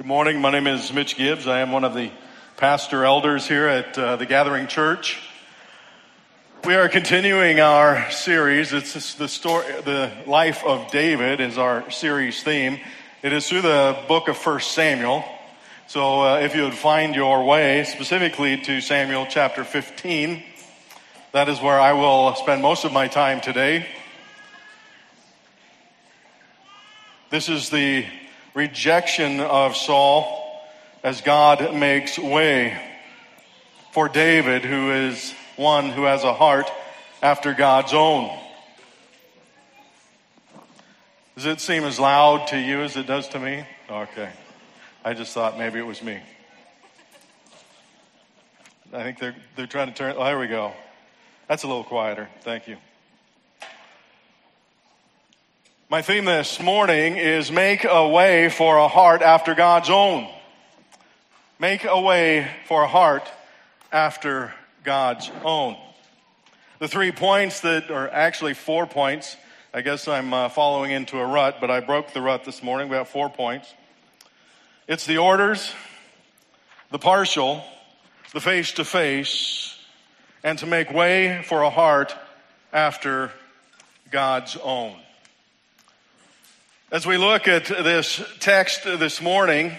Good 0.00 0.06
morning. 0.06 0.40
My 0.40 0.50
name 0.50 0.66
is 0.66 0.94
Mitch 0.94 1.14
Gibbs. 1.14 1.46
I 1.46 1.60
am 1.60 1.72
one 1.72 1.84
of 1.84 1.92
the 1.92 2.10
pastor 2.56 3.04
elders 3.04 3.46
here 3.46 3.66
at 3.66 3.98
uh, 3.98 4.16
the 4.16 4.24
Gathering 4.24 4.66
Church. 4.66 5.20
We 6.64 6.74
are 6.74 6.88
continuing 6.88 7.60
our 7.60 8.10
series. 8.10 8.72
It's 8.72 9.12
the 9.16 9.28
story, 9.28 9.66
the 9.82 10.10
life 10.26 10.64
of 10.64 10.90
David 10.90 11.40
is 11.40 11.58
our 11.58 11.90
series 11.90 12.42
theme. 12.42 12.80
It 13.22 13.34
is 13.34 13.46
through 13.46 13.60
the 13.60 13.94
book 14.08 14.28
of 14.28 14.38
First 14.38 14.72
Samuel. 14.72 15.22
So, 15.86 16.22
uh, 16.22 16.38
if 16.38 16.56
you 16.56 16.62
would 16.62 16.72
find 16.72 17.14
your 17.14 17.44
way 17.44 17.84
specifically 17.84 18.56
to 18.56 18.80
Samuel 18.80 19.26
chapter 19.28 19.64
15, 19.64 20.42
that 21.32 21.50
is 21.50 21.60
where 21.60 21.78
I 21.78 21.92
will 21.92 22.34
spend 22.36 22.62
most 22.62 22.86
of 22.86 22.92
my 22.94 23.06
time 23.06 23.42
today. 23.42 23.86
This 27.28 27.50
is 27.50 27.68
the 27.68 28.06
rejection 28.54 29.40
of 29.40 29.76
Saul 29.76 30.62
as 31.02 31.20
God 31.20 31.74
makes 31.74 32.18
way 32.18 32.80
for 33.92 34.08
David, 34.08 34.64
who 34.64 34.92
is 34.92 35.34
one 35.56 35.90
who 35.90 36.04
has 36.04 36.24
a 36.24 36.32
heart 36.32 36.70
after 37.22 37.54
God's 37.54 37.92
own. 37.92 38.30
Does 41.36 41.46
it 41.46 41.60
seem 41.60 41.84
as 41.84 41.98
loud 41.98 42.48
to 42.48 42.58
you 42.58 42.82
as 42.82 42.96
it 42.96 43.06
does 43.06 43.28
to 43.28 43.38
me? 43.38 43.64
Okay. 43.90 44.30
I 45.04 45.14
just 45.14 45.32
thought 45.32 45.58
maybe 45.58 45.78
it 45.78 45.86
was 45.86 46.02
me. 46.02 46.20
I 48.92 49.02
think 49.02 49.18
they're, 49.18 49.36
they're 49.56 49.66
trying 49.66 49.88
to 49.88 49.94
turn. 49.94 50.16
Oh, 50.18 50.24
there 50.24 50.38
we 50.38 50.48
go. 50.48 50.72
That's 51.48 51.62
a 51.62 51.66
little 51.66 51.84
quieter. 51.84 52.28
Thank 52.42 52.68
you. 52.68 52.76
My 55.90 56.02
theme 56.02 56.24
this 56.24 56.60
morning 56.60 57.16
is 57.16 57.50
make 57.50 57.82
a 57.82 58.08
way 58.08 58.48
for 58.48 58.76
a 58.76 58.86
heart 58.86 59.22
after 59.22 59.56
God's 59.56 59.90
own. 59.90 60.28
Make 61.58 61.82
a 61.82 62.00
way 62.00 62.48
for 62.68 62.84
a 62.84 62.86
heart 62.86 63.28
after 63.90 64.54
God's 64.84 65.28
own. 65.42 65.76
The 66.78 66.86
three 66.86 67.10
points 67.10 67.62
that 67.62 67.90
are 67.90 68.08
actually 68.08 68.54
four 68.54 68.86
points. 68.86 69.36
I 69.74 69.80
guess 69.80 70.06
I'm 70.06 70.32
uh, 70.32 70.48
following 70.48 70.92
into 70.92 71.18
a 71.18 71.26
rut, 71.26 71.56
but 71.60 71.72
I 71.72 71.80
broke 71.80 72.12
the 72.12 72.20
rut 72.20 72.44
this 72.44 72.62
morning. 72.62 72.88
We 72.88 72.94
have 72.94 73.08
four 73.08 73.28
points. 73.28 73.74
It's 74.86 75.06
the 75.06 75.18
orders, 75.18 75.74
the 76.92 77.00
partial, 77.00 77.64
the 78.32 78.40
face 78.40 78.70
to 78.74 78.84
face, 78.84 79.76
and 80.44 80.56
to 80.60 80.66
make 80.66 80.92
way 80.92 81.42
for 81.42 81.62
a 81.62 81.70
heart 81.70 82.14
after 82.72 83.32
God's 84.12 84.56
own. 84.62 84.94
As 86.92 87.06
we 87.06 87.18
look 87.18 87.46
at 87.46 87.66
this 87.66 88.20
text 88.40 88.82
this 88.82 89.20
morning, 89.20 89.78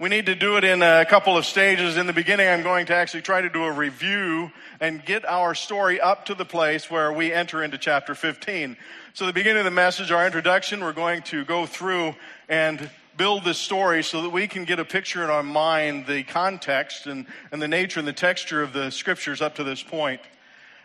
we 0.00 0.08
need 0.08 0.26
to 0.26 0.34
do 0.34 0.56
it 0.56 0.64
in 0.64 0.82
a 0.82 1.04
couple 1.04 1.38
of 1.38 1.46
stages. 1.46 1.96
In 1.96 2.08
the 2.08 2.12
beginning, 2.12 2.48
I'm 2.48 2.64
going 2.64 2.86
to 2.86 2.94
actually 2.96 3.22
try 3.22 3.40
to 3.40 3.48
do 3.48 3.62
a 3.62 3.70
review 3.70 4.50
and 4.80 5.04
get 5.04 5.24
our 5.24 5.54
story 5.54 6.00
up 6.00 6.26
to 6.26 6.34
the 6.34 6.44
place 6.44 6.90
where 6.90 7.12
we 7.12 7.32
enter 7.32 7.62
into 7.62 7.78
chapter 7.78 8.16
15. 8.16 8.76
So, 9.14 9.26
the 9.26 9.32
beginning 9.32 9.60
of 9.60 9.64
the 9.64 9.70
message, 9.70 10.10
our 10.10 10.26
introduction, 10.26 10.80
we're 10.82 10.92
going 10.92 11.22
to 11.22 11.44
go 11.44 11.66
through 11.66 12.16
and 12.48 12.90
build 13.16 13.44
this 13.44 13.58
story 13.58 14.02
so 14.02 14.22
that 14.22 14.30
we 14.30 14.48
can 14.48 14.64
get 14.64 14.80
a 14.80 14.84
picture 14.84 15.22
in 15.22 15.30
our 15.30 15.44
mind, 15.44 16.08
the 16.08 16.24
context 16.24 17.06
and, 17.06 17.26
and 17.52 17.62
the 17.62 17.68
nature 17.68 18.00
and 18.00 18.08
the 18.08 18.12
texture 18.12 18.60
of 18.60 18.72
the 18.72 18.90
scriptures 18.90 19.40
up 19.40 19.54
to 19.54 19.62
this 19.62 19.84
point. 19.84 20.20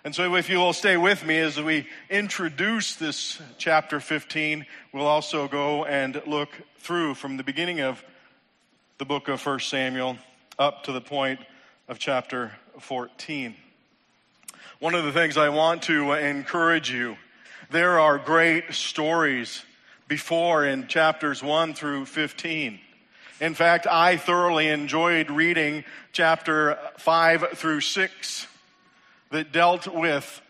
And 0.03 0.15
so, 0.15 0.35
if 0.35 0.49
you 0.49 0.57
will 0.57 0.73
stay 0.73 0.97
with 0.97 1.23
me 1.23 1.37
as 1.37 1.61
we 1.61 1.87
introduce 2.09 2.95
this 2.95 3.39
chapter 3.59 3.99
15, 3.99 4.65
we'll 4.91 5.05
also 5.05 5.47
go 5.47 5.85
and 5.85 6.19
look 6.25 6.49
through 6.79 7.13
from 7.13 7.37
the 7.37 7.43
beginning 7.43 7.81
of 7.81 8.03
the 8.97 9.05
book 9.05 9.27
of 9.27 9.45
1 9.45 9.59
Samuel 9.59 10.17
up 10.57 10.85
to 10.85 10.91
the 10.91 11.01
point 11.01 11.39
of 11.87 11.99
chapter 11.99 12.51
14. 12.79 13.55
One 14.79 14.95
of 14.95 15.05
the 15.05 15.11
things 15.11 15.37
I 15.37 15.49
want 15.49 15.83
to 15.83 16.13
encourage 16.13 16.91
you 16.91 17.17
there 17.69 17.99
are 17.99 18.17
great 18.17 18.73
stories 18.73 19.63
before 20.07 20.65
in 20.65 20.87
chapters 20.87 21.43
1 21.43 21.75
through 21.75 22.05
15. 22.05 22.79
In 23.39 23.53
fact, 23.53 23.85
I 23.85 24.17
thoroughly 24.17 24.67
enjoyed 24.67 25.29
reading 25.29 25.83
chapter 26.11 26.79
5 26.97 27.49
through 27.51 27.81
6 27.81 28.47
that 29.31 29.51
dealt 29.51 29.87
with 29.87 30.41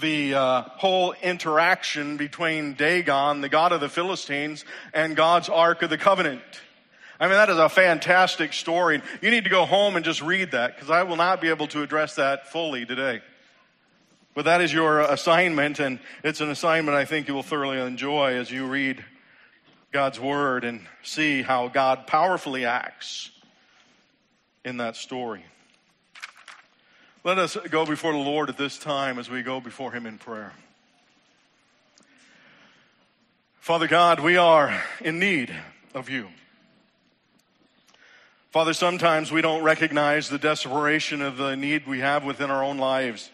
the 0.00 0.34
uh, 0.34 0.62
whole 0.62 1.12
interaction 1.22 2.16
between 2.16 2.74
Dagon, 2.74 3.40
the 3.40 3.48
god 3.48 3.72
of 3.72 3.80
the 3.80 3.88
Philistines, 3.88 4.64
and 4.92 5.16
God's 5.16 5.48
Ark 5.48 5.82
of 5.82 5.90
the 5.90 5.98
Covenant. 5.98 6.42
I 7.20 7.26
mean, 7.26 7.34
that 7.34 7.50
is 7.50 7.58
a 7.58 7.68
fantastic 7.68 8.52
story. 8.52 9.02
You 9.20 9.30
need 9.30 9.44
to 9.44 9.50
go 9.50 9.64
home 9.64 9.96
and 9.96 10.04
just 10.04 10.22
read 10.22 10.52
that 10.52 10.76
because 10.76 10.88
I 10.88 11.02
will 11.02 11.16
not 11.16 11.40
be 11.40 11.48
able 11.48 11.66
to 11.68 11.82
address 11.82 12.14
that 12.14 12.48
fully 12.48 12.86
today. 12.86 13.20
But 14.34 14.44
that 14.44 14.60
is 14.60 14.72
your 14.72 15.00
assignment, 15.00 15.80
and 15.80 15.98
it's 16.22 16.40
an 16.40 16.50
assignment 16.50 16.96
I 16.96 17.04
think 17.04 17.26
you 17.26 17.34
will 17.34 17.42
thoroughly 17.42 17.80
enjoy 17.80 18.34
as 18.34 18.52
you 18.52 18.66
read 18.66 19.04
God's 19.90 20.20
Word 20.20 20.64
and 20.64 20.86
see 21.02 21.42
how 21.42 21.66
God 21.66 22.06
powerfully 22.06 22.64
acts 22.64 23.32
in 24.64 24.76
that 24.76 24.94
story. 24.94 25.44
Let 27.28 27.38
us 27.38 27.58
go 27.70 27.84
before 27.84 28.12
the 28.12 28.18
Lord 28.18 28.48
at 28.48 28.56
this 28.56 28.78
time 28.78 29.18
as 29.18 29.28
we 29.28 29.42
go 29.42 29.60
before 29.60 29.92
Him 29.92 30.06
in 30.06 30.16
prayer. 30.16 30.54
Father 33.60 33.86
God, 33.86 34.20
we 34.20 34.38
are 34.38 34.82
in 35.02 35.18
need 35.18 35.54
of 35.92 36.08
you. 36.08 36.28
Father, 38.48 38.72
sometimes 38.72 39.30
we 39.30 39.42
don't 39.42 39.62
recognize 39.62 40.30
the 40.30 40.38
desperation 40.38 41.20
of 41.20 41.36
the 41.36 41.54
need 41.54 41.86
we 41.86 41.98
have 41.98 42.24
within 42.24 42.50
our 42.50 42.64
own 42.64 42.78
lives. 42.78 43.28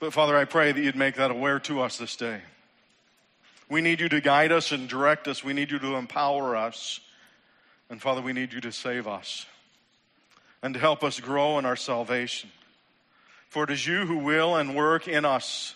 But 0.00 0.12
Father, 0.12 0.36
I 0.36 0.44
pray 0.44 0.72
that 0.72 0.82
you'd 0.82 0.96
make 0.96 1.14
that 1.14 1.30
aware 1.30 1.60
to 1.60 1.82
us 1.82 1.98
this 1.98 2.16
day. 2.16 2.40
We 3.70 3.80
need 3.80 4.00
you 4.00 4.08
to 4.08 4.20
guide 4.20 4.50
us 4.50 4.72
and 4.72 4.88
direct 4.88 5.28
us. 5.28 5.44
We 5.44 5.52
need 5.52 5.70
you 5.70 5.78
to 5.78 5.94
empower 5.94 6.56
us. 6.56 6.98
And 7.90 8.02
Father, 8.02 8.22
we 8.22 8.32
need 8.32 8.52
you 8.52 8.60
to 8.62 8.72
save 8.72 9.06
us 9.06 9.46
and 10.64 10.74
to 10.74 10.80
help 10.80 11.04
us 11.04 11.20
grow 11.20 11.60
in 11.60 11.64
our 11.64 11.76
salvation. 11.76 12.50
For 13.48 13.64
it 13.64 13.70
is 13.70 13.86
you 13.86 14.06
who 14.06 14.18
will 14.18 14.56
and 14.56 14.76
work 14.76 15.08
in 15.08 15.24
us 15.24 15.74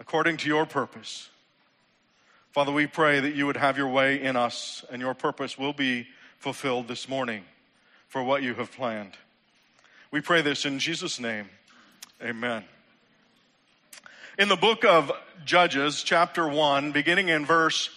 according 0.00 0.38
to 0.38 0.48
your 0.48 0.66
purpose. 0.66 1.28
Father, 2.52 2.72
we 2.72 2.86
pray 2.86 3.20
that 3.20 3.34
you 3.34 3.46
would 3.46 3.56
have 3.56 3.76
your 3.76 3.88
way 3.88 4.22
in 4.22 4.34
us 4.34 4.84
and 4.90 5.00
your 5.02 5.14
purpose 5.14 5.58
will 5.58 5.74
be 5.74 6.06
fulfilled 6.38 6.88
this 6.88 7.08
morning 7.08 7.44
for 8.08 8.22
what 8.22 8.42
you 8.42 8.54
have 8.54 8.72
planned. 8.72 9.12
We 10.10 10.20
pray 10.22 10.40
this 10.40 10.64
in 10.64 10.78
Jesus' 10.78 11.20
name. 11.20 11.50
Amen. 12.22 12.64
In 14.38 14.48
the 14.48 14.56
book 14.56 14.84
of 14.84 15.12
Judges, 15.44 16.02
chapter 16.02 16.48
1, 16.48 16.92
beginning 16.92 17.28
in 17.28 17.44
verse 17.44 17.90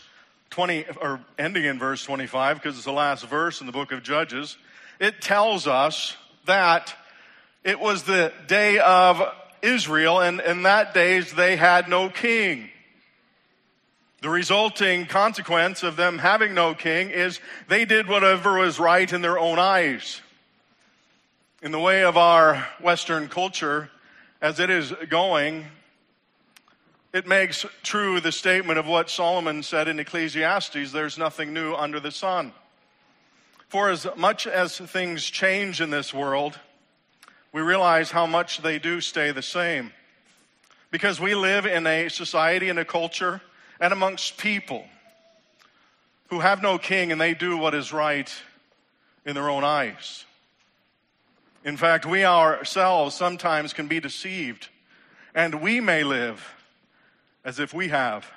20, 0.50 0.86
or 1.02 1.22
ending 1.38 1.64
in 1.64 1.80
verse 1.80 2.04
25, 2.04 2.58
because 2.58 2.76
it's 2.76 2.86
the 2.86 2.92
last 2.92 3.26
verse 3.26 3.62
in 3.62 3.68
the 3.68 3.72
book 3.74 3.92
of 3.92 4.04
Judges, 4.04 4.58
it 5.00 5.22
tells 5.22 5.68
us 5.68 6.18
that 6.46 6.94
it 7.64 7.80
was 7.80 8.04
the 8.04 8.34
day 8.48 8.80
of 8.80 9.22
Israel, 9.62 10.20
and 10.22 10.40
in 10.40 10.64
that 10.64 10.94
days 10.94 11.34
they 11.34 11.56
had 11.56 11.90
no 11.90 12.10
king. 12.10 12.70
The 14.22 14.30
resulting 14.30 15.06
consequence 15.06 15.84
of 15.84 15.96
them 15.96 16.18
having 16.18 16.54
no 16.54 16.74
king 16.74 17.10
is 17.10 17.40
they 17.68 17.86
did 17.86 18.08
whatever 18.08 18.60
was 18.60 18.80
right 18.80 19.12
in 19.12 19.22
their 19.22 19.40
own 19.40 19.60
eyes. 19.60 20.22
In 21.62 21.72
the 21.72 21.80
way 21.80 22.04
of 22.04 22.18
our 22.18 22.68
Western 22.82 23.28
culture, 23.30 23.90
as 24.42 24.60
it 24.60 24.70
is 24.70 24.94
going, 25.10 25.66
it 27.12 27.28
makes 27.28 27.66
true 27.82 28.20
the 28.20 28.32
statement 28.32 28.78
of 28.78 28.88
what 28.88 29.10
Solomon 29.10 29.64
said 29.64 29.88
in 29.88 30.00
Ecclesiastes 30.00 30.92
there's 30.92 31.18
nothing 31.18 31.54
new 31.54 31.74
under 31.74 32.00
the 32.00 32.12
sun. 32.12 32.54
For 33.68 33.90
as 33.90 34.08
much 34.16 34.48
as 34.48 34.78
things 34.78 35.24
change 35.24 35.82
in 35.82 35.90
this 35.90 36.14
world, 36.14 36.60
we 37.52 37.62
realize 37.62 38.12
how 38.12 38.26
much 38.26 38.62
they 38.62 38.80
do 38.80 39.02
stay 39.02 39.32
the 39.32 39.42
same. 39.42 39.92
Because 40.92 41.20
we 41.20 41.36
live 41.36 41.66
in 41.66 41.86
a 41.86 42.10
society 42.10 42.70
and 42.70 42.80
a 42.80 42.86
culture 42.86 43.42
and 43.80 43.94
amongst 43.94 44.38
people 44.38 44.86
who 46.30 46.40
have 46.40 46.62
no 46.62 46.78
king 46.78 47.12
and 47.12 47.20
they 47.20 47.34
do 47.34 47.58
what 47.58 47.74
is 47.74 47.92
right 47.92 48.32
in 49.26 49.36
their 49.36 49.50
own 49.50 49.64
eyes. 49.64 50.26
In 51.64 51.78
fact, 51.78 52.06
we 52.06 52.24
ourselves 52.24 53.16
sometimes 53.16 53.74
can 53.74 53.88
be 53.88 54.00
deceived 54.00 54.70
and 55.36 55.62
we 55.62 55.80
may 55.80 56.04
live 56.04 56.56
as 57.44 57.60
if 57.60 57.74
we 57.74 57.90
have 57.90 58.30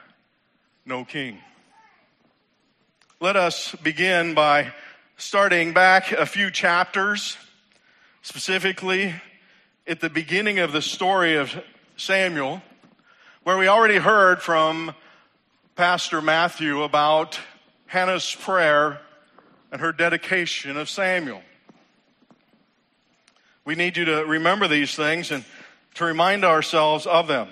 no 0.85 1.05
king. 1.05 1.39
Let 3.21 3.37
us 3.37 3.75
begin 3.83 4.35
by 4.35 4.73
starting 5.17 5.73
back 5.73 6.13
a 6.13 6.27
few 6.27 6.51
chapters 6.51 7.37
specifically 8.23 9.13
at 9.85 10.01
the 10.01 10.09
beginning 10.09 10.61
of 10.61 10.71
the 10.71 10.81
story 10.81 11.37
of 11.37 11.61
Samuel, 11.97 12.63
where 13.43 13.59
we 13.59 13.67
already 13.67 13.99
heard 13.99 14.41
from 14.41 14.95
Pastor 15.75 16.23
Matthew 16.23 16.83
about 16.83 17.41
Hannah's 17.87 18.33
prayer 18.33 19.01
and 19.73 19.81
her 19.81 19.91
dedication 19.91 20.77
of 20.77 20.89
Samuel. 20.89 21.43
We 23.65 23.75
need 23.75 23.97
you 23.97 24.05
to 24.05 24.25
remember 24.25 24.69
these 24.69 24.95
things 24.95 25.33
and 25.33 25.45
to 25.95 26.05
remind 26.05 26.45
ourselves 26.45 27.07
of 27.07 27.27
them. 27.27 27.49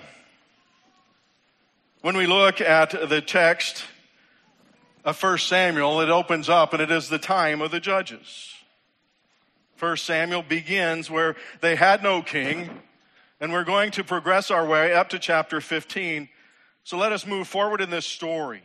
When 2.01 2.15
we 2.15 2.27
look 2.27 2.61
at 2.61 2.91
the 3.09 3.21
text 3.21 3.83
of 5.03 5.21
1 5.21 5.37
Samuel, 5.37 5.99
it 5.99 6.09
opens 6.09 6.47
up 6.47 6.71
and 6.71 6.81
it 6.81 6.91
is 6.91 7.09
the 7.09 7.19
time 7.19 7.61
of 7.61 7.71
the 7.71 7.81
judges. 7.81 8.55
1 9.81 9.97
Samuel 9.97 10.43
begins 10.43 11.09
where 11.09 11.35
they 11.61 11.75
had 11.75 12.03
no 12.03 12.21
king, 12.21 12.69
and 13.39 13.51
we're 13.51 13.63
going 13.63 13.89
to 13.89 14.03
progress 14.03 14.51
our 14.51 14.63
way 14.63 14.93
up 14.93 15.09
to 15.09 15.17
chapter 15.17 15.59
15. 15.59 16.29
So 16.83 16.99
let 16.99 17.11
us 17.11 17.25
move 17.25 17.47
forward 17.47 17.81
in 17.81 17.89
this 17.89 18.05
story 18.05 18.61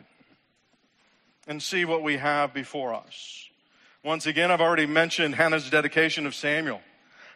and 1.48 1.62
see 1.62 1.86
what 1.86 2.02
we 2.02 2.18
have 2.18 2.52
before 2.52 2.92
us. 2.92 3.48
Once 4.04 4.26
again, 4.26 4.50
I've 4.50 4.60
already 4.60 4.84
mentioned 4.84 5.36
Hannah's 5.36 5.70
dedication 5.70 6.26
of 6.26 6.34
Samuel 6.34 6.82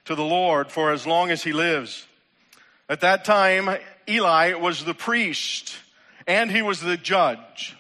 to 0.05 0.15
the 0.15 0.23
Lord 0.23 0.71
for 0.71 0.93
as 0.93 1.07
long 1.07 1.31
as 1.31 1.43
he 1.43 1.55
lives. 1.55 2.07
At 2.87 3.01
that 3.01 3.25
time, 3.25 3.79
Eli 4.07 4.53
was 4.53 4.85
the 4.85 4.93
priest 4.93 5.75
and 6.27 6.51
he 6.51 6.61
was 6.61 6.83
the 6.83 6.99
judge. 6.99 7.79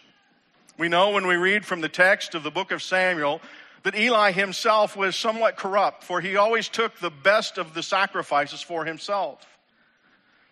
We 0.78 0.88
know 0.88 1.10
when 1.10 1.26
we 1.26 1.36
read 1.36 1.66
from 1.66 1.82
the 1.82 1.90
text 1.90 2.34
of 2.34 2.42
the 2.42 2.50
book 2.50 2.70
of 2.70 2.82
Samuel 2.82 3.42
that 3.82 3.94
Eli 3.94 4.32
himself 4.32 4.96
was 4.96 5.16
somewhat 5.16 5.56
corrupt, 5.56 6.04
for 6.04 6.20
he 6.20 6.36
always 6.36 6.68
took 6.68 6.98
the 6.98 7.10
best 7.10 7.58
of 7.58 7.74
the 7.74 7.82
sacrifices 7.82 8.60
for 8.60 8.84
himself. 8.84 9.46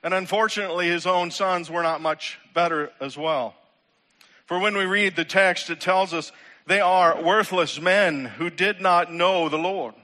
And 0.03 0.15
unfortunately, 0.15 0.89
his 0.89 1.07
own 1.07 1.31
sons 1.31 1.71
were 1.71 1.83
not 1.83 2.01
much 2.01 2.39
better 2.55 2.91
as 3.01 3.19
well. 3.19 3.55
For 4.47 4.59
when 4.59 4.77
we 4.77 4.87
read 4.87 5.17
the 5.17 5.25
text, 5.25 5.69
it 5.69 5.81
tells 5.81 6.15
us 6.15 6.33
they 6.67 6.81
are 6.81 7.23
worthless 7.23 7.81
men 7.81 8.25
who 8.25 8.49
did 8.49 8.81
not 8.81 9.13
know 9.13 9.49
the 9.49 9.59
Lord. 9.59 9.95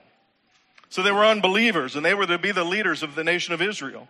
So 0.91 1.03
they 1.03 1.13
were 1.13 1.25
unbelievers 1.25 1.97
and 1.97 2.05
they 2.05 2.15
were 2.15 2.27
to 2.27 2.39
be 2.39 2.53
the 2.53 2.65
leaders 2.65 3.03
of 3.03 3.15
the 3.15 3.25
nation 3.25 3.55
of 3.55 3.63
Israel. 3.63 4.09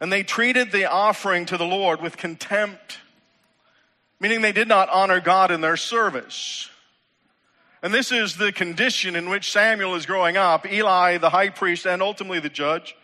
And 0.00 0.12
they 0.12 0.22
treated 0.22 0.70
the 0.70 0.90
offering 0.90 1.46
to 1.46 1.56
the 1.56 1.66
Lord 1.66 2.00
with 2.00 2.16
contempt, 2.16 2.98
meaning 4.20 4.42
they 4.42 4.52
did 4.52 4.68
not 4.68 4.88
honor 4.90 5.20
God 5.20 5.50
in 5.50 5.60
their 5.60 5.76
service. 5.76 6.70
And 7.82 7.94
this 7.94 8.10
is 8.10 8.36
the 8.36 8.50
condition 8.50 9.14
in 9.14 9.28
which 9.28 9.52
Samuel 9.52 9.94
is 9.94 10.04
growing 10.04 10.36
up, 10.36 10.66
Eli, 10.66 11.18
the 11.18 11.30
high 11.30 11.50
priest, 11.50 11.86
and 11.86 12.02
ultimately 12.02 12.40
the 12.40 12.48
judge, 12.48 12.96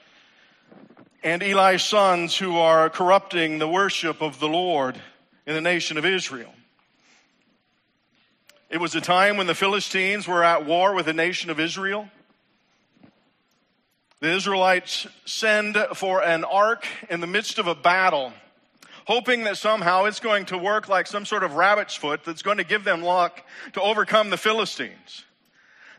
and 1.23 1.43
Eli's 1.43 1.82
sons 1.82 2.37
who 2.37 2.59
are 2.59 2.91
corrupting 2.91 3.59
the 3.59 3.69
worship 3.69 4.21
of 4.21 4.41
the 4.41 4.49
Lord 4.49 5.00
in 5.47 5.55
the 5.55 5.61
nation 5.61 5.97
of 5.97 6.05
Israel. 6.05 6.53
It 8.69 8.79
was 8.79 8.97
a 8.97 9.00
time 9.00 9.37
when 9.37 9.47
the 9.47 9.55
Philistines 9.55 10.26
were 10.26 10.43
at 10.43 10.67
war 10.67 10.94
with 10.94 11.06
the 11.06 11.12
nation 11.12 11.50
of 11.50 11.61
Israel. 11.61 12.09
The 14.19 14.31
Israelites 14.31 15.06
send 15.25 15.77
for 15.94 16.20
an 16.23 16.43
ark 16.43 16.85
in 17.09 17.20
the 17.20 17.27
midst 17.29 17.61
of 17.61 17.69
a 17.69 17.75
battle, 17.77 18.32
hoping 19.05 19.45
that 19.45 19.56
somehow 19.56 20.05
it's 20.05 20.21
going 20.21 20.47
to 20.47 20.59
work 20.59 20.89
like 20.89 21.06
some 21.06 21.25
sort 21.25 21.43
of 21.43 21.55
rabbit's 21.55 21.95
foot 21.95 22.25
that's 22.25 22.43
going 22.43 22.59
to 22.59 22.65
give 22.65 22.85
them 22.85 23.03
luck 23.03 23.43
to 23.75 23.81
overcome 23.81 24.31
the 24.31 24.37
Philistines. 24.37 25.25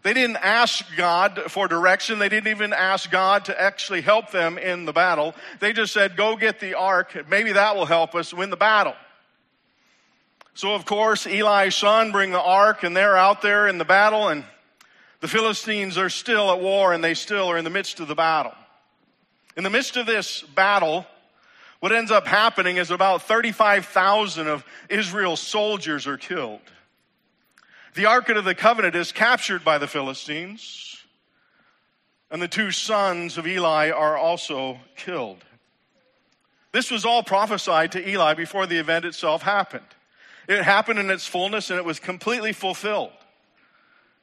They 0.04 0.14
didn't 0.14 0.38
ask 0.38 0.86
God 0.96 1.44
for 1.48 1.68
direction. 1.68 2.20
They 2.20 2.30
didn't 2.30 2.50
even 2.50 2.74
ask 2.74 3.10
God 3.10 3.46
to 3.46 3.60
actually 3.60 4.02
help 4.02 4.30
them 4.30 4.60
in 4.60 4.86
the 4.86 4.94
battle. 4.94 5.34
They 5.60 5.74
just 5.74 5.94
said, 5.94 6.16
go 6.16 6.36
get 6.36 6.60
the 6.60 6.76
ark. 6.76 7.28
Maybe 7.28 7.54
that 7.54 7.76
will 7.76 7.88
help 7.88 8.14
us 8.14 8.32
win 8.32 8.52
the 8.52 8.56
battle. 8.56 8.94
So 10.54 10.76
of 10.76 10.86
course, 10.86 11.26
Eli's 11.26 11.76
son 11.76 12.12
bring 12.12 12.32
the 12.32 12.42
ark 12.42 12.84
and 12.84 12.96
they're 12.96 13.18
out 13.18 13.42
there 13.42 13.68
in 13.68 13.80
the 13.80 13.86
battle 13.86 14.30
and 14.30 14.44
the 15.22 15.28
Philistines 15.28 15.98
are 15.98 16.10
still 16.10 16.52
at 16.52 16.62
war 16.62 16.94
and 16.94 17.04
they 17.04 17.16
still 17.16 17.48
are 17.50 17.58
in 17.58 17.64
the 17.64 17.72
midst 17.72 18.00
of 18.00 18.08
the 18.08 18.14
battle. 18.14 18.54
In 19.58 19.64
the 19.64 19.72
midst 19.72 19.98
of 19.98 20.06
this 20.06 20.44
battle, 20.44 21.08
what 21.86 21.92
ends 21.92 22.10
up 22.10 22.26
happening 22.26 22.78
is 22.78 22.90
about 22.90 23.22
35,000 23.22 24.48
of 24.48 24.66
Israel's 24.90 25.40
soldiers 25.40 26.08
are 26.08 26.18
killed. 26.18 26.62
The 27.94 28.08
Ark 28.08 28.28
of 28.30 28.44
the 28.44 28.56
Covenant 28.56 28.96
is 28.96 29.12
captured 29.12 29.64
by 29.64 29.78
the 29.78 29.86
Philistines, 29.86 30.98
and 32.32 32.42
the 32.42 32.48
two 32.48 32.72
sons 32.72 33.38
of 33.38 33.46
Eli 33.46 33.92
are 33.92 34.18
also 34.18 34.80
killed. 34.96 35.46
This 36.72 36.90
was 36.90 37.06
all 37.06 37.22
prophesied 37.22 37.92
to 37.92 38.10
Eli 38.10 38.34
before 38.34 38.66
the 38.66 38.80
event 38.80 39.06
itself 39.06 39.44
happened. 39.44 39.86
It 40.50 40.64
happened 40.64 40.98
in 40.98 41.12
its 41.12 41.28
fullness 41.28 41.70
and 41.70 41.78
it 41.78 41.86
was 41.86 42.00
completely 42.00 42.52
fulfilled. 42.52 43.14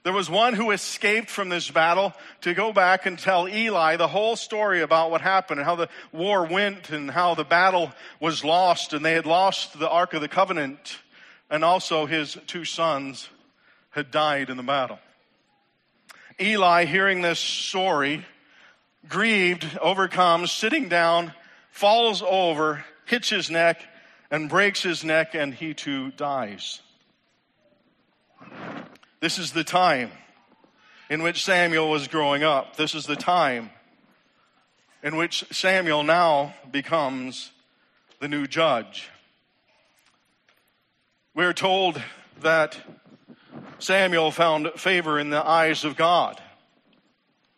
There 0.04 0.12
was 0.12 0.28
one 0.28 0.54
who 0.54 0.72
escaped 0.72 1.30
from 1.30 1.48
this 1.48 1.70
battle 1.70 2.12
to 2.40 2.54
go 2.54 2.72
back 2.72 3.06
and 3.06 3.16
tell 3.16 3.48
Eli 3.48 3.96
the 3.96 4.08
whole 4.08 4.34
story 4.34 4.80
about 4.80 5.12
what 5.12 5.20
happened 5.20 5.60
and 5.60 5.66
how 5.66 5.76
the 5.76 5.88
war 6.10 6.44
went 6.44 6.90
and 6.90 7.08
how 7.08 7.34
the 7.34 7.44
battle 7.44 7.92
was 8.18 8.44
lost 8.44 8.92
and 8.92 9.04
they 9.04 9.12
had 9.12 9.26
lost 9.26 9.78
the 9.78 9.88
Ark 9.88 10.14
of 10.14 10.20
the 10.20 10.28
Covenant 10.28 10.98
and 11.50 11.64
also 11.64 12.06
his 12.06 12.36
two 12.48 12.64
sons 12.64 13.28
had 13.90 14.10
died 14.10 14.50
in 14.50 14.56
the 14.56 14.62
battle. 14.62 14.98
Eli, 16.40 16.86
hearing 16.86 17.20
this 17.20 17.38
story, 17.38 18.24
grieved, 19.08 19.78
overcome, 19.80 20.46
sitting 20.46 20.88
down, 20.88 21.32
falls 21.70 22.22
over, 22.22 22.84
hits 23.04 23.28
his 23.28 23.50
neck, 23.50 23.82
and 24.30 24.48
breaks 24.48 24.82
his 24.82 25.04
neck, 25.04 25.34
and 25.34 25.52
he 25.52 25.74
too 25.74 26.10
dies. 26.12 26.80
This 29.22 29.38
is 29.38 29.52
the 29.52 29.62
time 29.62 30.10
in 31.08 31.22
which 31.22 31.44
Samuel 31.44 31.88
was 31.88 32.08
growing 32.08 32.42
up. 32.42 32.74
This 32.74 32.92
is 32.92 33.06
the 33.06 33.14
time 33.14 33.70
in 35.00 35.14
which 35.14 35.44
Samuel 35.52 36.02
now 36.02 36.54
becomes 36.72 37.52
the 38.18 38.26
new 38.26 38.48
judge. 38.48 39.08
We're 41.36 41.52
told 41.52 42.02
that 42.40 42.76
Samuel 43.78 44.32
found 44.32 44.72
favor 44.74 45.20
in 45.20 45.30
the 45.30 45.46
eyes 45.46 45.84
of 45.84 45.94
God, 45.94 46.42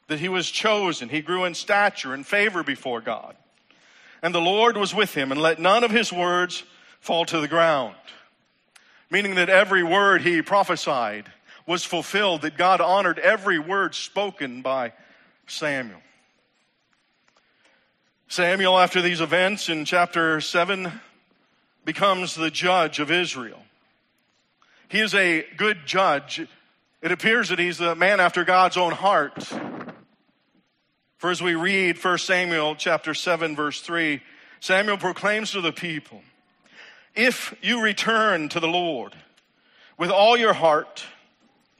that 0.08 0.20
he 0.20 0.28
was 0.28 0.50
chosen, 0.50 1.08
he 1.08 1.22
grew 1.22 1.44
in 1.44 1.55
stature 1.55 2.12
and 2.12 2.26
favor 2.26 2.62
before 2.62 3.00
God. 3.00 3.37
And 4.22 4.34
the 4.34 4.38
Lord 4.38 4.76
was 4.76 4.94
with 4.94 5.14
him 5.14 5.32
and 5.32 5.40
let 5.40 5.58
none 5.58 5.82
of 5.82 5.90
his 5.90 6.12
words 6.12 6.62
fall 7.00 7.25
to 7.25 7.40
the 7.40 7.49
ground. 7.49 7.94
Meaning 9.08 9.37
that 9.37 9.49
every 9.49 9.82
word 9.82 10.20
he 10.20 10.43
prophesied, 10.43 11.31
was 11.66 11.84
fulfilled, 11.84 12.43
that 12.43 12.56
God 12.56 12.81
honored 12.81 13.18
every 13.18 13.59
word 13.59 13.94
spoken 13.94 14.62
by 14.62 14.92
Samuel. 15.47 16.00
Samuel, 18.28 18.78
after 18.78 19.00
these 19.00 19.21
events 19.21 19.68
in 19.68 19.85
chapter 19.85 20.40
7, 20.40 21.00
becomes 21.85 22.35
the 22.35 22.50
judge 22.50 22.99
of 22.99 23.11
Israel. 23.11 23.61
He 24.88 25.00
is 25.00 25.14
a 25.14 25.47
good 25.56 25.87
judge. 25.87 26.47
It 27.02 27.12
appears 27.12 27.49
that 27.50 27.59
he's 27.59 27.80
a 27.80 27.94
man 27.94 28.21
after 28.21 28.44
God's 28.44 28.76
own 28.76 28.92
heart. 28.92 29.44
For 31.18 31.30
as 31.30 31.42
we 31.42 31.54
read 31.54 32.02
1 32.02 32.18
Samuel 32.18 32.75
chapter 32.76 33.14
7 33.14 33.56
verse 33.56 33.80
3, 33.80 34.21
Samuel 34.61 34.99
proclaims 34.99 35.52
to 35.52 35.61
the 35.61 35.73
people, 35.73 36.23
if 37.14 37.54
you 37.62 37.83
return 37.83 38.49
to 38.50 38.61
the 38.61 38.68
Lord 38.68 39.14
with 39.97 40.11
all 40.11 40.37
your 40.37 40.52
heart 40.52 41.04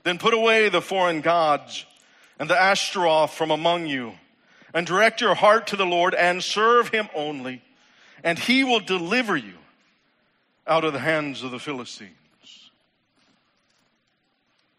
then 0.05 0.19
put 0.19 0.35
away 0.35 0.69
the 0.69 0.81
foreign 0.81 1.19
gods 1.19 1.83
and 2.39 2.47
the 2.47 2.57
Ashtaroth 2.57 3.33
from 3.33 3.49
among 3.49 3.87
you 3.87 4.13
and 4.73 4.85
direct 4.85 5.19
your 5.19 5.33
heart 5.33 5.67
to 5.67 5.75
the 5.75 5.85
Lord 5.85 6.13
and 6.13 6.43
serve 6.43 6.89
him 6.89 7.09
only 7.15 7.61
and 8.23 8.37
he 8.37 8.63
will 8.63 8.79
deliver 8.79 9.35
you 9.35 9.55
out 10.67 10.85
of 10.85 10.93
the 10.93 10.99
hands 10.99 11.43
of 11.43 11.51
the 11.51 11.59
Philistines. 11.59 12.11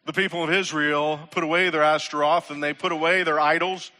The 0.05 0.13
people 0.13 0.45
of 0.45 0.53
Israel 0.53 1.19
put 1.33 1.43
away 1.43 1.71
their 1.71 1.83
Ashtaroth 1.83 2.51
and 2.51 2.63
they 2.63 2.73
put 2.73 2.93
away 2.93 3.25
their 3.25 3.41
idols. 3.41 3.91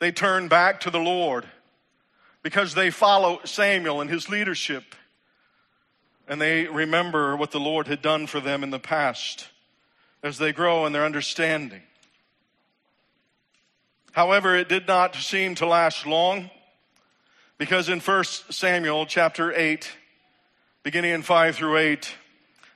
They 0.00 0.12
turn 0.12 0.48
back 0.48 0.80
to 0.80 0.90
the 0.90 1.00
Lord 1.00 1.46
because 2.42 2.74
they 2.74 2.90
follow 2.90 3.40
Samuel 3.44 4.02
and 4.02 4.10
his 4.10 4.28
leadership 4.28 4.94
and 6.28 6.38
they 6.38 6.66
remember 6.66 7.36
what 7.36 7.52
the 7.52 7.60
Lord 7.60 7.86
had 7.86 8.02
done 8.02 8.26
for 8.26 8.38
them 8.38 8.62
in 8.62 8.68
the 8.68 8.78
past 8.78 9.48
as 10.22 10.38
they 10.38 10.52
grow 10.52 10.86
in 10.86 10.92
their 10.92 11.04
understanding. 11.04 11.82
However, 14.12 14.56
it 14.56 14.68
did 14.68 14.88
not 14.88 15.14
seem 15.14 15.54
to 15.56 15.66
last 15.66 16.06
long 16.06 16.50
because 17.56 17.88
in 17.88 18.00
1 18.00 18.24
Samuel 18.50 19.06
chapter 19.06 19.52
8, 19.52 19.90
beginning 20.82 21.12
in 21.12 21.22
5 21.22 21.56
through 21.56 21.76
8, 21.76 22.14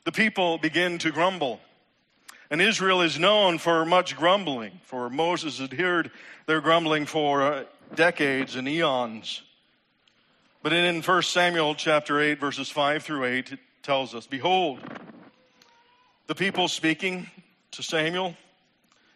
the 0.04 0.12
people 0.12 0.58
begin 0.58 0.98
to 0.98 1.10
grumble. 1.10 1.60
And 2.50 2.60
Israel 2.60 3.00
is 3.00 3.18
known 3.18 3.58
for 3.58 3.84
much 3.86 4.16
grumbling, 4.16 4.80
for 4.84 5.08
Moses 5.08 5.58
had 5.58 5.72
heard 5.72 6.10
their 6.46 6.60
grumbling 6.60 7.06
for 7.06 7.42
uh, 7.42 7.64
decades 7.94 8.56
and 8.56 8.68
eons. 8.68 9.42
But 10.62 10.72
in 10.72 11.02
1 11.02 11.22
Samuel 11.22 11.74
chapter 11.74 12.20
8, 12.20 12.38
verses 12.38 12.68
5 12.68 13.02
through 13.02 13.24
8, 13.24 13.52
it 13.52 13.58
tells 13.82 14.14
us, 14.14 14.26
Behold, 14.26 14.80
the 16.26 16.34
people 16.34 16.68
speaking 16.68 17.28
to 17.72 17.82
Samuel, 17.82 18.34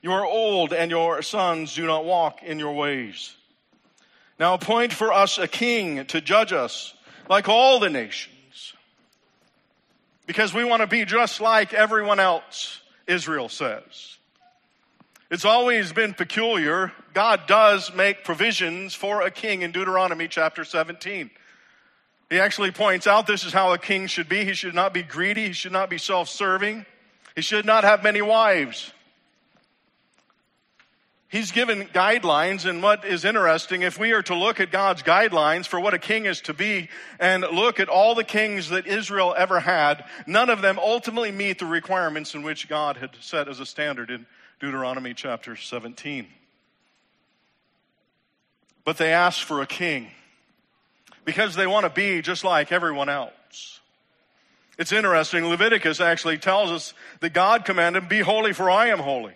You 0.02 0.12
are 0.12 0.24
old, 0.24 0.72
and 0.72 0.90
your 0.90 1.22
sons 1.22 1.74
do 1.74 1.86
not 1.86 2.04
walk 2.04 2.42
in 2.42 2.58
your 2.58 2.74
ways. 2.74 3.34
Now 4.38 4.54
appoint 4.54 4.92
for 4.92 5.12
us 5.12 5.38
a 5.38 5.48
king 5.48 6.04
to 6.06 6.20
judge 6.20 6.52
us 6.52 6.94
like 7.28 7.48
all 7.48 7.80
the 7.80 7.90
nations. 7.90 8.74
Because 10.26 10.52
we 10.52 10.64
want 10.64 10.82
to 10.82 10.86
be 10.86 11.04
just 11.04 11.40
like 11.40 11.72
everyone 11.72 12.20
else, 12.20 12.80
Israel 13.06 13.48
says. 13.48 14.16
It's 15.30 15.44
always 15.44 15.92
been 15.92 16.14
peculiar. 16.14 16.92
God 17.14 17.46
does 17.46 17.92
make 17.94 18.24
provisions 18.24 18.94
for 18.94 19.22
a 19.22 19.30
king 19.30 19.62
in 19.62 19.72
Deuteronomy 19.72 20.28
chapter 20.28 20.64
17. 20.64 21.30
He 22.28 22.40
actually 22.40 22.72
points 22.72 23.06
out 23.06 23.26
this 23.26 23.44
is 23.44 23.52
how 23.52 23.72
a 23.72 23.78
king 23.78 24.08
should 24.08 24.28
be. 24.28 24.44
He 24.44 24.54
should 24.54 24.74
not 24.74 24.92
be 24.92 25.02
greedy. 25.02 25.48
He 25.48 25.52
should 25.52 25.72
not 25.72 25.88
be 25.90 25.98
self 25.98 26.28
serving. 26.28 26.86
He 27.36 27.42
should 27.42 27.66
not 27.66 27.84
have 27.84 28.02
many 28.02 28.22
wives. 28.22 28.92
He's 31.28 31.52
given 31.52 31.82
guidelines, 31.88 32.64
and 32.64 32.82
what 32.82 33.04
is 33.04 33.26
interesting, 33.26 33.82
if 33.82 33.98
we 33.98 34.12
are 34.12 34.22
to 34.22 34.34
look 34.34 34.58
at 34.58 34.70
God's 34.70 35.02
guidelines 35.02 35.66
for 35.66 35.78
what 35.78 35.92
a 35.92 35.98
king 35.98 36.24
is 36.24 36.40
to 36.42 36.54
be, 36.54 36.88
and 37.20 37.42
look 37.42 37.78
at 37.78 37.90
all 37.90 38.14
the 38.14 38.24
kings 38.24 38.70
that 38.70 38.86
Israel 38.86 39.34
ever 39.36 39.60
had, 39.60 40.06
none 40.26 40.48
of 40.48 40.62
them 40.62 40.78
ultimately 40.78 41.30
meet 41.30 41.58
the 41.58 41.66
requirements 41.66 42.34
in 42.34 42.42
which 42.42 42.68
God 42.68 42.96
had 42.96 43.10
set 43.20 43.48
as 43.48 43.60
a 43.60 43.66
standard 43.66 44.10
in 44.10 44.24
Deuteronomy 44.60 45.12
chapter 45.12 45.56
17. 45.56 46.26
But 48.84 48.96
they 48.96 49.12
ask 49.12 49.44
for 49.44 49.60
a 49.60 49.66
king 49.66 50.08
because 51.26 51.54
they 51.54 51.66
want 51.66 51.84
to 51.84 51.90
be 51.90 52.22
just 52.22 52.44
like 52.44 52.72
everyone 52.72 53.10
else. 53.10 53.32
It's 54.78 54.92
interesting, 54.92 55.46
Leviticus 55.46 56.00
actually 56.00 56.38
tells 56.38 56.70
us 56.70 56.92
that 57.20 57.32
God 57.32 57.64
commanded, 57.64 58.08
Be 58.08 58.20
holy, 58.20 58.52
for 58.52 58.70
I 58.70 58.88
am 58.88 58.98
holy. 58.98 59.32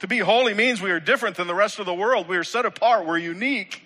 To 0.00 0.06
be 0.06 0.18
holy 0.18 0.54
means 0.54 0.80
we 0.80 0.90
are 0.90 1.00
different 1.00 1.36
than 1.36 1.46
the 1.46 1.54
rest 1.54 1.78
of 1.78 1.86
the 1.86 1.94
world. 1.94 2.28
We 2.28 2.36
are 2.36 2.44
set 2.44 2.64
apart. 2.64 3.06
We're 3.06 3.18
unique. 3.18 3.82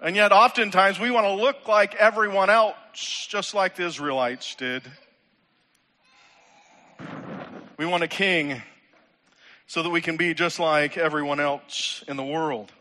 And 0.00 0.14
yet, 0.14 0.30
oftentimes, 0.30 1.00
we 1.00 1.10
want 1.10 1.26
to 1.26 1.32
look 1.32 1.68
like 1.68 1.94
everyone 1.94 2.50
else, 2.50 2.76
just 3.28 3.54
like 3.54 3.76
the 3.76 3.86
Israelites 3.86 4.54
did. 4.56 4.82
We 7.78 7.86
want 7.86 8.02
a 8.02 8.08
king 8.08 8.60
so 9.66 9.82
that 9.82 9.90
we 9.90 10.00
can 10.00 10.16
be 10.16 10.34
just 10.34 10.58
like 10.58 10.98
everyone 10.98 11.40
else 11.40 12.04
in 12.08 12.16
the 12.16 12.24
world. 12.24 12.72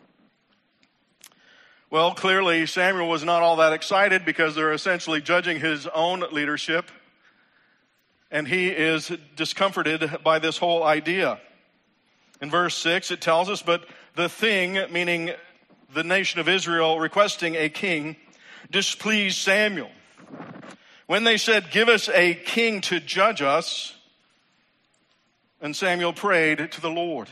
Well, 1.96 2.14
clearly, 2.14 2.66
Samuel 2.66 3.08
was 3.08 3.24
not 3.24 3.42
all 3.42 3.56
that 3.56 3.72
excited 3.72 4.26
because 4.26 4.54
they're 4.54 4.74
essentially 4.74 5.22
judging 5.22 5.62
his 5.62 5.88
own 5.88 6.26
leadership. 6.34 6.92
And 8.30 8.46
he 8.46 8.68
is 8.68 9.14
discomforted 9.38 10.18
by 10.22 10.40
this 10.40 10.58
whole 10.58 10.84
idea. 10.84 11.40
In 12.42 12.52
verse 12.52 12.76
6, 12.76 13.12
it 13.12 13.22
tells 13.22 13.50
us, 13.50 13.62
But 13.62 13.86
the 14.14 14.28
thing, 14.28 14.78
meaning 14.92 15.32
the 15.94 16.04
nation 16.04 16.42
of 16.42 16.50
Israel 16.50 17.00
requesting 17.00 17.56
a 17.56 17.70
king, 17.70 18.18
displeased 18.70 19.38
Samuel. 19.38 19.90
When 21.08 21.24
they 21.24 21.38
said, 21.38 21.72
Give 21.72 21.88
us 21.88 22.10
a 22.10 22.34
king 22.36 22.82
to 22.82 23.00
judge 23.00 23.42
us, 23.42 23.96
and 25.62 25.74
Samuel 25.74 26.12
prayed 26.12 26.74
to 26.74 26.82
the 26.82 26.92
Lord. 26.92 27.30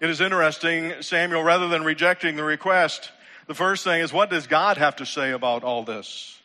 It 0.00 0.10
is 0.10 0.20
interesting, 0.20 0.92
Samuel, 1.00 1.42
rather 1.42 1.68
than 1.68 1.84
rejecting 1.84 2.36
the 2.36 2.44
request, 2.44 3.12
the 3.46 3.54
first 3.54 3.84
thing 3.84 4.00
is, 4.00 4.12
what 4.12 4.30
does 4.30 4.46
God 4.46 4.76
have 4.76 4.96
to 4.96 5.06
say 5.06 5.30
about 5.30 5.62
all 5.62 5.84
this? 5.84 6.40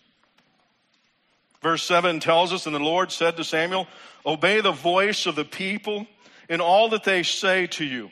Verse 1.61 1.83
7 1.83 2.19
tells 2.19 2.53
us, 2.53 2.65
And 2.65 2.75
the 2.75 2.79
Lord 2.79 3.11
said 3.11 3.37
to 3.37 3.43
Samuel, 3.43 3.87
Obey 4.25 4.61
the 4.61 4.71
voice 4.71 5.25
of 5.25 5.35
the 5.35 5.45
people 5.45 6.05
in 6.47 6.61
all 6.61 6.89
that 6.89 7.03
they 7.03 7.23
say 7.23 7.67
to 7.67 7.85
you, 7.85 8.11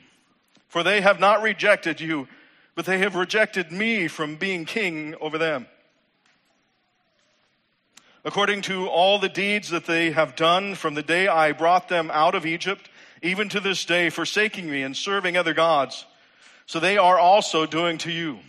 for 0.68 0.84
they 0.84 1.02
have 1.02 1.20
not 1.20 1.42
rejected 1.42 2.02
you, 2.02 2.28
but 2.76 2.86
they 2.86 3.00
have 3.00 3.16
rejected 3.16 3.72
me 3.72 4.08
from 4.08 4.36
being 4.36 4.66
king 4.66 5.16
over 5.22 5.38
them. 5.38 5.68
According 8.26 8.64
to 8.64 8.88
all 8.88 9.20
the 9.20 9.30
deeds 9.30 9.70
that 9.70 9.86
they 9.86 10.12
have 10.12 10.36
done 10.36 10.76
from 10.76 10.94
the 10.94 11.04
day 11.04 11.28
I 11.28 11.54
brought 11.54 11.88
them 11.88 12.12
out 12.12 12.36
of 12.36 12.46
Egypt, 12.46 12.90
even 13.22 13.50
to 13.50 13.60
this 13.60 13.86
day, 13.86 14.10
forsaking 14.10 14.70
me 14.70 14.84
and 14.84 14.96
serving 14.96 15.38
other 15.38 15.54
gods. 15.54 16.06
So 16.66 16.80
they 16.80 16.98
are 16.98 17.18
also 17.18 17.66
doing 17.66 17.98
to 18.00 18.12
you. 18.12 18.40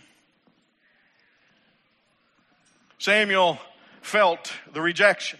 Samuel 2.97 3.57
felt 4.01 4.51
the 4.73 4.81
rejection. 4.81 5.39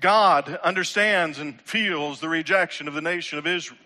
God 0.00 0.58
understands 0.62 1.38
and 1.38 1.60
feels 1.62 2.20
the 2.20 2.28
rejection 2.28 2.88
of 2.88 2.94
the 2.94 3.00
nation 3.00 3.38
of 3.38 3.46
Israel. 3.46 3.78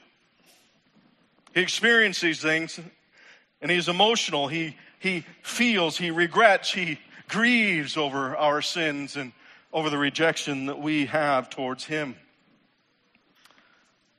He 1.55 1.61
experiences 1.61 2.23
these 2.23 2.43
things 2.43 2.81
and 3.61 3.71
he's 3.71 3.89
emotional. 3.89 4.47
He, 4.47 4.77
he 4.99 5.25
feels, 5.43 5.97
he 5.97 6.11
regrets, 6.11 6.73
he 6.73 6.99
grieves 7.29 7.97
over 7.97 8.37
our 8.37 8.61
sins 8.61 9.17
and 9.17 9.33
over 9.73 9.91
the 9.91 9.99
rejection 9.99 10.67
that 10.67 10.79
we 10.79 11.07
have 11.07 11.51
towards 11.51 11.85
him. 11.85 12.15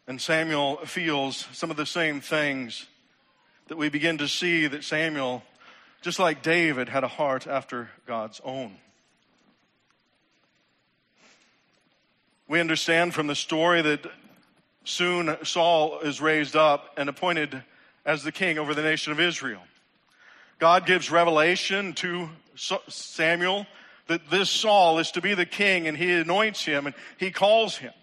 And 0.07 0.21
Samuel 0.21 0.77
feels 0.85 1.47
some 1.51 1.71
of 1.71 1.77
the 1.77 1.85
same 1.85 2.21
things 2.21 2.85
that 3.67 3.77
we 3.77 3.89
begin 3.89 4.19
to 4.19 4.27
see 4.27 4.67
that 4.67 4.83
Samuel, 4.83 5.43
just 6.01 6.19
like 6.19 6.43
David, 6.43 6.89
had 6.89 7.03
a 7.03 7.07
heart 7.07 7.47
after 7.47 7.89
God's 8.05 8.39
own. 8.43 8.75
We 12.47 12.59
understand 12.59 13.15
from 13.15 13.25
the 13.25 13.35
story 13.35 13.81
that 13.81 14.05
soon 14.83 15.35
Saul 15.43 15.99
is 16.01 16.21
raised 16.21 16.55
up 16.55 16.93
and 16.95 17.09
appointed 17.09 17.63
as 18.05 18.23
the 18.23 18.31
king 18.31 18.59
over 18.59 18.75
the 18.75 18.83
nation 18.83 19.11
of 19.11 19.19
Israel. 19.19 19.63
God 20.59 20.85
gives 20.85 21.09
revelation 21.09 21.93
to 21.95 22.29
Samuel 22.55 23.65
that 24.07 24.29
this 24.29 24.51
Saul 24.51 24.99
is 24.99 25.09
to 25.11 25.21
be 25.21 25.33
the 25.33 25.47
king 25.47 25.87
and 25.87 25.97
he 25.97 26.13
anoints 26.13 26.63
him 26.63 26.85
and 26.85 26.95
he 27.17 27.31
calls 27.31 27.77
him. 27.77 27.93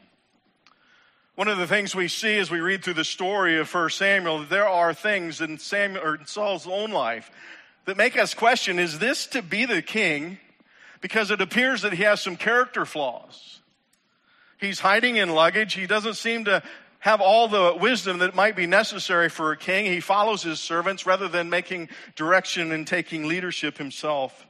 One 1.35 1.49
of 1.49 1.57
the 1.57 1.67
things 1.67 1.95
we 1.95 2.09
see 2.09 2.39
as 2.39 2.51
we 2.51 2.61
read 2.61 2.85
through 2.85 2.95
the 2.95 3.05
story 3.05 3.59
of 3.59 3.73
1 3.73 3.89
Samuel, 3.91 4.45
there 4.45 4.69
are 4.69 4.93
things 4.93 5.41
in 5.41 5.57
Samuel 5.57 6.05
or 6.05 6.15
in 6.17 6.27
Saul's 6.27 6.67
own 6.67 6.91
life 6.91 7.31
that 7.87 7.97
make 7.97 8.19
us 8.19 8.35
question, 8.35 8.79
is 8.79 8.99
this 8.99 9.27
to 9.29 9.41
be 9.41 9.65
the 9.65 9.81
king? 9.81 10.37
Because 11.01 11.31
it 11.31 11.41
appears 11.41 11.83
that 11.83 11.95
he 11.95 12.03
has 12.03 12.21
some 12.21 12.37
character 12.37 12.85
flaws. 12.85 13.61
He's 14.61 14.79
hiding 14.79 15.17
in 15.17 15.31
luggage. 15.31 15.73
He 15.73 15.87
doesn't 15.87 16.15
seem 16.15 16.45
to 16.45 16.63
have 16.99 17.23
all 17.23 17.49
the 17.49 17.79
wisdom 17.81 18.19
that 18.19 18.35
might 18.35 18.55
be 18.55 18.67
necessary 18.67 19.31
for 19.31 19.53
a 19.53 19.57
king. 19.57 19.87
He 19.87 20.01
follows 20.01 20.43
his 20.43 20.61
servants 20.61 21.07
rather 21.07 21.29
than 21.29 21.49
making 21.49 21.89
direction 22.15 22.73
and 22.73 22.87
taking 22.87 23.27
leadership 23.27 23.79
himself. 23.79 24.47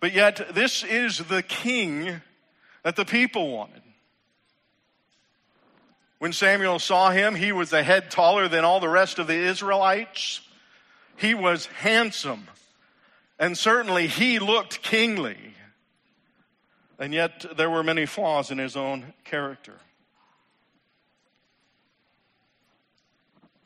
But 0.00 0.14
yet, 0.14 0.54
this 0.54 0.82
is 0.82 1.18
the 1.18 1.42
king 1.42 2.22
that 2.82 2.96
the 2.96 3.04
people 3.04 3.52
wanted. 3.52 3.82
When 6.18 6.32
Samuel 6.32 6.78
saw 6.78 7.10
him, 7.10 7.34
he 7.34 7.52
was 7.52 7.72
a 7.72 7.82
head 7.82 8.10
taller 8.10 8.48
than 8.48 8.64
all 8.64 8.80
the 8.80 8.88
rest 8.88 9.18
of 9.18 9.26
the 9.26 9.34
Israelites. 9.34 10.40
He 11.16 11.34
was 11.34 11.66
handsome. 11.66 12.48
And 13.38 13.56
certainly 13.56 14.06
he 14.06 14.38
looked 14.38 14.82
kingly. 14.82 15.36
And 16.98 17.12
yet 17.12 17.44
there 17.56 17.68
were 17.68 17.82
many 17.82 18.06
flaws 18.06 18.50
in 18.50 18.58
his 18.58 18.76
own 18.76 19.12
character. 19.24 19.74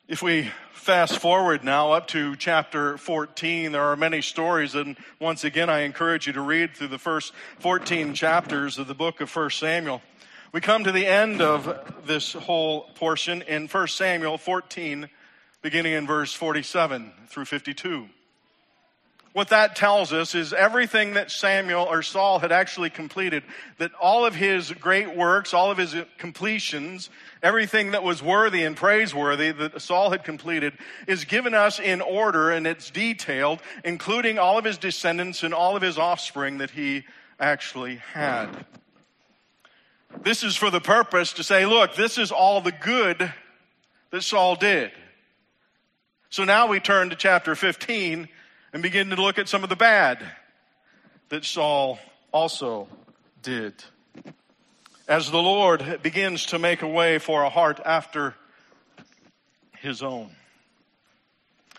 If 0.09 0.23
we 0.23 0.51
fast 0.73 1.19
forward 1.19 1.63
now 1.63 1.93
up 1.93 2.09
to 2.09 2.35
chapter 2.35 2.99
14, 2.99 3.71
there 3.71 3.85
are 3.85 3.95
many 3.95 4.23
stories, 4.23 4.75
and 4.75 4.97
once 5.21 5.45
again, 5.45 5.71
I 5.71 5.83
encourage 5.83 6.27
you 6.27 6.33
to 6.33 6.41
read 6.41 6.75
through 6.75 6.89
the 6.89 6.99
first 6.99 7.33
14 7.61 8.15
chapters 8.15 8.77
of 8.77 8.89
the 8.89 8.95
book 8.95 9.21
of 9.21 9.31
1 9.35 9.51
Samuel. 9.51 10.03
We 10.53 10.61
come 10.61 10.83
to 10.83 10.91
the 10.91 11.07
end 11.07 11.41
of 11.41 12.07
this 12.07 12.33
whole 12.33 12.89
portion 12.97 13.43
in 13.43 13.69
1 13.69 13.87
Samuel 13.87 14.37
14, 14.37 15.09
beginning 15.63 15.93
in 15.93 16.09
verse 16.09 16.35
47 16.35 17.13
through 17.29 17.45
52. 17.45 18.09
What 19.33 19.51
that 19.51 19.77
tells 19.77 20.13
us 20.13 20.35
is 20.35 20.53
everything 20.53 21.15
that 21.15 21.31
Samuel 21.31 21.85
or 21.85 22.03
Saul 22.03 22.41
had 22.41 22.51
actually 22.51 22.91
completed, 22.91 23.45
that 23.79 23.93
all 23.95 24.27
of 24.27 24.35
his 24.35 24.73
great 24.73 25.15
works, 25.15 25.55
all 25.55 25.71
of 25.71 25.79
his 25.79 25.95
completions, 26.19 27.11
everything 27.45 27.93
that 27.93 28.03
was 28.03 28.21
worthy 28.21 28.65
and 28.65 28.77
praiseworthy 28.77 29.53
that 29.53 29.81
Saul 29.81 30.11
had 30.11 30.25
completed 30.25 30.73
is 31.07 31.27
given 31.27 31.55
us 31.55 31.79
in 31.79 32.01
order 32.01 32.51
and 32.51 32.67
it's 32.67 32.91
detailed, 32.91 33.61
including 33.85 34.41
all 34.41 34.59
of 34.59 34.65
his 34.65 34.79
descendants 34.79 35.45
and 35.45 35.55
all 35.55 35.77
of 35.77 35.83
his 35.83 35.97
offspring 35.97 36.59
that 36.59 36.73
he 36.73 37.05
actually 37.39 37.97
had. 38.15 38.67
This 40.23 40.43
is 40.43 40.57
for 40.57 40.71
the 40.71 40.81
purpose 40.81 41.33
to 41.35 41.45
say, 41.45 41.67
look, 41.67 41.95
this 41.95 42.19
is 42.19 42.33
all 42.33 42.61
the 42.61 42.73
good 42.73 43.33
that 44.11 44.23
Saul 44.23 44.57
did. 44.57 44.91
So 46.29 46.45
now 46.45 46.67
we 46.69 46.81
turn 46.81 47.11
to 47.11 47.17
chapter 47.17 47.55
15 47.55 48.29
and 48.73 48.83
begin 48.83 49.11
to 49.11 49.21
look 49.21 49.39
at 49.39 49.49
some 49.49 49.63
of 49.63 49.69
the 49.69 49.77
bad 49.77 50.25
that 51.29 51.45
Saul 51.45 51.99
also 52.33 52.89
did. 53.43 53.75
as 55.11 55.29
the 55.29 55.43
Lord 55.43 56.01
begins 56.03 56.47
to 56.47 56.59
make 56.61 56.83
a 56.83 56.89
way 56.89 57.19
for 57.19 57.43
a 57.43 57.51
heart 57.51 57.81
after 57.85 58.37
his 59.81 60.05
own. 60.05 60.31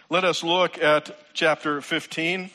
Let 0.10 0.26
us 0.26 0.44
look 0.44 0.84
at 0.84 1.16
chapter 1.34 1.80
15. 1.80 2.50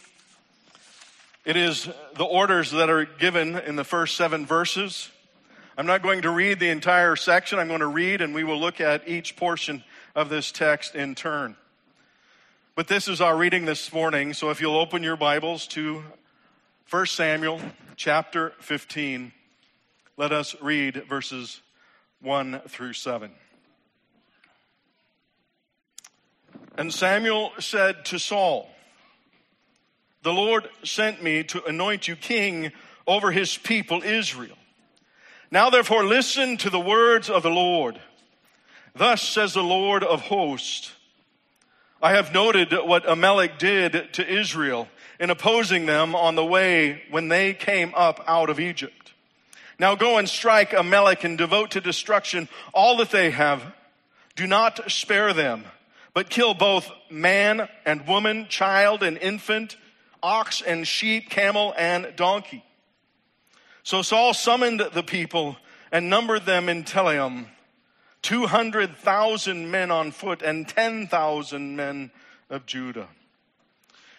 It 1.46 1.56
is 1.56 1.88
the 2.16 2.24
orders 2.24 2.72
that 2.72 2.90
are 2.90 3.06
given 3.06 3.56
in 3.56 3.76
the 3.76 3.84
first 3.84 4.18
seven 4.18 4.44
verses. 4.44 5.10
I'm 5.78 5.84
not 5.84 6.02
going 6.02 6.22
to 6.22 6.30
read 6.30 6.58
the 6.58 6.70
entire 6.70 7.16
section. 7.16 7.58
I'm 7.58 7.68
going 7.68 7.80
to 7.80 7.86
read 7.86 8.22
and 8.22 8.34
we 8.34 8.44
will 8.44 8.58
look 8.58 8.80
at 8.80 9.06
each 9.06 9.36
portion 9.36 9.84
of 10.14 10.30
this 10.30 10.50
text 10.50 10.94
in 10.94 11.14
turn. 11.14 11.54
But 12.74 12.88
this 12.88 13.08
is 13.08 13.20
our 13.20 13.36
reading 13.36 13.66
this 13.66 13.92
morning, 13.92 14.32
so 14.32 14.48
if 14.48 14.60
you'll 14.62 14.78
open 14.78 15.02
your 15.02 15.16
Bibles 15.16 15.66
to 15.68 16.02
1 16.88 17.06
Samuel 17.06 17.60
chapter 17.94 18.54
15, 18.60 19.32
let 20.16 20.32
us 20.32 20.56
read 20.62 21.04
verses 21.10 21.60
1 22.22 22.62
through 22.68 22.94
7. 22.94 23.30
And 26.78 26.92
Samuel 26.92 27.52
said 27.58 28.06
to 28.06 28.18
Saul, 28.18 28.70
The 30.22 30.32
Lord 30.32 30.70
sent 30.84 31.22
me 31.22 31.44
to 31.44 31.62
anoint 31.64 32.08
you 32.08 32.16
king 32.16 32.72
over 33.06 33.30
his 33.30 33.58
people 33.58 34.02
Israel. 34.02 34.56
Now 35.50 35.70
therefore 35.70 36.04
listen 36.04 36.56
to 36.58 36.70
the 36.70 36.80
words 36.80 37.30
of 37.30 37.42
the 37.42 37.50
Lord. 37.50 38.00
Thus 38.94 39.22
says 39.22 39.54
the 39.54 39.62
Lord 39.62 40.02
of 40.02 40.22
hosts, 40.22 40.92
I 42.02 42.12
have 42.12 42.32
noted 42.32 42.72
what 42.72 43.08
Amalek 43.08 43.58
did 43.58 44.12
to 44.14 44.26
Israel 44.26 44.88
in 45.18 45.30
opposing 45.30 45.86
them 45.86 46.14
on 46.14 46.34
the 46.34 46.44
way 46.44 47.02
when 47.10 47.28
they 47.28 47.54
came 47.54 47.92
up 47.94 48.22
out 48.26 48.50
of 48.50 48.60
Egypt. 48.60 49.12
Now 49.78 49.94
go 49.94 50.18
and 50.18 50.28
strike 50.28 50.72
Amalek 50.72 51.24
and 51.24 51.36
devote 51.36 51.72
to 51.72 51.80
destruction 51.80 52.48
all 52.72 52.96
that 52.98 53.10
they 53.10 53.30
have. 53.30 53.62
Do 54.34 54.46
not 54.46 54.90
spare 54.90 55.32
them 55.32 55.64
but 56.16 56.30
kill 56.30 56.54
both 56.54 56.90
man 57.10 57.68
and 57.84 58.06
woman, 58.06 58.46
child 58.48 59.02
and 59.02 59.18
infant, 59.18 59.76
ox 60.22 60.62
and 60.62 60.88
sheep, 60.88 61.28
camel 61.28 61.74
and 61.76 62.10
donkey. 62.16 62.64
So 63.86 64.02
Saul 64.02 64.34
summoned 64.34 64.80
the 64.80 65.04
people 65.04 65.58
and 65.92 66.10
numbered 66.10 66.44
them 66.44 66.68
in 66.68 66.82
Telaim, 66.82 67.46
200,000 68.22 69.70
men 69.70 69.92
on 69.92 70.10
foot 70.10 70.42
and 70.42 70.66
10,000 70.68 71.76
men 71.76 72.10
of 72.50 72.66
Judah. 72.66 73.06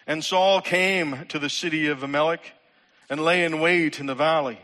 And 0.06 0.24
Saul 0.24 0.62
came 0.62 1.26
to 1.26 1.38
the 1.38 1.50
city 1.50 1.86
of 1.88 2.02
Amalek 2.02 2.54
and 3.10 3.22
lay 3.22 3.44
in 3.44 3.60
wait 3.60 4.00
in 4.00 4.06
the 4.06 4.14
valley. 4.14 4.58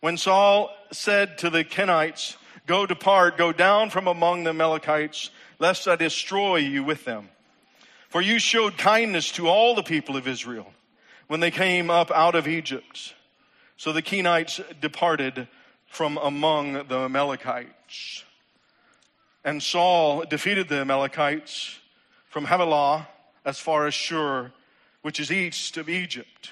When 0.00 0.18
Saul 0.18 0.70
said 0.92 1.38
to 1.38 1.48
the 1.48 1.64
Kenites, 1.64 2.36
Go 2.66 2.84
depart, 2.84 3.38
go 3.38 3.54
down 3.54 3.88
from 3.88 4.06
among 4.06 4.44
the 4.44 4.50
Amalekites, 4.50 5.30
lest 5.58 5.88
I 5.88 5.96
destroy 5.96 6.56
you 6.56 6.84
with 6.84 7.06
them. 7.06 7.30
For 8.10 8.20
you 8.20 8.38
showed 8.38 8.76
kindness 8.76 9.32
to 9.32 9.48
all 9.48 9.74
the 9.74 9.82
people 9.82 10.18
of 10.18 10.28
Israel 10.28 10.70
when 11.26 11.40
they 11.40 11.50
came 11.50 11.88
up 11.88 12.10
out 12.10 12.34
of 12.34 12.46
Egypt. 12.46 13.14
So 13.80 13.94
the 13.94 14.02
Kenites 14.02 14.60
departed 14.78 15.48
from 15.86 16.18
among 16.18 16.74
the 16.88 16.98
Amalekites. 16.98 18.24
And 19.42 19.62
Saul 19.62 20.26
defeated 20.26 20.68
the 20.68 20.80
Amalekites 20.80 21.78
from 22.28 22.44
Havilah 22.44 23.08
as 23.42 23.58
far 23.58 23.86
as 23.86 23.94
Shur, 23.94 24.52
which 25.00 25.18
is 25.18 25.32
east 25.32 25.78
of 25.78 25.88
Egypt. 25.88 26.50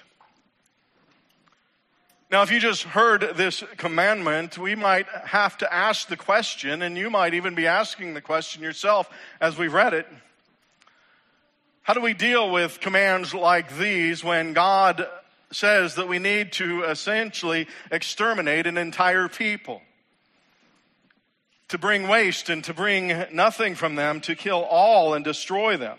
Now, 2.31 2.41
if 2.41 2.51
you 2.51 2.61
just 2.61 2.85
heard 2.85 3.35
this 3.35 3.63
commandment, 3.77 4.57
we 4.57 4.75
might 4.75 5.07
have 5.09 5.59
to 5.59 5.71
ask 5.71 6.09
the 6.09 6.17
question, 6.17 6.81
and 6.81 6.97
you 6.97 7.11
might 7.11 7.35
even 7.35 7.55
be 7.55 7.67
asking 7.67 8.15
the 8.15 8.23
question 8.23 8.63
yourself 8.63 9.11
as 9.39 9.59
we've 9.59 9.75
read 9.75 9.93
it. 9.93 10.07
How 11.83 11.93
do 11.93 12.01
we 12.01 12.15
deal 12.15 12.51
with 12.51 12.81
commands 12.81 13.35
like 13.35 13.77
these 13.77 14.25
when 14.25 14.55
God 14.55 15.07
says 15.51 15.95
that 15.95 16.09
we 16.09 16.19
need 16.19 16.53
to 16.53 16.85
essentially 16.85 17.67
exterminate 17.91 18.67
an 18.67 18.79
entire 18.79 19.29
people? 19.29 19.83
To 21.69 21.79
bring 21.79 22.09
waste 22.09 22.49
and 22.49 22.65
to 22.65 22.75
bring 22.75 23.27
nothing 23.33 23.75
from 23.75 23.95
them, 23.95 24.21
to 24.23 24.35
kill 24.35 24.63
all 24.63 25.15
and 25.15 25.25
destroy 25.25 25.77
them. 25.77 25.99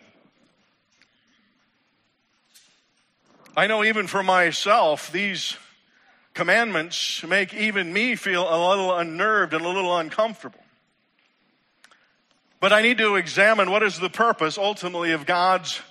I 3.55 3.67
know 3.67 3.83
even 3.83 4.07
for 4.07 4.23
myself, 4.23 5.11
these 5.11 5.57
commandments 6.33 7.23
make 7.23 7.53
even 7.53 7.91
me 7.91 8.15
feel 8.15 8.43
a 8.43 8.69
little 8.69 8.95
unnerved 8.95 9.53
and 9.53 9.63
a 9.63 9.67
little 9.67 9.97
uncomfortable. 9.97 10.59
But 12.59 12.73
I 12.73 12.81
need 12.81 12.97
to 12.97 13.15
examine 13.15 13.69
what 13.69 13.83
is 13.83 13.99
the 13.99 14.09
purpose 14.09 14.57
ultimately 14.57 15.11
of 15.11 15.25
God's 15.25 15.81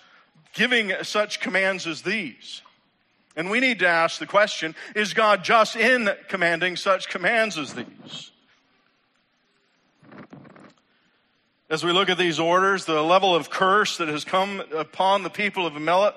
giving 0.55 0.93
such 1.03 1.41
commands 1.41 1.87
as 1.87 2.03
these. 2.03 2.63
And 3.39 3.51
we 3.51 3.61
need 3.61 3.79
to 3.79 3.87
ask 3.87 4.19
the 4.19 4.27
question, 4.27 4.75
is 4.97 5.15
God 5.15 5.45
just 5.45 5.77
in 5.77 6.11
commanding 6.27 6.75
such 6.75 7.09
commands 7.09 7.57
as 7.57 7.73
these? 7.73 8.33
As 11.71 11.85
we 11.85 11.93
look 11.93 12.09
at 12.09 12.19
these 12.19 12.41
orders, 12.41 12.85
the 12.85 13.01
level 13.01 13.37
of 13.37 13.49
curse 13.49 13.97
that 13.99 14.09
has 14.09 14.25
come 14.25 14.61
upon 14.77 15.23
the 15.23 15.31
people 15.31 15.67
of 15.69 15.77
Amalek 15.77 16.17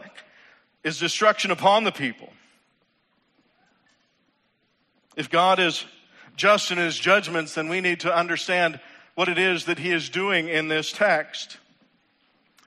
is 0.84 0.98
destruction 0.98 1.52
upon 1.52 1.84
the 1.84 1.92
people. 1.92 2.34
If 5.16 5.30
God 5.30 5.60
is 5.60 5.86
just 6.36 6.72
in 6.72 6.80
his 6.80 6.98
judgments, 6.98 7.54
then 7.54 7.70
we 7.70 7.82
need 7.82 8.00
to 8.00 8.12
understand 8.12 8.80
what 9.14 9.30
it 9.30 9.38
is 9.38 9.66
that 9.66 9.78
he 9.78 9.92
is 9.92 10.10
doing 10.10 10.48
in 10.48 10.70
this 10.70 10.92
text. 10.92 11.58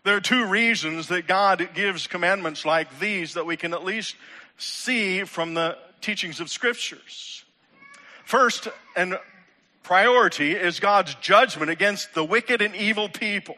There 0.05 0.15
are 0.15 0.21
two 0.21 0.45
reasons 0.45 1.09
that 1.09 1.27
God 1.27 1.71
gives 1.75 2.07
commandments 2.07 2.65
like 2.65 3.01
these 3.01 3.35
that 3.35 3.47
we 3.47 3.57
can 3.57 3.73
at 3.73 3.85
least 3.85 4.15
see 4.57 5.25
from 5.25 5.55
the 5.55 5.77
teachings 6.01 6.41
of 6.41 6.51
scriptures. 6.51 7.45
First 8.25 8.69
and 8.97 9.19
priority 9.83 10.53
is 10.53 10.81
God's 10.81 11.15
judgment 11.17 11.71
against 11.71 12.15
the 12.15 12.25
wicked 12.25 12.63
and 12.63 12.75
evil 12.75 13.09
people. 13.09 13.57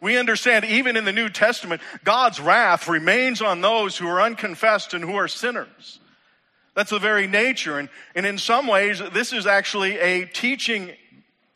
We 0.00 0.16
understand 0.16 0.64
even 0.64 0.96
in 0.96 1.04
the 1.04 1.12
New 1.12 1.28
Testament, 1.28 1.82
God's 2.04 2.40
wrath 2.40 2.88
remains 2.88 3.42
on 3.42 3.60
those 3.60 3.96
who 3.96 4.06
are 4.06 4.20
unconfessed 4.20 4.94
and 4.94 5.02
who 5.02 5.16
are 5.16 5.28
sinners. 5.28 5.98
That's 6.74 6.90
the 6.90 7.00
very 7.00 7.26
nature. 7.26 7.78
And, 7.78 7.88
and 8.14 8.24
in 8.24 8.38
some 8.38 8.68
ways, 8.68 9.02
this 9.12 9.32
is 9.32 9.46
actually 9.46 9.98
a 9.98 10.26
teaching 10.26 10.92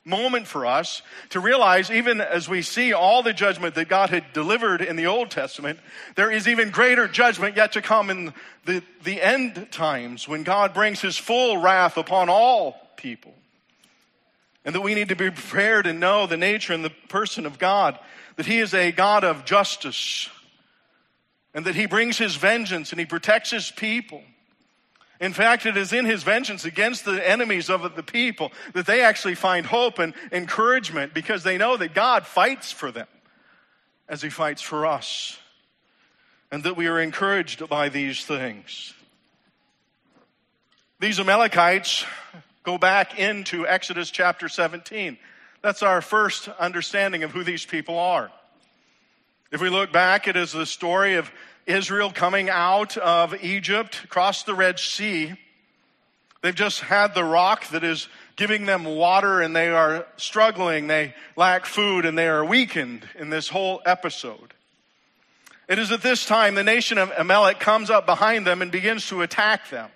moment 0.05 0.47
for 0.47 0.67
us 0.67 1.03
to 1.31 1.41
realize, 1.41 1.91
even 1.91 2.21
as 2.21 2.49
we 2.49 2.63
see 2.63 2.93
all 2.93 3.23
the 3.23 3.33
judgment 3.33 3.75
that 3.77 3.89
God 3.89 4.11
had 4.11 4.33
delivered 4.33 4.83
in 4.83 4.97
the 4.97 5.07
Old 5.07 5.31
Testament, 5.31 5.79
there 6.17 6.31
is 6.31 6.49
even 6.49 6.71
greater 6.71 7.07
judgment 7.07 7.57
yet 7.57 7.73
to 7.73 7.83
come 7.83 8.11
in 8.11 8.35
the, 8.65 8.83
the 9.05 9.23
end 9.23 9.69
times 9.71 10.27
when 10.27 10.43
God 10.43 10.75
brings 10.75 11.01
his 11.01 11.17
full 11.17 11.59
wrath 11.59 11.97
upon 11.97 12.29
all 12.29 12.77
people. 12.97 13.35
And 14.65 14.75
that 14.75 14.81
we 14.81 14.95
need 14.95 15.09
to 15.09 15.17
be 15.17 15.31
prepared 15.31 15.87
and 15.87 16.01
know 16.01 16.27
the 16.27 16.37
nature 16.37 16.73
and 16.73 16.85
the 16.85 16.93
person 17.09 17.47
of 17.47 17.59
God, 17.59 17.99
that 18.37 18.47
he 18.47 18.59
is 18.59 18.75
a 18.75 18.93
God 18.93 19.25
of 19.25 19.45
justice, 19.45 20.29
and 21.55 21.65
that 21.65 21.75
he 21.75 21.87
brings 21.87 22.19
his 22.19 22.37
vengeance 22.37 22.93
and 22.93 22.99
he 22.99 23.07
protects 23.07 23.51
his 23.51 23.71
people. 23.71 24.23
In 25.23 25.33
fact, 25.33 25.67
it 25.67 25.77
is 25.77 25.93
in 25.93 26.05
his 26.05 26.25
vengeance 26.25 26.65
against 26.65 27.05
the 27.05 27.27
enemies 27.27 27.71
of 27.71 27.95
the 27.95 28.03
people 28.03 28.51
that 28.73 28.87
they 28.87 29.03
actually 29.03 29.37
find 29.37 29.65
hope 29.65 30.01
and 30.01 30.15
encouragement 30.33 31.15
because 31.15 31.45
they 31.45 31.57
know 31.57 31.77
that 31.77 31.95
God 31.95 32.27
fights 32.27 32.73
for 32.73 32.91
them 32.91 33.07
as 34.09 34.21
he 34.21 34.29
fights 34.29 34.63
for 34.63 34.85
us. 34.85 35.39
And 36.51 36.65
that 36.65 36.77
we 36.77 36.89
are 36.89 37.01
encouraged 37.01 37.69
by 37.69 37.89
these 37.89 38.25
things. 38.25 38.95
These 40.99 41.21
Amalekites 41.21 42.05
go 42.65 42.77
back 42.77 43.17
into 43.17 43.65
Exodus 43.65 44.11
chapter 44.11 44.49
17. 44.49 45.17
That's 45.63 45.85
our 45.85 46.03
first 46.03 46.49
understanding 46.49 47.23
of 47.23 47.31
who 47.31 47.45
these 47.45 47.65
people 47.65 47.97
are. 47.97 48.33
If 49.53 49.61
we 49.61 49.69
look 49.69 49.93
back, 49.93 50.27
it 50.27 50.37
is 50.37 50.51
the 50.51 50.67
story 50.67 51.15
of 51.15 51.31
Israel 51.67 52.11
coming 52.11 52.51
out 52.51 52.97
of 52.97 53.35
Egypt, 53.43 54.03
across 54.05 54.43
the 54.43 54.55
Red 54.55 54.79
Sea. 54.79 55.35
They've 56.43 56.55
just 56.55 56.81
had 56.81 57.15
the 57.15 57.25
rock 57.25 57.69
that 57.69 57.85
is 57.85 58.09
giving 58.35 58.67
them 58.67 58.85
water 58.85 59.41
and 59.41 59.55
they 59.55 59.69
are 59.69 60.07
struggling. 60.17 60.89
They 60.89 61.15
lack 61.37 61.67
food 61.67 62.05
and 62.05 62.19
they 62.19 62.27
are 62.27 62.45
weakened 62.45 63.09
in 63.19 63.31
this 63.31 63.49
whole 63.49 63.81
episode. 63.87 64.55
It 65.69 65.79
is 65.79 65.93
at 65.93 66.03
this 66.03 66.27
time 66.27 66.55
the 66.55 66.65
nation 66.65 66.99
of 66.99 67.13
Amalek 67.17 67.61
comes 67.61 67.91
up 67.91 68.07
behind 68.07 68.47
them 68.47 68.61
and 68.61 68.73
begins 68.73 69.07
to 69.09 69.23
attack 69.23 69.71
them. 69.71 69.89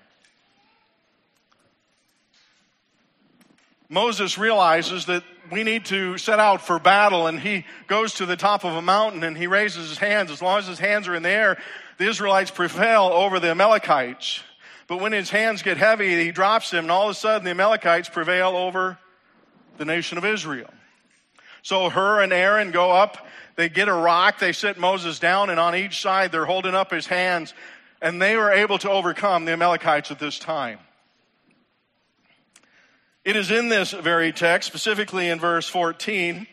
Moses 3.88 4.36
realizes 4.36 5.06
that 5.06 5.22
we 5.50 5.62
need 5.62 5.84
to 5.86 6.18
set 6.18 6.40
out 6.40 6.60
for 6.60 6.78
battle 6.78 7.26
and 7.26 7.38
he 7.38 7.64
goes 7.86 8.14
to 8.14 8.26
the 8.26 8.36
top 8.36 8.64
of 8.64 8.74
a 8.74 8.82
mountain 8.82 9.22
and 9.22 9.36
he 9.36 9.46
raises 9.46 9.88
his 9.88 9.98
hands. 9.98 10.30
As 10.30 10.42
long 10.42 10.58
as 10.58 10.66
his 10.66 10.78
hands 10.78 11.06
are 11.06 11.14
in 11.14 11.22
the 11.22 11.30
air, 11.30 11.56
the 11.98 12.08
Israelites 12.08 12.50
prevail 12.50 13.04
over 13.04 13.38
the 13.38 13.50
Amalekites. 13.50 14.42
But 14.88 15.00
when 15.00 15.12
his 15.12 15.30
hands 15.30 15.62
get 15.62 15.76
heavy, 15.76 16.22
he 16.22 16.30
drops 16.30 16.70
them, 16.70 16.84
and 16.84 16.90
all 16.92 17.04
of 17.04 17.10
a 17.10 17.14
sudden 17.14 17.44
the 17.44 17.50
Amalekites 17.50 18.08
prevail 18.08 18.56
over 18.56 18.98
the 19.78 19.84
nation 19.84 20.16
of 20.16 20.24
Israel. 20.24 20.70
So 21.62 21.90
Hur 21.90 22.20
and 22.20 22.32
Aaron 22.32 22.70
go 22.70 22.92
up, 22.92 23.26
they 23.56 23.68
get 23.68 23.88
a 23.88 23.92
rock, 23.92 24.38
they 24.38 24.52
sit 24.52 24.78
Moses 24.78 25.18
down, 25.18 25.50
and 25.50 25.58
on 25.58 25.74
each 25.74 26.00
side 26.00 26.30
they're 26.30 26.44
holding 26.44 26.74
up 26.74 26.92
his 26.92 27.06
hands, 27.06 27.52
and 28.00 28.22
they 28.22 28.36
were 28.36 28.52
able 28.52 28.78
to 28.78 28.90
overcome 28.90 29.44
the 29.44 29.52
Amalekites 29.52 30.12
at 30.12 30.20
this 30.20 30.38
time. 30.38 30.78
It 33.26 33.34
is 33.34 33.50
in 33.50 33.68
this 33.68 33.90
very 33.90 34.30
text, 34.30 34.68
specifically 34.68 35.28
in 35.28 35.40
verse 35.40 35.68
14, 35.68 36.46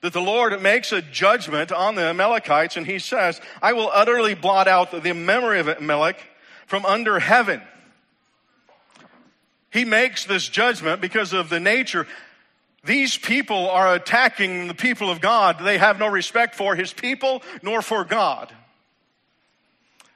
that 0.00 0.14
the 0.14 0.22
Lord 0.22 0.58
makes 0.62 0.90
a 0.90 1.02
judgment 1.02 1.70
on 1.70 1.96
the 1.96 2.04
Amalekites, 2.04 2.78
and 2.78 2.86
he 2.86 2.98
says, 2.98 3.42
I 3.60 3.74
will 3.74 3.90
utterly 3.92 4.32
blot 4.34 4.68
out 4.68 4.90
the 4.90 5.12
memory 5.12 5.60
of 5.60 5.68
Amalek 5.68 6.16
from 6.66 6.86
under 6.86 7.18
heaven. 7.18 7.60
He 9.70 9.84
makes 9.84 10.24
this 10.24 10.48
judgment 10.48 11.02
because 11.02 11.34
of 11.34 11.50
the 11.50 11.60
nature. 11.60 12.06
These 12.82 13.18
people 13.18 13.68
are 13.68 13.94
attacking 13.94 14.68
the 14.68 14.74
people 14.74 15.10
of 15.10 15.20
God. 15.20 15.58
They 15.62 15.76
have 15.76 15.98
no 15.98 16.08
respect 16.08 16.54
for 16.54 16.74
his 16.74 16.94
people 16.94 17.42
nor 17.62 17.82
for 17.82 18.02
God. 18.02 18.50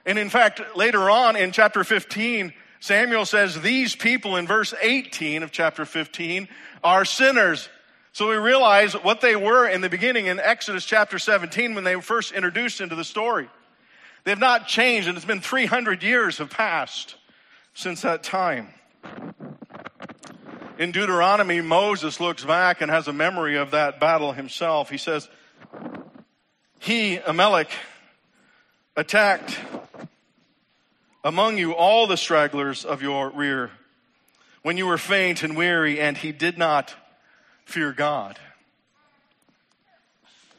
And 0.07 0.17
in 0.17 0.31
fact, 0.31 0.75
later 0.75 1.07
on 1.07 1.35
in 1.35 1.51
chapter 1.51 1.83
15, 1.83 2.51
Samuel 2.79 3.25
says 3.25 3.59
these 3.61 3.95
people 3.95 4.35
in 4.35 4.47
verse 4.47 4.73
18 4.81 5.43
of 5.43 5.51
chapter 5.51 5.85
15 5.85 6.47
are 6.83 7.05
sinners. 7.05 7.69
So 8.11 8.29
we 8.29 8.35
realize 8.35 8.93
what 8.93 9.21
they 9.21 9.35
were 9.35 9.67
in 9.67 9.81
the 9.81 9.89
beginning 9.89 10.27
in 10.27 10.39
Exodus 10.39 10.85
chapter 10.85 11.19
17 11.19 11.75
when 11.75 11.83
they 11.83 11.95
were 11.95 12.01
first 12.01 12.31
introduced 12.31 12.81
into 12.81 12.95
the 12.95 13.03
story. 13.03 13.49
They 14.23 14.31
have 14.31 14.39
not 14.39 14.67
changed, 14.67 15.07
and 15.07 15.15
it's 15.15 15.25
been 15.25 15.41
300 15.41 16.03
years 16.03 16.39
have 16.39 16.49
passed 16.49 17.15
since 17.73 18.01
that 18.01 18.23
time. 18.23 18.69
In 20.79 20.91
Deuteronomy, 20.91 21.61
Moses 21.61 22.19
looks 22.19 22.43
back 22.43 22.81
and 22.81 22.91
has 22.91 23.07
a 23.07 23.13
memory 23.13 23.57
of 23.57 23.71
that 23.71 23.99
battle 23.99 24.31
himself. 24.31 24.89
He 24.89 24.97
says, 24.97 25.27
He, 26.79 27.17
Amalek, 27.17 27.69
attacked 28.95 29.57
among 31.27 31.57
you 31.57 31.73
all 31.73 32.07
the 32.07 32.15
stragglers 32.15 32.85
of 32.85 33.01
your 33.01 33.29
rear 33.29 33.69
when 34.61 34.77
you 34.77 34.87
were 34.87 34.97
faint 34.97 35.43
and 35.43 35.57
weary, 35.57 35.99
and 35.99 36.15
he 36.15 36.31
did 36.31 36.57
not 36.57 36.95
fear 37.65 37.91
God. 37.91 38.39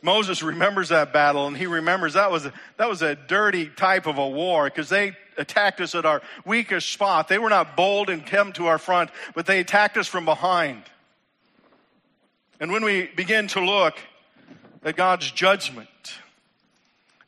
Moses 0.03 0.43
remembers 0.43 0.91
that 0.91 1.11
battle 1.11 1.47
and 1.47 1.57
he 1.57 1.67
remembers 1.67 2.13
that 2.13 2.31
was 2.31 2.45
a, 2.45 2.53
that 2.77 2.87
was 2.87 3.01
a 3.01 3.15
dirty 3.15 3.67
type 3.67 4.07
of 4.07 4.19
a 4.19 4.29
war 4.29 4.65
because 4.65 4.91
they 4.91 5.17
attacked 5.39 5.81
us 5.81 5.95
at 5.95 6.05
our 6.05 6.21
weakest 6.45 6.93
spot. 6.93 7.29
They 7.29 7.39
were 7.39 7.49
not 7.49 7.75
bold 7.75 8.11
and 8.11 8.25
came 8.25 8.53
to 8.53 8.67
our 8.67 8.79
front, 8.79 9.09
but 9.35 9.47
they 9.47 9.61
attacked 9.61 9.97
us 9.97 10.07
from 10.07 10.27
behind. 10.27 10.83
And 12.61 12.71
when 12.71 12.85
we 12.85 13.07
begin 13.17 13.49
to 13.49 13.61
look 13.65 13.99
at 14.85 14.97
God's 14.97 15.31
judgment, 15.31 15.89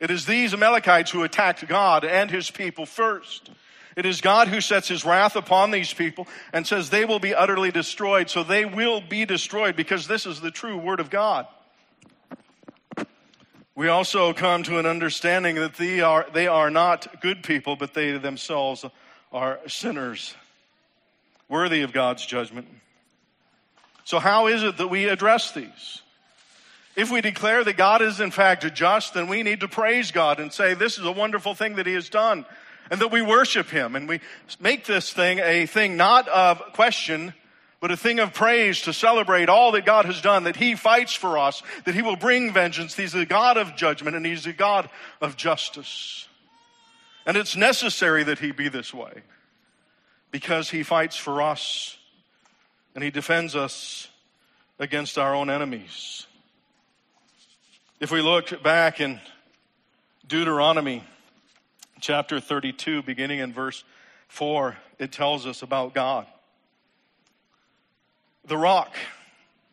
it 0.01 0.09
is 0.09 0.25
these 0.25 0.53
Amalekites 0.53 1.11
who 1.11 1.21
attacked 1.21 1.65
God 1.67 2.03
and 2.03 2.29
his 2.29 2.49
people 2.49 2.87
first. 2.87 3.51
It 3.95 4.05
is 4.05 4.19
God 4.19 4.47
who 4.47 4.59
sets 4.59 4.87
his 4.87 5.05
wrath 5.05 5.35
upon 5.35 5.69
these 5.69 5.93
people 5.93 6.27
and 6.51 6.65
says 6.65 6.89
they 6.89 7.05
will 7.05 7.19
be 7.19 7.35
utterly 7.35 7.69
destroyed. 7.69 8.27
So 8.27 8.43
they 8.43 8.65
will 8.65 8.99
be 8.99 9.25
destroyed 9.25 9.75
because 9.75 10.07
this 10.07 10.25
is 10.25 10.41
the 10.41 10.49
true 10.49 10.75
word 10.77 10.99
of 10.99 11.11
God. 11.11 11.45
We 13.75 13.89
also 13.89 14.33
come 14.33 14.63
to 14.63 14.79
an 14.79 14.87
understanding 14.87 15.55
that 15.55 15.75
they 15.75 16.01
are, 16.01 16.25
they 16.33 16.47
are 16.47 16.71
not 16.71 17.21
good 17.21 17.43
people, 17.43 17.75
but 17.75 17.93
they 17.93 18.17
themselves 18.17 18.83
are 19.31 19.59
sinners, 19.67 20.35
worthy 21.47 21.83
of 21.83 21.93
God's 21.93 22.25
judgment. 22.25 22.67
So, 24.03 24.19
how 24.19 24.47
is 24.47 24.63
it 24.63 24.77
that 24.77 24.87
we 24.87 25.05
address 25.05 25.51
these? 25.51 26.01
If 26.95 27.09
we 27.09 27.21
declare 27.21 27.63
that 27.63 27.77
God 27.77 28.01
is 28.01 28.19
in 28.19 28.31
fact 28.31 28.71
just, 28.73 29.13
then 29.13 29.27
we 29.27 29.43
need 29.43 29.61
to 29.61 29.67
praise 29.67 30.11
God 30.11 30.39
and 30.39 30.51
say 30.51 30.73
this 30.73 30.97
is 30.97 31.05
a 31.05 31.11
wonderful 31.11 31.55
thing 31.55 31.75
that 31.75 31.87
He 31.87 31.93
has 31.93 32.09
done 32.09 32.45
and 32.89 32.99
that 32.99 33.11
we 33.11 33.21
worship 33.21 33.69
Him 33.69 33.95
and 33.95 34.07
we 34.07 34.19
make 34.59 34.85
this 34.85 35.13
thing 35.13 35.39
a 35.39 35.65
thing 35.65 35.95
not 35.95 36.27
of 36.27 36.61
question, 36.73 37.33
but 37.79 37.91
a 37.91 37.97
thing 37.97 38.19
of 38.19 38.33
praise 38.33 38.81
to 38.81 38.93
celebrate 38.93 39.47
all 39.47 39.71
that 39.71 39.85
God 39.85 40.05
has 40.05 40.21
done, 40.21 40.43
that 40.43 40.57
He 40.57 40.75
fights 40.75 41.13
for 41.13 41.37
us, 41.37 41.63
that 41.85 41.95
He 41.95 42.01
will 42.01 42.17
bring 42.17 42.53
vengeance. 42.53 42.95
He's 42.95 43.13
the 43.13 43.25
God 43.25 43.55
of 43.55 43.77
judgment 43.77 44.17
and 44.17 44.25
He's 44.25 44.43
the 44.43 44.53
God 44.53 44.89
of 45.21 45.37
justice. 45.37 46.27
And 47.25 47.37
it's 47.37 47.55
necessary 47.55 48.23
that 48.25 48.39
He 48.39 48.51
be 48.51 48.67
this 48.67 48.93
way 48.93 49.21
because 50.29 50.69
He 50.69 50.83
fights 50.83 51.15
for 51.15 51.41
us 51.41 51.97
and 52.95 53.03
He 53.03 53.11
defends 53.11 53.55
us 53.55 54.09
against 54.77 55.17
our 55.17 55.33
own 55.33 55.49
enemies. 55.49 56.27
If 58.01 58.09
we 58.09 58.23
look 58.23 58.63
back 58.63 58.99
in 58.99 59.19
Deuteronomy 60.27 61.03
chapter 61.99 62.39
32, 62.39 63.03
beginning 63.03 63.37
in 63.37 63.53
verse 63.53 63.83
4, 64.27 64.75
it 64.97 65.11
tells 65.11 65.45
us 65.45 65.61
about 65.61 65.93
God. 65.93 66.25
The 68.43 68.57
rock, 68.57 68.95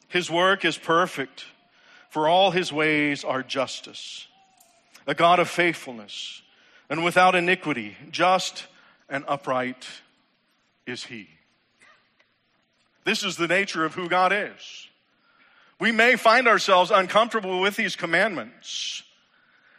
his 0.08 0.30
work 0.30 0.66
is 0.66 0.76
perfect, 0.76 1.46
for 2.10 2.28
all 2.28 2.50
his 2.50 2.70
ways 2.70 3.24
are 3.24 3.42
justice. 3.42 4.26
A 5.06 5.14
God 5.14 5.38
of 5.38 5.48
faithfulness 5.48 6.42
and 6.90 7.02
without 7.02 7.34
iniquity, 7.34 7.96
just 8.10 8.66
and 9.08 9.24
upright 9.26 9.88
is 10.86 11.04
he. 11.04 11.30
This 13.04 13.24
is 13.24 13.38
the 13.38 13.48
nature 13.48 13.86
of 13.86 13.94
who 13.94 14.06
God 14.06 14.34
is. 14.34 14.87
We 15.80 15.92
may 15.92 16.16
find 16.16 16.48
ourselves 16.48 16.90
uncomfortable 16.90 17.60
with 17.60 17.76
these 17.76 17.94
commandments. 17.96 19.02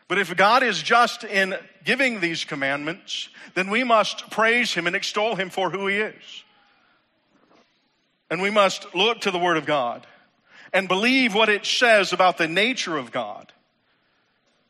But 0.08 0.18
if 0.18 0.36
God 0.36 0.64
is 0.64 0.82
just 0.82 1.24
in 1.24 1.56
giving 1.84 2.20
these 2.20 2.44
commandments, 2.44 3.30
then 3.54 3.70
we 3.70 3.84
must 3.84 4.32
praise 4.32 4.74
Him 4.74 4.88
and 4.88 4.96
extol 4.96 5.36
Him 5.36 5.50
for 5.50 5.70
who 5.70 5.88
He 5.88 5.98
is. 5.98 6.44
And 8.32 8.42
we 8.42 8.50
must 8.50 8.96
look 8.96 9.22
to 9.22 9.32
the 9.32 9.40
Word 9.40 9.58
of 9.58 9.66
God 9.66 10.08
and 10.74 10.88
believe 10.88 11.36
what 11.36 11.50
it 11.50 11.66
says 11.66 12.14
about 12.14 12.38
the 12.38 12.48
nature 12.48 12.98
of 12.98 13.12
God. 13.12 13.52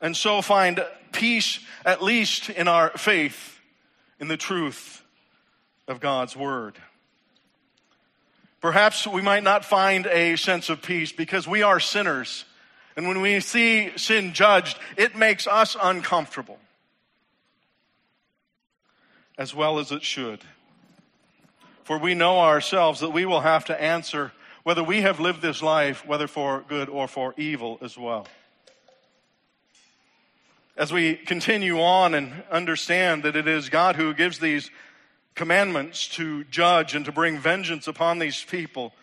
And 0.01 0.15
so 0.15 0.41
find 0.41 0.83
peace, 1.11 1.59
at 1.85 2.01
least 2.01 2.49
in 2.49 2.67
our 2.67 2.89
faith, 2.97 3.59
in 4.19 4.27
the 4.27 4.37
truth 4.37 5.03
of 5.87 5.99
God's 5.99 6.35
Word. 6.35 6.77
Perhaps 8.61 9.07
we 9.07 9.21
might 9.21 9.43
not 9.43 9.63
find 9.63 10.05
a 10.07 10.35
sense 10.35 10.69
of 10.69 10.81
peace 10.81 11.11
because 11.11 11.47
we 11.47 11.63
are 11.63 11.79
sinners. 11.79 12.43
And 12.97 13.07
when 13.07 13.21
we 13.21 13.39
see 13.39 13.91
sin 13.95 14.33
judged, 14.33 14.77
it 14.97 15.15
makes 15.15 15.47
us 15.47 15.77
uncomfortable. 15.81 16.59
As 19.37 19.55
well 19.55 19.79
as 19.79 19.91
it 19.91 20.03
should. 20.03 20.41
For 21.85 21.97
we 21.97 22.13
know 22.13 22.39
ourselves 22.39 22.99
that 22.99 23.11
we 23.11 23.25
will 23.25 23.41
have 23.41 23.65
to 23.65 23.81
answer 23.81 24.33
whether 24.63 24.83
we 24.83 25.01
have 25.01 25.21
lived 25.21 25.41
this 25.41 25.63
life, 25.63 26.05
whether 26.05 26.27
for 26.27 26.63
good 26.67 26.89
or 26.89 27.07
for 27.07 27.33
evil 27.37 27.79
as 27.81 27.97
well. 27.97 28.27
As 30.75 30.91
we 30.91 31.15
continue 31.15 31.81
on 31.81 32.13
and 32.13 32.43
understand 32.51 33.23
that 33.23 33.35
it 33.35 33.47
is 33.47 33.69
God 33.69 33.95
who 33.95 34.13
gives 34.13 34.39
these 34.39 34.69
commandments 35.39 36.10
to 36.10 36.43
judge 36.43 36.95
and 36.95 37.06
to 37.06 37.13
bring 37.13 37.39
vengeance 37.39 37.88
upon 37.88 38.19
these 38.19 38.43
people 38.43 38.93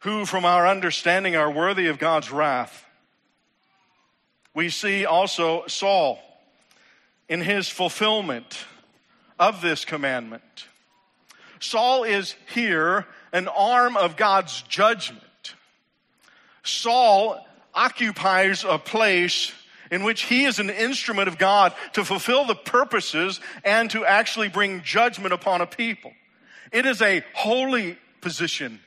who, 0.00 0.26
from 0.26 0.44
our 0.44 0.66
understanding, 0.66 1.36
are 1.36 1.48
worthy 1.48 1.86
of 1.86 2.00
God's 2.00 2.32
wrath. 2.32 2.84
We 4.54 4.70
see 4.70 5.04
also 5.04 5.68
Saul 5.68 6.18
in 7.28 7.42
his 7.42 7.68
fulfillment 7.68 8.58
of 9.38 9.62
this 9.62 9.84
commandment. 9.84 10.66
Saul 11.60 12.02
is 12.02 12.34
here 12.52 13.06
an 13.32 13.46
arm 13.46 13.96
of 13.96 14.16
God's 14.16 14.62
judgment. 14.62 15.54
Saul 16.64 17.46
occupies 17.72 18.64
a 18.64 18.78
place 18.78 19.52
in 19.90 20.04
which 20.04 20.22
he 20.22 20.44
is 20.44 20.58
an 20.58 20.70
instrument 20.70 21.28
of 21.28 21.38
God 21.38 21.74
to 21.94 22.04
fulfill 22.04 22.46
the 22.46 22.54
purposes 22.54 23.40
and 23.64 23.90
to 23.90 24.04
actually 24.04 24.48
bring 24.48 24.82
judgment 24.82 25.32
upon 25.34 25.60
a 25.60 25.66
people. 25.66 26.12
It 26.72 26.86
is 26.86 27.02
a 27.02 27.24
holy 27.34 27.98
position 28.20 28.80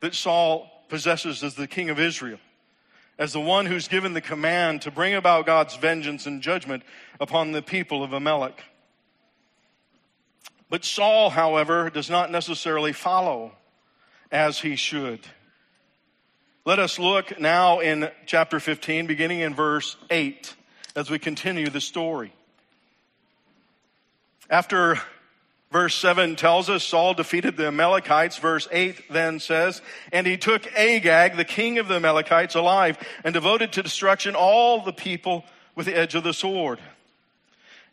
that 0.00 0.14
Saul 0.14 0.70
possesses 0.88 1.42
as 1.42 1.54
the 1.54 1.66
king 1.66 1.90
of 1.90 1.98
Israel, 1.98 2.38
as 3.18 3.32
the 3.32 3.40
one 3.40 3.66
who's 3.66 3.88
given 3.88 4.14
the 4.14 4.20
command 4.20 4.82
to 4.82 4.90
bring 4.90 5.14
about 5.14 5.46
God's 5.46 5.76
vengeance 5.76 6.26
and 6.26 6.40
judgment 6.40 6.84
upon 7.20 7.52
the 7.52 7.62
people 7.62 8.04
of 8.04 8.12
Amalek. 8.12 8.62
But 10.70 10.84
Saul, 10.84 11.30
however, 11.30 11.90
does 11.90 12.10
not 12.10 12.30
necessarily 12.30 12.92
follow 12.92 13.52
as 14.30 14.60
he 14.60 14.76
should. 14.76 15.20
Let 16.68 16.80
us 16.80 16.98
look 16.98 17.40
now 17.40 17.80
in 17.80 18.10
chapter 18.26 18.60
15, 18.60 19.06
beginning 19.06 19.40
in 19.40 19.54
verse 19.54 19.96
8, 20.10 20.54
as 20.94 21.08
we 21.08 21.18
continue 21.18 21.70
the 21.70 21.80
story. 21.80 22.30
After 24.50 25.00
Verse 25.72 25.94
7 25.94 26.36
tells 26.36 26.68
us 26.68 26.84
Saul 26.84 27.14
defeated 27.14 27.56
the 27.56 27.68
Amalekites. 27.68 28.36
Verse 28.36 28.68
8 28.70 29.10
then 29.10 29.40
says, 29.40 29.80
And 30.12 30.26
he 30.26 30.36
took 30.36 30.66
Agag, 30.74 31.38
the 31.38 31.44
king 31.46 31.78
of 31.78 31.88
the 31.88 31.94
Amalekites, 31.94 32.54
alive 32.54 32.98
and 33.24 33.32
devoted 33.32 33.72
to 33.72 33.82
destruction 33.82 34.34
all 34.34 34.84
the 34.84 34.92
people 34.92 35.46
with 35.74 35.86
the 35.86 35.96
edge 35.96 36.14
of 36.14 36.22
the 36.22 36.34
sword. 36.34 36.80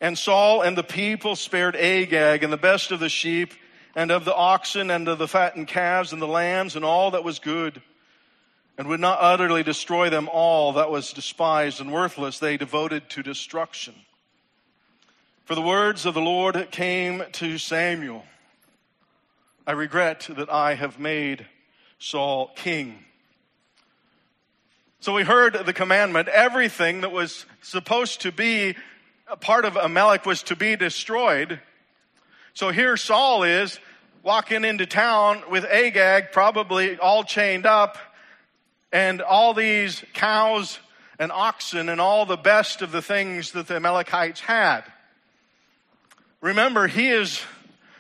And 0.02 0.18
Saul 0.18 0.62
and 0.62 0.78
the 0.78 0.84
people 0.84 1.38
spared 1.38 1.78
Agag 1.78 2.44
and 2.44 2.52
the 2.52 2.58
best 2.58 2.92
of 2.92 3.00
the 3.00 3.08
sheep 3.08 3.54
and 3.96 4.12
of 4.12 4.26
the 4.26 4.36
oxen 4.36 4.92
and 4.92 5.08
of 5.08 5.18
the 5.18 5.30
fattened 5.30 5.70
calves 5.70 6.12
and 6.12 6.22
the 6.22 6.28
lambs 6.28 6.76
and 6.76 6.84
all 6.84 7.12
that 7.12 7.24
was 7.24 7.40
good 7.40 7.82
and 8.78 8.88
would 8.88 9.00
not 9.00 9.20
utterly 9.22 9.64
destroy 9.64 10.10
them 10.10 10.30
all 10.32 10.74
that 10.74 10.92
was 10.92 11.14
despised 11.14 11.80
and 11.80 11.92
worthless 11.92 12.40
they 12.40 12.58
devoted 12.58 13.10
to 13.10 13.24
destruction. 13.24 13.96
For 15.46 15.56
the 15.56 15.62
words 15.62 16.06
of 16.06 16.14
the 16.14 16.22
Lord 16.22 16.70
came 16.72 17.24
to 17.34 17.58
Samuel 17.58 18.26
I 19.68 19.72
regret 19.72 20.28
that 20.30 20.52
I 20.52 20.76
have 20.76 21.00
made 21.00 21.48
Saul 21.98 22.52
king. 22.56 23.04
So 25.00 25.14
we 25.14 25.24
heard 25.24 25.66
the 25.66 25.74
commandment 25.74 26.28
everything 26.28 27.02
that 27.02 27.12
was 27.12 27.48
supposed 27.62 28.22
to 28.22 28.32
be 28.32 28.76
a 29.28 29.36
part 29.36 29.66
of 29.66 29.76
Amalek 29.76 30.26
was 30.26 30.44
to 30.44 30.56
be 30.56 30.76
destroyed. 30.76 31.60
So 32.54 32.70
here 32.70 32.96
Saul 32.96 33.42
is 33.42 33.80
walking 34.22 34.64
into 34.64 34.86
town 34.86 35.44
with 35.50 35.66
Agag, 35.66 36.32
probably 36.32 36.98
all 37.00 37.24
chained 37.24 37.66
up, 37.66 37.98
and 38.96 39.22
all 39.22 39.54
these 39.54 40.06
cows 40.14 40.80
and 41.20 41.30
oxen 41.30 41.90
and 41.90 42.00
all 42.00 42.26
the 42.26 42.38
best 42.38 42.82
of 42.82 42.94
the 42.94 43.02
things 43.02 43.52
that 43.52 43.68
the 43.68 43.76
Amalekites 43.76 44.40
had. 44.40 44.84
Remember, 46.40 46.88
he 46.88 47.10
is 47.10 47.42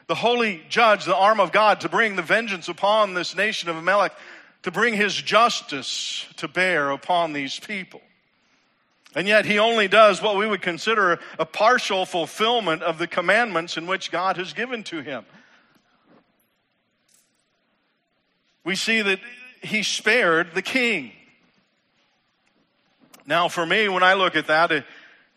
the 0.08 0.16
holy 0.16 0.64
judge, 0.70 1.04
the 1.04 1.14
arm 1.14 1.42
of 1.42 1.52
God 1.52 1.82
to 1.82 1.90
bring 1.90 2.16
the 2.16 2.22
vengeance 2.22 2.70
upon 2.70 3.14
this 3.14 3.36
nation 3.36 3.68
of 3.68 3.76
Amalek, 3.76 4.14
to 4.64 4.72
bring 4.72 4.94
his 4.94 5.14
justice 5.14 6.26
to 6.38 6.48
bear 6.48 6.92
upon 6.92 7.34
these 7.34 7.60
people. 7.60 8.00
And 9.16 9.28
yet 9.28 9.46
he 9.46 9.60
only 9.60 9.90
does 9.90 10.22
what 10.22 10.38
we 10.38 10.48
would 10.48 10.62
consider 10.62 11.20
a 11.38 11.46
partial 11.46 12.06
fulfillment 12.06 12.84
of 12.84 13.00
the 13.00 13.08
commandments 13.08 13.76
in 13.76 13.86
which 13.86 14.14
God 14.14 14.38
has 14.38 14.54
given 14.54 14.82
to 14.86 15.02
him. 15.02 15.26
We 18.64 18.78
see 18.78 19.02
that 19.02 19.20
he 19.65 19.84
spared 19.84 20.54
the 20.54 20.62
king. 20.62 21.12
Now, 23.25 23.47
for 23.47 23.65
me, 23.65 23.89
when 23.89 24.04
I 24.04 24.13
look 24.13 24.36
at 24.36 24.47
that, 24.47 24.86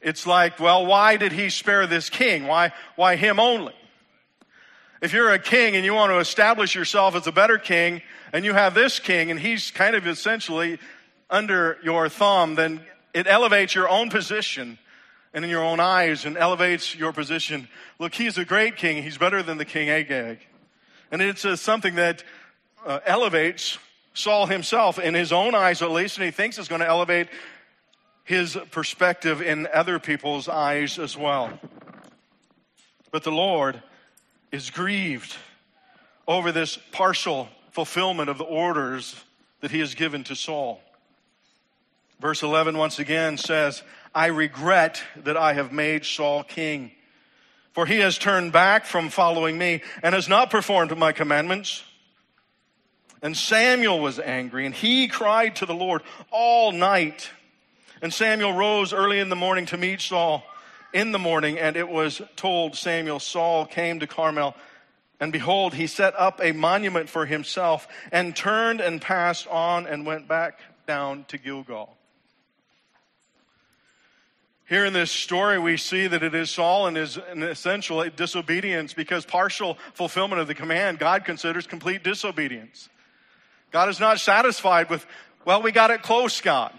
it's 0.00 0.26
like, 0.26 0.60
well, 0.60 0.86
why 0.86 1.16
did 1.16 1.32
he 1.32 1.50
spare 1.50 1.86
this 1.86 2.10
king? 2.10 2.46
Why, 2.46 2.72
why 2.96 3.16
him 3.16 3.40
only? 3.40 3.74
If 5.00 5.12
you're 5.12 5.32
a 5.32 5.38
king 5.38 5.76
and 5.76 5.84
you 5.84 5.94
want 5.94 6.10
to 6.10 6.18
establish 6.18 6.74
yourself 6.74 7.14
as 7.14 7.26
a 7.26 7.32
better 7.32 7.56
king, 7.56 8.02
and 8.32 8.44
you 8.44 8.52
have 8.52 8.74
this 8.74 8.98
king 8.98 9.30
and 9.30 9.38
he's 9.40 9.70
kind 9.70 9.94
of 9.96 10.06
essentially 10.06 10.78
under 11.30 11.78
your 11.82 12.08
thumb, 12.08 12.54
then 12.54 12.80
it 13.14 13.26
elevates 13.26 13.74
your 13.74 13.88
own 13.88 14.10
position 14.10 14.78
and 15.34 15.44
in 15.44 15.50
your 15.50 15.62
own 15.62 15.80
eyes 15.80 16.24
and 16.24 16.36
elevates 16.36 16.94
your 16.94 17.12
position. 17.12 17.68
Look, 17.98 18.14
he's 18.14 18.38
a 18.38 18.44
great 18.44 18.76
king. 18.76 19.02
He's 19.02 19.18
better 19.18 19.42
than 19.42 19.58
the 19.58 19.64
king 19.64 19.88
Agag. 19.88 20.38
And 21.10 21.22
it's 21.22 21.44
uh, 21.44 21.56
something 21.56 21.94
that 21.96 22.22
uh, 22.86 23.00
elevates 23.06 23.78
Saul 24.14 24.46
himself 24.46 24.98
in 24.98 25.14
his 25.14 25.32
own 25.32 25.54
eyes 25.54 25.82
at 25.82 25.90
least, 25.90 26.16
and 26.16 26.24
he 26.24 26.30
thinks 26.30 26.58
it's 26.58 26.68
going 26.68 26.80
to 26.80 26.88
elevate 26.88 27.28
his 28.24 28.58
perspective 28.70 29.40
in 29.40 29.66
other 29.72 29.98
people's 29.98 30.48
eyes 30.48 30.98
as 30.98 31.16
well. 31.16 31.58
But 33.10 33.24
the 33.24 33.32
Lord 33.32 33.82
is 34.52 34.70
grieved 34.70 35.34
over 36.26 36.52
this 36.52 36.78
partial 36.92 37.48
fulfillment 37.70 38.28
of 38.28 38.38
the 38.38 38.44
orders 38.44 39.16
that 39.60 39.70
he 39.70 39.80
has 39.80 39.94
given 39.94 40.24
to 40.24 40.36
Saul. 40.36 40.80
Verse 42.20 42.42
11 42.42 42.76
once 42.76 42.98
again 42.98 43.38
says, 43.38 43.82
I 44.14 44.26
regret 44.26 45.02
that 45.24 45.36
I 45.36 45.52
have 45.52 45.72
made 45.72 46.04
Saul 46.04 46.42
king, 46.42 46.90
for 47.72 47.86
he 47.86 48.00
has 48.00 48.18
turned 48.18 48.52
back 48.52 48.84
from 48.84 49.08
following 49.08 49.56
me 49.56 49.82
and 50.02 50.14
has 50.14 50.28
not 50.28 50.50
performed 50.50 50.96
my 50.98 51.12
commandments. 51.12 51.82
And 53.22 53.36
Samuel 53.36 54.00
was 54.00 54.18
angry 54.18 54.66
and 54.66 54.74
he 54.74 55.08
cried 55.08 55.56
to 55.56 55.66
the 55.66 55.74
Lord 55.74 56.02
all 56.30 56.72
night. 56.72 57.30
And 58.00 58.12
Samuel 58.12 58.52
rose 58.52 58.92
early 58.92 59.18
in 59.18 59.28
the 59.28 59.36
morning 59.36 59.66
to 59.66 59.76
meet 59.76 60.00
Saul 60.00 60.44
in 60.92 61.12
the 61.12 61.18
morning, 61.18 61.58
and 61.58 61.76
it 61.76 61.88
was 61.88 62.22
told 62.36 62.74
Samuel, 62.76 63.20
Saul 63.20 63.66
came 63.66 64.00
to 64.00 64.06
Carmel, 64.06 64.54
and 65.20 65.32
behold, 65.32 65.74
he 65.74 65.86
set 65.86 66.14
up 66.16 66.40
a 66.42 66.52
monument 66.52 67.08
for 67.08 67.26
himself, 67.26 67.88
and 68.10 68.34
turned 68.34 68.80
and 68.80 69.00
passed 69.00 69.46
on 69.48 69.86
and 69.86 70.06
went 70.06 70.28
back 70.28 70.60
down 70.86 71.24
to 71.28 71.38
Gilgal. 71.38 71.94
Here 74.68 74.84
in 74.84 74.92
this 74.92 75.10
story, 75.10 75.58
we 75.58 75.78
see 75.78 76.06
that 76.06 76.22
it 76.22 76.34
is 76.34 76.50
Saul 76.50 76.86
and 76.86 76.96
his 76.96 77.16
an 77.16 77.42
essential 77.42 78.08
disobedience 78.10 78.92
because 78.92 79.24
partial 79.24 79.78
fulfillment 79.94 80.42
of 80.42 80.46
the 80.46 80.54
command 80.54 80.98
God 80.98 81.24
considers 81.24 81.66
complete 81.66 82.04
disobedience. 82.04 82.90
God 83.70 83.88
is 83.88 84.00
not 84.00 84.20
satisfied 84.20 84.90
with, 84.90 85.04
well, 85.44 85.62
we 85.62 85.72
got 85.72 85.90
it 85.90 86.02
close, 86.02 86.40
God. 86.40 86.72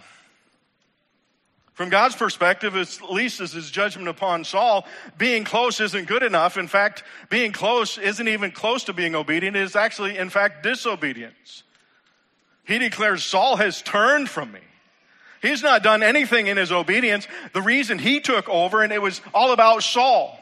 From 1.73 1.89
God's 1.89 2.15
perspective, 2.15 2.75
at 2.75 3.09
least 3.09 3.39
as 3.39 3.53
his 3.53 3.71
judgment 3.71 4.09
upon 4.09 4.43
Saul, 4.43 4.85
being 5.17 5.45
close 5.45 5.79
isn't 5.79 6.09
good 6.09 6.23
enough. 6.23 6.57
In 6.57 6.67
fact, 6.67 7.03
being 7.29 7.53
close 7.53 7.97
isn't 7.97 8.27
even 8.27 8.51
close 8.51 8.83
to 8.85 8.93
being 8.93 9.15
obedient. 9.15 9.55
It 9.55 9.63
is 9.63 9.77
actually, 9.77 10.17
in 10.17 10.29
fact, 10.29 10.61
disobedience. 10.61 11.63
He 12.65 12.79
declares, 12.79 13.23
Saul 13.23 13.55
has 13.55 13.81
turned 13.81 14.29
from 14.29 14.51
me. 14.51 14.59
He's 15.41 15.63
not 15.63 15.81
done 15.81 16.03
anything 16.03 16.47
in 16.47 16.57
his 16.57 16.69
obedience. 16.69 17.29
The 17.53 17.61
reason 17.61 17.97
he 17.97 18.19
took 18.19 18.49
over, 18.49 18.83
and 18.83 18.91
it 18.91 19.01
was 19.01 19.21
all 19.33 19.53
about 19.53 19.81
Saul 19.81 20.37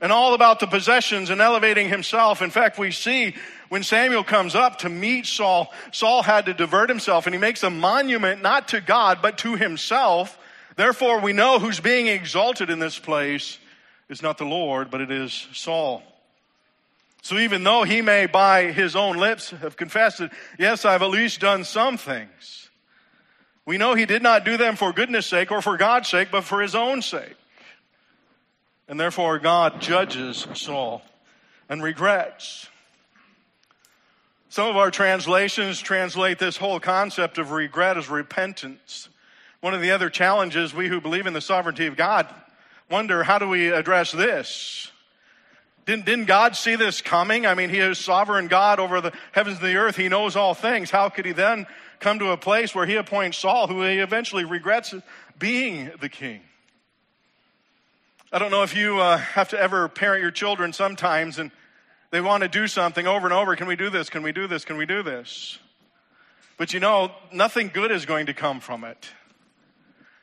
and 0.00 0.12
all 0.12 0.34
about 0.34 0.60
the 0.60 0.68
possessions 0.68 1.30
and 1.30 1.40
elevating 1.40 1.88
himself. 1.88 2.42
In 2.42 2.50
fact, 2.50 2.78
we 2.78 2.92
see 2.92 3.34
when 3.68 3.82
Samuel 3.82 4.24
comes 4.24 4.54
up 4.54 4.78
to 4.78 4.88
meet 4.88 5.26
Saul, 5.26 5.72
Saul 5.92 6.22
had 6.22 6.46
to 6.46 6.54
divert 6.54 6.88
himself 6.88 7.26
and 7.26 7.34
he 7.34 7.40
makes 7.40 7.62
a 7.62 7.70
monument 7.70 8.42
not 8.42 8.68
to 8.68 8.80
God, 8.80 9.18
but 9.22 9.38
to 9.38 9.56
himself. 9.56 10.38
Therefore, 10.76 11.20
we 11.20 11.32
know 11.32 11.58
who's 11.58 11.80
being 11.80 12.06
exalted 12.06 12.70
in 12.70 12.78
this 12.78 12.98
place 12.98 13.58
is 14.08 14.22
not 14.22 14.38
the 14.38 14.44
Lord, 14.44 14.90
but 14.90 15.00
it 15.00 15.10
is 15.10 15.48
Saul. 15.52 16.02
So 17.22 17.38
even 17.38 17.64
though 17.64 17.82
he 17.82 18.02
may 18.02 18.26
by 18.26 18.70
his 18.70 18.94
own 18.94 19.16
lips 19.16 19.50
have 19.50 19.76
confessed 19.76 20.18
that, 20.18 20.32
yes, 20.58 20.84
I've 20.84 21.02
at 21.02 21.10
least 21.10 21.40
done 21.40 21.64
some 21.64 21.96
things, 21.96 22.70
we 23.64 23.78
know 23.78 23.94
he 23.94 24.06
did 24.06 24.22
not 24.22 24.44
do 24.44 24.56
them 24.56 24.76
for 24.76 24.92
goodness 24.92 25.26
sake 25.26 25.50
or 25.50 25.60
for 25.60 25.76
God's 25.76 26.08
sake, 26.08 26.28
but 26.30 26.44
for 26.44 26.62
his 26.62 26.76
own 26.76 27.02
sake. 27.02 27.34
And 28.86 29.00
therefore 29.00 29.40
God 29.40 29.80
judges 29.80 30.46
Saul 30.54 31.02
and 31.68 31.82
regrets 31.82 32.68
some 34.56 34.68
of 34.68 34.76
our 34.78 34.90
translations 34.90 35.82
translate 35.82 36.38
this 36.38 36.56
whole 36.56 36.80
concept 36.80 37.36
of 37.36 37.50
regret 37.50 37.98
as 37.98 38.08
repentance. 38.08 39.10
One 39.60 39.74
of 39.74 39.82
the 39.82 39.90
other 39.90 40.08
challenges 40.08 40.72
we 40.72 40.88
who 40.88 40.98
believe 40.98 41.26
in 41.26 41.34
the 41.34 41.42
sovereignty 41.42 41.84
of 41.84 41.94
God 41.94 42.26
wonder 42.90 43.22
how 43.22 43.38
do 43.38 43.46
we 43.50 43.68
address 43.68 44.12
this? 44.12 44.90
Didn't, 45.84 46.06
didn't 46.06 46.24
God 46.24 46.56
see 46.56 46.74
this 46.74 47.02
coming? 47.02 47.44
I 47.44 47.52
mean, 47.52 47.68
He 47.68 47.80
is 47.80 47.98
sovereign 47.98 48.48
God 48.48 48.80
over 48.80 49.02
the 49.02 49.12
heavens 49.32 49.58
and 49.58 49.66
the 49.66 49.76
earth. 49.76 49.94
He 49.94 50.08
knows 50.08 50.36
all 50.36 50.54
things. 50.54 50.90
How 50.90 51.10
could 51.10 51.26
He 51.26 51.32
then 51.32 51.66
come 52.00 52.18
to 52.20 52.30
a 52.30 52.38
place 52.38 52.74
where 52.74 52.86
He 52.86 52.96
appoints 52.96 53.36
Saul, 53.36 53.66
who 53.66 53.82
He 53.82 53.98
eventually 53.98 54.46
regrets 54.46 54.94
being 55.38 55.90
the 56.00 56.08
king? 56.08 56.40
I 58.32 58.38
don't 58.38 58.50
know 58.50 58.62
if 58.62 58.74
you 58.74 59.00
uh, 59.00 59.18
have 59.18 59.50
to 59.50 59.60
ever 59.60 59.86
parent 59.86 60.22
your 60.22 60.30
children 60.30 60.72
sometimes 60.72 61.38
and 61.38 61.50
they 62.10 62.20
want 62.20 62.42
to 62.42 62.48
do 62.48 62.66
something 62.66 63.06
over 63.06 63.26
and 63.26 63.34
over. 63.34 63.56
Can 63.56 63.66
we 63.66 63.76
do 63.76 63.90
this? 63.90 64.10
Can 64.10 64.22
we 64.22 64.32
do 64.32 64.46
this? 64.46 64.64
Can 64.64 64.76
we 64.76 64.86
do 64.86 65.02
this? 65.02 65.58
But 66.56 66.72
you 66.72 66.80
know, 66.80 67.10
nothing 67.32 67.70
good 67.72 67.90
is 67.90 68.06
going 68.06 68.26
to 68.26 68.34
come 68.34 68.60
from 68.60 68.84
it. 68.84 69.10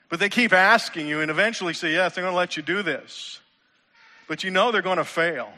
But 0.09 0.19
they 0.19 0.29
keep 0.29 0.53
asking 0.53 1.07
you 1.07 1.21
and 1.21 1.29
eventually 1.29 1.73
say, 1.73 1.91
Yes, 1.93 2.15
they're 2.15 2.23
going 2.23 2.33
to 2.33 2.37
let 2.37 2.57
you 2.57 2.63
do 2.63 2.83
this. 2.83 3.39
But 4.27 4.43
you 4.43 4.51
know 4.51 4.71
they're 4.71 4.81
going 4.81 4.97
to 4.97 5.03
fail. 5.03 5.51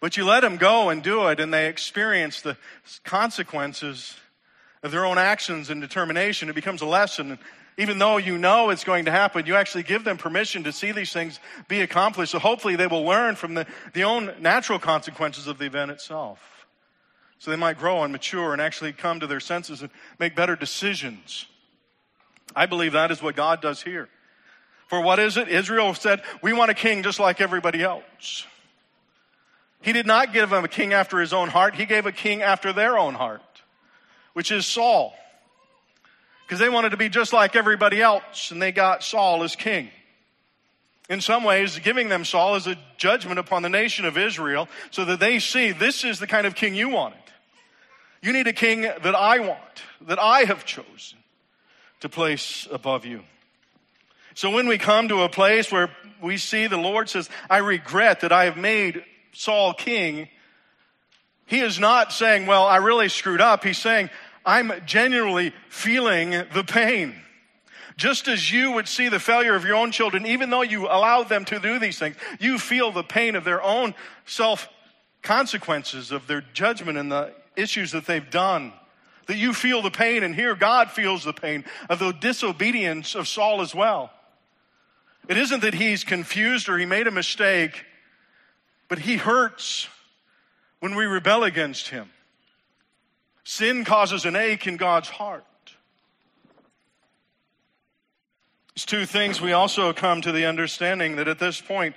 But 0.00 0.16
you 0.16 0.24
let 0.24 0.40
them 0.40 0.56
go 0.56 0.90
and 0.90 1.02
do 1.02 1.26
it, 1.26 1.40
and 1.40 1.52
they 1.52 1.68
experience 1.68 2.40
the 2.40 2.56
consequences 3.04 4.16
of 4.82 4.92
their 4.92 5.04
own 5.04 5.18
actions 5.18 5.70
and 5.70 5.80
determination. 5.80 6.48
It 6.48 6.54
becomes 6.54 6.82
a 6.82 6.86
lesson 6.86 7.38
even 7.78 7.98
though 7.98 8.16
you 8.16 8.36
know 8.36 8.70
it's 8.70 8.82
going 8.82 9.04
to 9.04 9.12
happen, 9.12 9.46
you 9.46 9.54
actually 9.54 9.84
give 9.84 10.02
them 10.02 10.18
permission 10.18 10.64
to 10.64 10.72
see 10.72 10.90
these 10.90 11.12
things 11.12 11.38
be 11.68 11.80
accomplished. 11.80 12.32
So 12.32 12.40
hopefully 12.40 12.74
they 12.74 12.88
will 12.88 13.04
learn 13.04 13.36
from 13.36 13.54
the, 13.54 13.66
the 13.94 14.02
own 14.02 14.34
natural 14.40 14.80
consequences 14.80 15.46
of 15.46 15.58
the 15.58 15.66
event 15.66 15.92
itself. 15.92 16.40
So 17.38 17.52
they 17.52 17.56
might 17.56 17.78
grow 17.78 18.02
and 18.02 18.10
mature 18.10 18.52
and 18.52 18.60
actually 18.60 18.92
come 18.92 19.20
to 19.20 19.28
their 19.28 19.38
senses 19.38 19.80
and 19.80 19.90
make 20.18 20.34
better 20.34 20.56
decisions. 20.56 21.46
I 22.54 22.66
believe 22.66 22.92
that 22.92 23.12
is 23.12 23.22
what 23.22 23.36
God 23.36 23.62
does 23.62 23.80
here. 23.80 24.08
For 24.88 25.00
what 25.00 25.20
is 25.20 25.36
it? 25.36 25.48
Israel 25.48 25.94
said, 25.94 26.22
we 26.42 26.52
want 26.52 26.72
a 26.72 26.74
king 26.74 27.04
just 27.04 27.20
like 27.20 27.40
everybody 27.40 27.84
else. 27.84 28.44
He 29.82 29.92
did 29.92 30.06
not 30.06 30.32
give 30.32 30.50
them 30.50 30.64
a 30.64 30.68
king 30.68 30.92
after 30.92 31.20
his 31.20 31.32
own 31.32 31.48
heart. 31.48 31.76
He 31.76 31.86
gave 31.86 32.06
a 32.06 32.12
king 32.12 32.42
after 32.42 32.72
their 32.72 32.98
own 32.98 33.14
heart, 33.14 33.42
which 34.32 34.50
is 34.50 34.66
Saul. 34.66 35.14
Because 36.48 36.60
they 36.60 36.70
wanted 36.70 36.90
to 36.90 36.96
be 36.96 37.10
just 37.10 37.34
like 37.34 37.56
everybody 37.56 38.00
else, 38.00 38.52
and 38.52 38.62
they 38.62 38.72
got 38.72 39.04
Saul 39.04 39.42
as 39.42 39.54
king. 39.54 39.90
In 41.10 41.20
some 41.20 41.44
ways, 41.44 41.78
giving 41.78 42.08
them 42.08 42.24
Saul 42.24 42.54
is 42.54 42.66
a 42.66 42.78
judgment 42.96 43.38
upon 43.38 43.60
the 43.60 43.68
nation 43.68 44.06
of 44.06 44.16
Israel 44.16 44.66
so 44.90 45.04
that 45.04 45.20
they 45.20 45.40
see 45.40 45.72
this 45.72 46.04
is 46.04 46.18
the 46.18 46.26
kind 46.26 46.46
of 46.46 46.54
king 46.54 46.74
you 46.74 46.88
wanted. 46.88 47.18
You 48.22 48.32
need 48.32 48.46
a 48.46 48.54
king 48.54 48.80
that 48.80 49.14
I 49.14 49.40
want, 49.40 49.60
that 50.06 50.18
I 50.18 50.44
have 50.44 50.64
chosen 50.64 51.18
to 52.00 52.08
place 52.08 52.66
above 52.72 53.04
you. 53.04 53.24
So 54.32 54.50
when 54.50 54.68
we 54.68 54.78
come 54.78 55.08
to 55.08 55.24
a 55.24 55.28
place 55.28 55.70
where 55.70 55.90
we 56.22 56.38
see 56.38 56.66
the 56.66 56.78
Lord 56.78 57.10
says, 57.10 57.28
I 57.50 57.58
regret 57.58 58.20
that 58.20 58.32
I 58.32 58.46
have 58.46 58.56
made 58.56 59.04
Saul 59.32 59.74
king, 59.74 60.28
he 61.44 61.60
is 61.60 61.78
not 61.78 62.10
saying, 62.10 62.46
well, 62.46 62.64
I 62.64 62.76
really 62.76 63.10
screwed 63.10 63.42
up. 63.42 63.64
He's 63.64 63.78
saying, 63.78 64.08
I'm 64.48 64.72
genuinely 64.86 65.52
feeling 65.68 66.30
the 66.30 66.64
pain. 66.66 67.14
Just 67.98 68.28
as 68.28 68.50
you 68.50 68.72
would 68.72 68.88
see 68.88 69.10
the 69.10 69.20
failure 69.20 69.54
of 69.54 69.66
your 69.66 69.76
own 69.76 69.90
children, 69.90 70.24
even 70.24 70.48
though 70.48 70.62
you 70.62 70.86
allow 70.86 71.22
them 71.22 71.44
to 71.44 71.58
do 71.58 71.78
these 71.78 71.98
things, 71.98 72.16
you 72.40 72.58
feel 72.58 72.90
the 72.90 73.02
pain 73.02 73.36
of 73.36 73.44
their 73.44 73.62
own 73.62 73.94
self 74.24 74.66
consequences 75.20 76.12
of 76.12 76.26
their 76.26 76.40
judgment 76.54 76.96
and 76.96 77.12
the 77.12 77.34
issues 77.56 77.92
that 77.92 78.06
they've 78.06 78.30
done. 78.30 78.72
That 79.26 79.36
you 79.36 79.52
feel 79.52 79.82
the 79.82 79.90
pain, 79.90 80.22
and 80.22 80.34
here 80.34 80.54
God 80.54 80.90
feels 80.90 81.24
the 81.24 81.34
pain 81.34 81.66
of 81.90 81.98
the 81.98 82.12
disobedience 82.12 83.14
of 83.14 83.28
Saul 83.28 83.60
as 83.60 83.74
well. 83.74 84.10
It 85.28 85.36
isn't 85.36 85.60
that 85.60 85.74
he's 85.74 86.04
confused 86.04 86.70
or 86.70 86.78
he 86.78 86.86
made 86.86 87.06
a 87.06 87.10
mistake, 87.10 87.84
but 88.88 89.00
he 89.00 89.18
hurts 89.18 89.88
when 90.80 90.94
we 90.94 91.04
rebel 91.04 91.44
against 91.44 91.88
him. 91.88 92.08
Sin 93.48 93.86
causes 93.86 94.26
an 94.26 94.36
ache 94.36 94.66
in 94.66 94.76
God's 94.76 95.08
heart. 95.08 95.42
These 98.74 98.84
two 98.84 99.06
things 99.06 99.40
we 99.40 99.52
also 99.54 99.94
come 99.94 100.20
to 100.20 100.32
the 100.32 100.44
understanding 100.44 101.16
that 101.16 101.28
at 101.28 101.38
this 101.38 101.58
point, 101.58 101.96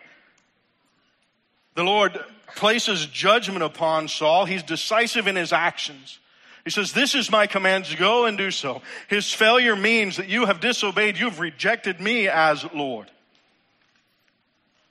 the 1.76 1.84
Lord 1.84 2.18
places 2.56 3.06
judgment 3.06 3.64
upon 3.64 4.08
Saul. 4.08 4.46
He's 4.46 4.64
decisive 4.64 5.28
in 5.28 5.36
his 5.36 5.52
actions. 5.52 6.20
He 6.64 6.70
says, 6.70 6.94
This 6.94 7.16
is 7.16 7.30
my 7.30 7.48
command 7.48 7.86
go 8.00 8.28
and 8.28 8.38
do 8.38 8.50
so. 8.50 8.82
His 9.10 9.34
failure 9.34 9.76
means 9.76 10.16
that 10.16 10.30
you 10.30 10.46
have 10.46 10.62
disobeyed, 10.62 11.18
you've 11.18 11.42
rejected 11.42 12.00
me 12.00 12.30
as 12.30 12.66
Lord. 12.74 13.12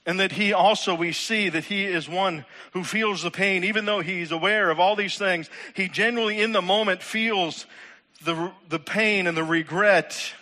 And 0.07 0.19
that 0.19 0.33
he 0.33 0.53
also, 0.53 0.95
we 0.95 1.13
see 1.13 1.51
that 1.51 1.65
he 1.65 1.85
is 1.85 2.09
one 2.09 2.47
who 2.73 2.85
feels 2.85 3.23
the 3.23 3.31
pain, 3.31 3.65
even 3.65 3.85
though 3.85 4.01
he's 4.01 4.33
aware 4.33 4.71
of 4.71 4.81
all 4.81 4.97
these 4.97 5.19
things. 5.19 5.51
He 5.75 5.89
genuinely, 5.89 6.41
in 6.41 6.53
the 6.53 6.63
moment, 6.63 7.03
feels 7.03 7.67
the, 8.25 8.51
the 8.69 8.79
pain 8.79 9.27
and 9.27 9.37
the 9.37 9.45
regret 9.45 10.33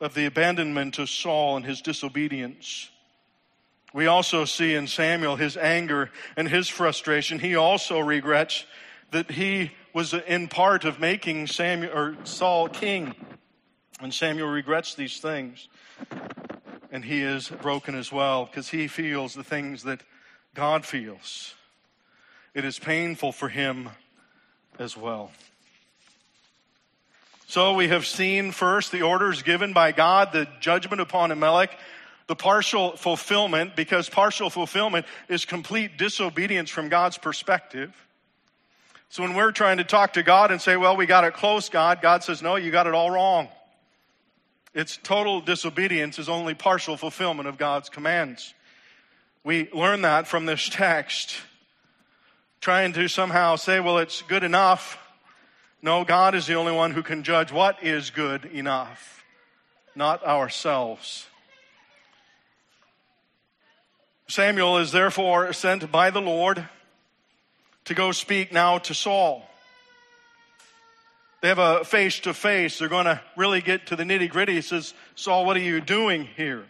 of 0.00 0.14
the 0.14 0.26
abandonment 0.26 0.98
of 0.98 1.08
Saul 1.08 1.56
and 1.56 1.64
his 1.64 1.80
disobedience. 1.80 2.90
We 3.92 4.06
also 4.06 4.44
see 4.44 4.74
in 4.74 4.86
Samuel 4.86 5.36
his 5.36 5.56
anger 5.56 6.10
and 6.36 6.48
his 6.48 6.68
frustration. 6.68 7.38
He 7.38 7.56
also 7.56 8.00
regrets 8.00 8.64
that 9.10 9.30
he 9.30 9.72
was 9.94 10.12
in 10.12 10.48
part 10.48 10.84
of 10.84 11.00
making 11.00 11.46
Samuel 11.46 11.96
or 11.96 12.16
Saul 12.24 12.68
king. 12.68 13.14
And 14.00 14.12
Samuel 14.12 14.48
regrets 14.48 14.94
these 14.94 15.18
things. 15.18 15.68
And 16.90 17.04
he 17.04 17.22
is 17.22 17.48
broken 17.48 17.94
as 17.94 18.10
well 18.10 18.46
because 18.46 18.70
he 18.70 18.88
feels 18.88 19.34
the 19.34 19.44
things 19.44 19.82
that 19.82 20.00
God 20.54 20.86
feels. 20.86 21.54
It 22.54 22.64
is 22.64 22.78
painful 22.78 23.32
for 23.32 23.48
him 23.48 23.90
as 24.78 24.96
well. 24.96 25.30
So 27.46 27.74
we 27.74 27.88
have 27.88 28.06
seen 28.06 28.52
first 28.52 28.92
the 28.92 29.02
orders 29.02 29.42
given 29.42 29.72
by 29.72 29.92
God, 29.92 30.32
the 30.32 30.48
judgment 30.60 31.00
upon 31.00 31.30
Amalek, 31.30 31.70
the 32.26 32.36
partial 32.36 32.96
fulfillment, 32.96 33.74
because 33.74 34.08
partial 34.08 34.50
fulfillment 34.50 35.06
is 35.28 35.44
complete 35.46 35.96
disobedience 35.96 36.68
from 36.68 36.88
God's 36.90 37.16
perspective. 37.16 37.94
So 39.08 39.22
when 39.22 39.34
we're 39.34 39.52
trying 39.52 39.78
to 39.78 39.84
talk 39.84 40.12
to 40.14 40.22
God 40.22 40.50
and 40.50 40.60
say, 40.60 40.76
well, 40.76 40.96
we 40.96 41.06
got 41.06 41.24
it 41.24 41.32
close, 41.32 41.70
God, 41.70 42.02
God 42.02 42.22
says, 42.22 42.42
no, 42.42 42.56
you 42.56 42.70
got 42.70 42.86
it 42.86 42.94
all 42.94 43.10
wrong. 43.10 43.48
It's 44.78 44.96
total 44.96 45.40
disobedience 45.40 46.20
is 46.20 46.28
only 46.28 46.54
partial 46.54 46.96
fulfillment 46.96 47.48
of 47.48 47.58
God's 47.58 47.88
commands. 47.88 48.54
We 49.42 49.68
learn 49.72 50.02
that 50.02 50.28
from 50.28 50.46
this 50.46 50.68
text. 50.68 51.34
Trying 52.60 52.92
to 52.92 53.08
somehow 53.08 53.56
say, 53.56 53.80
well, 53.80 53.98
it's 53.98 54.22
good 54.22 54.44
enough. 54.44 54.96
No, 55.82 56.04
God 56.04 56.36
is 56.36 56.46
the 56.46 56.54
only 56.54 56.70
one 56.70 56.92
who 56.92 57.02
can 57.02 57.24
judge 57.24 57.50
what 57.50 57.82
is 57.82 58.10
good 58.10 58.44
enough, 58.44 59.24
not 59.96 60.24
ourselves. 60.24 61.26
Samuel 64.28 64.78
is 64.78 64.92
therefore 64.92 65.52
sent 65.52 65.90
by 65.90 66.10
the 66.10 66.20
Lord 66.20 66.68
to 67.86 67.94
go 67.94 68.12
speak 68.12 68.52
now 68.52 68.78
to 68.78 68.94
Saul. 68.94 69.47
They 71.40 71.48
have 71.48 71.58
a 71.58 71.84
face 71.84 72.20
to 72.20 72.34
face. 72.34 72.78
They're 72.78 72.88
going 72.88 73.04
to 73.04 73.20
really 73.36 73.60
get 73.60 73.86
to 73.86 73.96
the 73.96 74.02
nitty 74.02 74.28
gritty. 74.30 74.54
He 74.54 74.60
says, 74.60 74.92
Saul, 75.14 75.46
what 75.46 75.56
are 75.56 75.60
you 75.60 75.80
doing 75.80 76.28
here? 76.36 76.64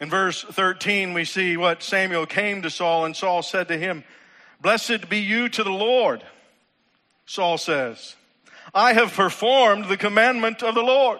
In 0.00 0.10
verse 0.10 0.42
13, 0.42 1.14
we 1.14 1.24
see 1.24 1.56
what 1.56 1.82
Samuel 1.82 2.26
came 2.26 2.62
to 2.62 2.70
Saul, 2.70 3.06
and 3.06 3.16
Saul 3.16 3.42
said 3.42 3.68
to 3.68 3.78
him, 3.78 4.04
Blessed 4.60 5.08
be 5.08 5.18
you 5.18 5.48
to 5.48 5.64
the 5.64 5.70
Lord. 5.70 6.22
Saul 7.24 7.58
says, 7.58 8.14
I 8.74 8.92
have 8.92 9.12
performed 9.12 9.86
the 9.86 9.96
commandment 9.96 10.62
of 10.62 10.74
the 10.74 10.82
Lord. 10.82 11.18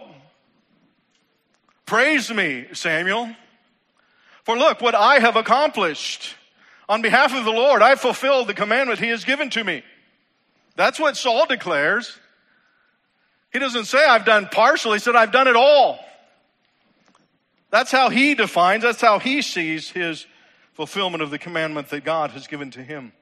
Praise 1.85 2.33
me, 2.33 2.67
Samuel. 2.73 3.31
For 4.45 4.57
look 4.57 4.81
what 4.81 4.95
I 4.95 5.19
have 5.19 5.37
accomplished. 5.37 6.35
On 6.89 7.03
behalf 7.03 7.35
of 7.35 7.45
the 7.45 7.51
Lord, 7.51 7.83
I 7.83 7.97
fulfilled 7.97 8.47
the 8.47 8.55
commandment 8.55 9.01
he 9.01 9.09
has 9.09 9.25
given 9.25 9.51
to 9.51 9.65
me. 9.65 9.83
That's 10.77 11.01
what 11.01 11.17
Saul 11.17 11.47
declares. 11.47 12.17
He 13.57 13.61
doesn't 13.61 13.87
say 13.87 14.05
I've 14.05 14.27
done 14.27 14.51
partial, 14.53 14.93
he 14.93 14.99
said 14.99 15.17
I've 15.17 15.33
done 15.33 15.49
it 15.49 15.57
all. 15.57 15.99
That's 17.71 17.91
how 17.91 18.11
he 18.11 18.35
defines, 18.35 18.83
that's 18.83 19.01
how 19.01 19.19
he 19.19 19.41
sees 19.41 19.89
his 19.89 20.27
fulfillment 20.75 21.23
of 21.23 21.31
the 21.31 21.39
commandment 21.39 21.89
that 21.89 22.05
God 22.05 22.33
has 22.33 22.49
given 22.49 22.71
to 22.73 22.83
him. 22.83 23.13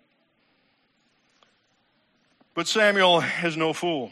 But 2.52 2.66
Samuel 2.66 3.22
is 3.44 3.56
no 3.56 3.72
fool. 3.72 4.10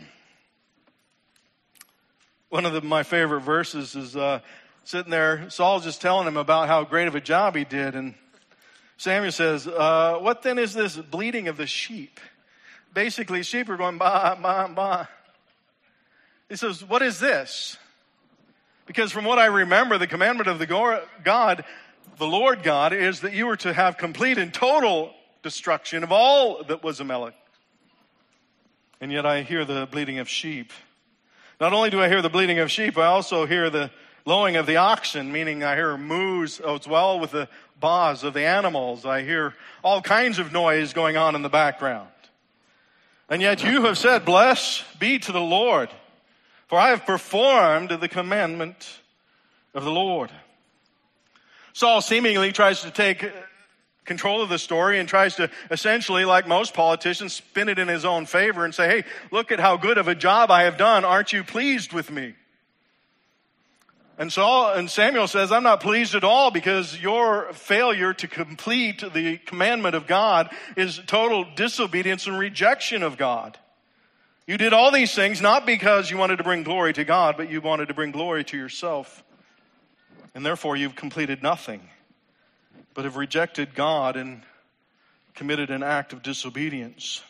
One 2.51 2.67
of 2.67 2.73
the, 2.73 2.83
my 2.83 3.03
favorite 3.03 3.41
verses 3.41 3.97
is 3.97 4.17
uh, 4.17 4.43
sitting 4.85 5.11
there, 5.11 5.51
Saul's 5.51 5.83
just 5.83 6.01
telling 6.01 6.29
him 6.29 6.37
about 6.37 6.69
how 6.69 6.85
great 6.85 7.09
of 7.09 7.17
a 7.17 7.21
job 7.21 7.57
he 7.57 7.65
did, 7.65 7.97
and 7.97 8.15
Samuel 8.97 9.33
says, 9.33 9.67
uh, 9.67 10.19
What 10.21 10.43
then 10.43 10.61
is 10.61 10.73
this 10.73 10.97
bleating 10.97 11.49
of 11.49 11.57
the 11.57 11.67
sheep? 11.67 12.21
Basically, 12.95 13.43
sheep 13.43 13.69
are 13.69 13.77
going, 13.77 13.99
ba, 13.99 14.39
ba, 14.41 14.71
ba. 14.73 15.09
He 16.53 16.57
says, 16.57 16.85
What 16.85 17.01
is 17.01 17.19
this? 17.19 17.79
Because 18.85 19.11
from 19.11 19.25
what 19.25 19.39
I 19.39 19.47
remember, 19.47 19.97
the 19.97 20.07
commandment 20.07 20.49
of 20.49 20.59
the 20.59 20.67
God, 20.67 21.65
the 22.19 22.27
Lord 22.27 22.63
God, 22.63 22.93
is 22.93 23.21
that 23.23 23.33
you 23.33 23.47
were 23.47 23.57
to 23.57 23.73
have 23.73 23.97
complete 23.97 24.37
and 24.37 24.53
total 24.53 25.15
destruction 25.43 26.05
of 26.05 26.13
all 26.13 26.63
that 26.65 26.85
was 26.85 27.01
Amalek 27.01 27.35
and 29.03 29.11
yet 29.11 29.27
I 29.27 29.43
hear 29.43 29.65
the 29.65 29.89
bleating 29.91 30.21
of 30.21 30.29
sheep. 30.29 30.73
Not 31.61 31.73
only 31.73 31.91
do 31.91 32.01
I 32.01 32.09
hear 32.09 32.23
the 32.23 32.31
bleating 32.31 32.61
of 32.61 32.71
sheep, 32.71 32.97
I 32.97 33.07
also 33.07 33.47
hear 33.47 33.69
the 33.69 33.91
lowing 34.25 34.55
of 34.55 34.65
the 34.65 34.77
oxen, 34.77 35.33
meaning 35.33 35.65
I 35.65 35.75
hear 35.75 35.97
moos 35.99 36.61
as 36.61 36.87
well 36.87 37.19
with 37.19 37.33
the 37.33 37.49
baas 37.81 38.23
of 38.23 38.33
the 38.33 38.45
animals. 38.45 39.05
I 39.05 39.23
hear 39.23 39.55
all 39.83 40.01
kinds 40.03 40.39
of 40.39 40.53
noise 40.53 40.93
going 40.93 41.17
on 41.17 41.35
in 41.35 41.43
the 41.43 41.49
background. 41.49 42.11
And 43.29 43.43
yet 43.43 43.65
you 43.65 43.83
have 43.87 43.99
said, 43.99 44.25
Bless 44.25 44.85
be 45.01 45.19
to 45.19 45.33
the 45.33 45.41
Lord, 45.41 45.89
for 46.73 46.79
I 46.79 46.89
have 46.89 47.05
performed 47.05 47.91
the 47.91 48.09
commandment 48.09 48.99
of 49.75 49.85
the 49.85 49.91
Lord. 49.91 50.31
Saul 51.75 52.01
seemingly 52.01 52.51
tries 52.51 52.81
to 52.81 52.91
take 52.91 53.31
control 54.07 54.41
of 54.41 54.49
the 54.49 54.59
story 54.59 54.99
and 54.99 55.07
tries 55.07 55.37
to 55.37 55.51
essentially, 55.71 56.25
like 56.25 56.49
most 56.49 56.73
politicians, 56.73 57.35
spin 57.35 57.69
it 57.69 57.79
in 57.79 57.89
his 57.89 58.07
own 58.07 58.25
favor 58.25 58.65
and 58.65 58.75
say, 58.75 58.89
hey, 58.89 59.05
look 59.31 59.53
at 59.53 59.61
how 59.61 59.77
good 59.77 59.99
of 59.99 60.09
a 60.09 60.15
job 60.15 60.51
I 60.51 60.63
have 60.63 60.79
done. 60.79 61.05
Aren't 61.05 61.35
you 61.35 61.45
pleased 61.45 61.93
with 61.93 62.11
me? 62.11 62.33
And 64.17 64.33
Saul 64.33 64.73
and 64.73 64.89
Samuel 64.89 65.29
says, 65.29 65.53
I'm 65.53 65.65
not 65.65 65.83
pleased 65.83 66.15
at 66.15 66.25
all 66.25 66.51
because 66.51 66.99
your 66.99 67.53
failure 67.53 68.15
to 68.15 68.27
complete 68.27 69.05
the 69.13 69.37
commandment 69.37 69.95
of 69.95 70.07
God 70.07 70.49
is 70.75 71.03
total 71.07 71.45
disobedience 71.55 72.27
and 72.27 72.39
rejection 72.39 73.03
of 73.03 73.19
God. 73.19 73.59
You 74.47 74.59
did 74.59 74.73
all 74.73 74.91
these 74.91 75.15
things 75.15 75.41
not 75.41 75.67
because 75.67 76.11
you 76.11 76.17
wanted 76.17 76.39
to 76.39 76.45
bring 76.45 76.65
glory 76.65 76.93
to 76.95 77.05
God, 77.05 77.37
but 77.37 77.49
you 77.51 77.61
wanted 77.61 77.89
to 77.89 77.95
bring 77.95 78.11
glory 78.11 78.45
to 78.45 78.57
yourself. 78.57 79.23
And 80.35 80.45
therefore 80.45 80.77
you've 80.77 80.97
completed 80.97 81.43
nothing. 81.43 81.89
but 82.95 83.05
have 83.05 83.17
rejected 83.17 83.75
God 83.75 84.17
and 84.17 84.43
committed 85.35 85.71
an 85.71 85.83
act 85.83 86.13
of 86.13 86.23
disobedience. 86.23 87.23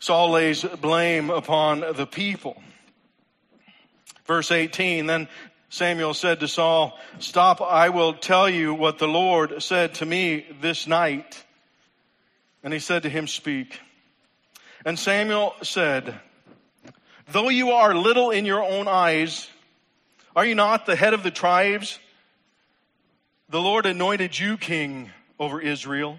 Saul 0.00 0.30
lays 0.32 0.64
blame 0.64 1.30
upon 1.30 1.80
the 1.80 2.06
people. 2.06 2.60
Verse 4.26 4.50
18 4.50 5.06
Then 5.06 5.28
Samuel 5.68 6.14
said 6.14 6.40
to 6.40 6.48
Saul, 6.48 6.98
Stop, 7.20 7.60
I 7.60 7.90
will 7.90 8.12
tell 8.12 8.48
you 8.48 8.74
what 8.74 8.98
the 8.98 9.06
Lord 9.06 9.62
said 9.62 9.94
to 9.94 10.06
me 10.06 10.46
this 10.60 10.86
night. 10.86 11.44
And 12.62 12.72
he 12.72 12.78
said 12.78 13.02
to 13.02 13.08
him, 13.08 13.26
Speak. 13.26 13.80
And 14.84 14.98
Samuel 14.98 15.54
said, 15.62 16.14
Though 17.30 17.48
you 17.48 17.70
are 17.72 17.94
little 17.94 18.30
in 18.30 18.44
your 18.44 18.62
own 18.62 18.88
eyes, 18.88 19.48
are 20.34 20.44
you 20.44 20.54
not 20.54 20.86
the 20.86 20.96
head 20.96 21.14
of 21.14 21.22
the 21.22 21.30
tribes? 21.30 21.98
The 23.48 23.60
Lord 23.60 23.86
anointed 23.86 24.38
you 24.38 24.56
king 24.56 25.10
over 25.38 25.60
Israel. 25.60 26.18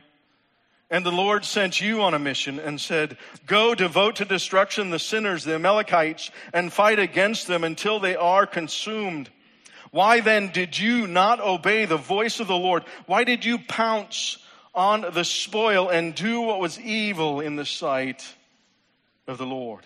And 0.89 1.03
the 1.03 1.11
Lord 1.11 1.43
sent 1.43 1.81
you 1.81 2.03
on 2.03 2.13
a 2.13 2.19
mission 2.19 2.59
and 2.59 2.79
said, 2.79 3.17
Go 3.47 3.73
devote 3.73 4.17
to 4.17 4.25
destruction 4.25 4.91
the 4.91 4.99
sinners, 4.99 5.43
the 5.43 5.55
Amalekites, 5.55 6.29
and 6.53 6.71
fight 6.71 6.99
against 6.99 7.47
them 7.47 7.63
until 7.63 7.99
they 7.99 8.15
are 8.15 8.45
consumed. 8.45 9.31
Why 9.89 10.19
then 10.19 10.49
did 10.49 10.77
you 10.77 11.07
not 11.07 11.39
obey 11.39 11.85
the 11.85 11.97
voice 11.97 12.39
of 12.39 12.47
the 12.47 12.55
Lord? 12.55 12.83
Why 13.07 13.23
did 13.23 13.43
you 13.43 13.57
pounce 13.57 14.37
on 14.73 15.01
the 15.13 15.23
spoil 15.23 15.89
and 15.89 16.15
do 16.15 16.41
what 16.41 16.59
was 16.59 16.79
evil 16.79 17.39
in 17.39 17.55
the 17.55 17.65
sight 17.65 18.25
of 19.27 19.37
the 19.37 19.45
Lord? 19.45 19.85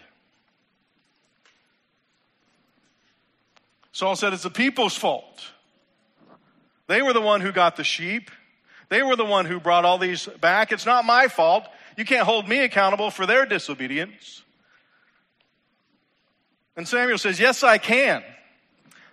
Saul 3.91 4.15
said, 4.15 4.33
It's 4.33 4.43
the 4.43 4.49
people's 4.49 4.95
fault. 4.95 5.43
They 6.88 7.01
were 7.01 7.13
the 7.13 7.21
one 7.21 7.41
who 7.41 7.51
got 7.51 7.75
the 7.75 7.83
sheep. 7.83 8.31
They 8.89 9.03
were 9.03 9.15
the 9.15 9.25
one 9.25 9.45
who 9.45 9.59
brought 9.59 9.85
all 9.85 9.97
these 9.97 10.27
back. 10.39 10.71
It's 10.71 10.85
not 10.85 11.03
my 11.03 11.27
fault. 11.27 11.67
You 11.97 12.05
can't 12.05 12.25
hold 12.25 12.47
me 12.47 12.59
accountable 12.59 13.11
for 13.11 13.25
their 13.25 13.45
disobedience. 13.45 14.43
And 16.75 16.88
Samuel 16.88 17.17
says, 17.17 17.39
Yes, 17.39 17.63
I 17.63 17.79
can. 17.79 18.23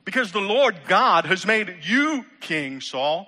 Because 0.05 0.33
the 0.33 0.41
Lord 0.41 0.77
God 0.87 1.25
has 1.25 1.47
made 1.47 1.79
you 1.83 2.27
king, 2.41 2.83
Saul, 2.83 3.27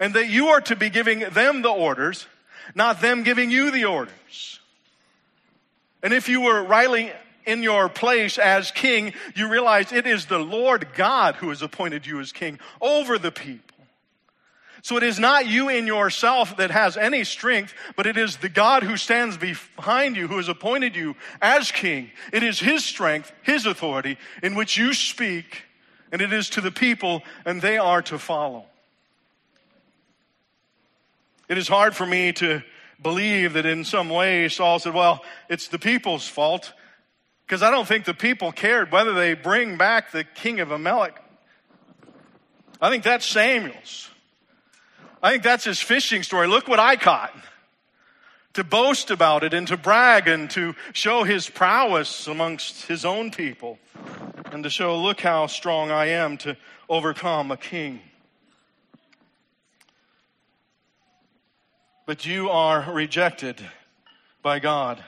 and 0.00 0.14
that 0.14 0.28
you 0.28 0.48
are 0.48 0.60
to 0.62 0.76
be 0.76 0.90
giving 0.90 1.20
them 1.20 1.62
the 1.62 1.70
orders, 1.70 2.26
not 2.74 3.00
them 3.00 3.22
giving 3.22 3.50
you 3.50 3.70
the 3.70 3.84
orders. 3.84 4.60
And 6.02 6.12
if 6.12 6.28
you 6.28 6.42
were 6.42 6.62
rightly 6.62 7.12
in 7.44 7.62
your 7.62 7.88
place 7.88 8.38
as 8.38 8.70
king, 8.70 9.12
you 9.34 9.48
realize 9.48 9.92
it 9.92 10.06
is 10.06 10.26
the 10.26 10.38
Lord 10.38 10.88
God 10.94 11.36
who 11.36 11.48
has 11.48 11.62
appointed 11.62 12.06
you 12.06 12.20
as 12.20 12.32
king 12.32 12.58
over 12.80 13.18
the 13.18 13.32
people. 13.32 13.62
So 14.82 14.96
it 14.96 15.02
is 15.02 15.18
not 15.18 15.48
you 15.48 15.68
in 15.68 15.88
yourself 15.88 16.58
that 16.58 16.70
has 16.70 16.96
any 16.96 17.24
strength, 17.24 17.74
but 17.96 18.06
it 18.06 18.16
is 18.16 18.36
the 18.36 18.48
God 18.48 18.84
who 18.84 18.96
stands 18.96 19.36
behind 19.36 20.16
you 20.16 20.28
who 20.28 20.36
has 20.36 20.48
appointed 20.48 20.94
you 20.94 21.16
as 21.42 21.72
king. 21.72 22.12
It 22.32 22.44
is 22.44 22.60
his 22.60 22.84
strength, 22.84 23.32
his 23.42 23.66
authority 23.66 24.16
in 24.44 24.54
which 24.54 24.76
you 24.76 24.94
speak, 24.94 25.64
and 26.12 26.22
it 26.22 26.32
is 26.32 26.50
to 26.50 26.60
the 26.60 26.70
people, 26.70 27.24
and 27.44 27.60
they 27.60 27.78
are 27.78 28.00
to 28.02 28.16
follow. 28.16 28.66
It 31.48 31.58
is 31.58 31.68
hard 31.68 31.94
for 31.94 32.04
me 32.04 32.32
to 32.34 32.62
believe 33.00 33.52
that 33.52 33.66
in 33.66 33.84
some 33.84 34.08
way 34.10 34.48
Saul 34.48 34.78
said, 34.78 34.94
Well, 34.94 35.22
it's 35.48 35.68
the 35.68 35.78
people's 35.78 36.26
fault, 36.26 36.72
because 37.46 37.62
I 37.62 37.70
don't 37.70 37.86
think 37.86 38.04
the 38.04 38.14
people 38.14 38.52
cared 38.52 38.90
whether 38.90 39.12
they 39.12 39.34
bring 39.34 39.76
back 39.76 40.10
the 40.10 40.24
king 40.24 40.60
of 40.60 40.70
Amalek. 40.70 41.14
I 42.80 42.90
think 42.90 43.04
that's 43.04 43.24
Samuel's. 43.24 44.10
I 45.22 45.30
think 45.30 45.42
that's 45.42 45.64
his 45.64 45.80
fishing 45.80 46.22
story. 46.22 46.46
Look 46.46 46.68
what 46.68 46.80
I 46.80 46.96
caught. 46.96 47.34
To 48.54 48.64
boast 48.64 49.10
about 49.10 49.44
it 49.44 49.54
and 49.54 49.68
to 49.68 49.76
brag 49.76 50.28
and 50.28 50.50
to 50.50 50.74
show 50.92 51.24
his 51.24 51.48
prowess 51.48 52.26
amongst 52.26 52.86
his 52.86 53.04
own 53.04 53.30
people 53.30 53.78
and 54.50 54.64
to 54.64 54.70
show, 54.70 54.98
look 54.98 55.20
how 55.20 55.46
strong 55.46 55.90
I 55.90 56.06
am 56.06 56.38
to 56.38 56.56
overcome 56.88 57.50
a 57.50 57.56
king. 57.56 58.00
But 62.06 62.24
you 62.24 62.50
are 62.50 62.88
rejected 62.92 63.60
by 64.40 64.60
God. 64.60 65.02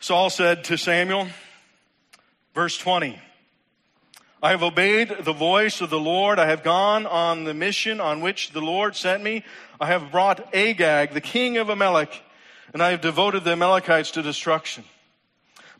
Saul 0.00 0.28
said 0.28 0.64
to 0.64 0.76
Samuel, 0.76 1.28
verse 2.52 2.76
20, 2.76 3.16
I 4.42 4.50
have 4.50 4.64
obeyed 4.64 5.14
the 5.20 5.32
voice 5.32 5.80
of 5.80 5.88
the 5.88 6.00
Lord. 6.00 6.40
I 6.40 6.46
have 6.46 6.64
gone 6.64 7.06
on 7.06 7.44
the 7.44 7.54
mission 7.54 8.00
on 8.00 8.20
which 8.20 8.50
the 8.50 8.60
Lord 8.60 8.96
sent 8.96 9.22
me. 9.22 9.44
I 9.80 9.86
have 9.86 10.10
brought 10.10 10.52
Agag, 10.52 11.12
the 11.12 11.20
king 11.20 11.56
of 11.56 11.68
Amalek, 11.68 12.24
and 12.72 12.82
I 12.82 12.90
have 12.90 13.00
devoted 13.00 13.44
the 13.44 13.52
Amalekites 13.52 14.10
to 14.12 14.22
destruction. 14.22 14.82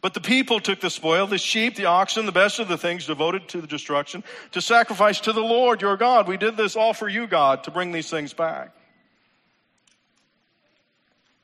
But 0.00 0.14
the 0.14 0.20
people 0.20 0.60
took 0.60 0.80
the 0.80 0.88
spoil, 0.88 1.26
the 1.26 1.36
sheep, 1.36 1.76
the 1.76 1.84
oxen, 1.84 2.24
the 2.24 2.32
best 2.32 2.58
of 2.58 2.68
the 2.68 2.78
things 2.78 3.06
devoted 3.06 3.48
to 3.48 3.60
the 3.60 3.66
destruction, 3.66 4.24
to 4.52 4.62
sacrifice 4.62 5.20
to 5.20 5.32
the 5.32 5.42
Lord 5.42 5.82
your 5.82 5.96
God. 5.96 6.26
We 6.26 6.38
did 6.38 6.56
this 6.56 6.74
all 6.74 6.94
for 6.94 7.08
you, 7.08 7.26
God, 7.26 7.64
to 7.64 7.70
bring 7.70 7.92
these 7.92 8.08
things 8.08 8.32
back. 8.32 8.74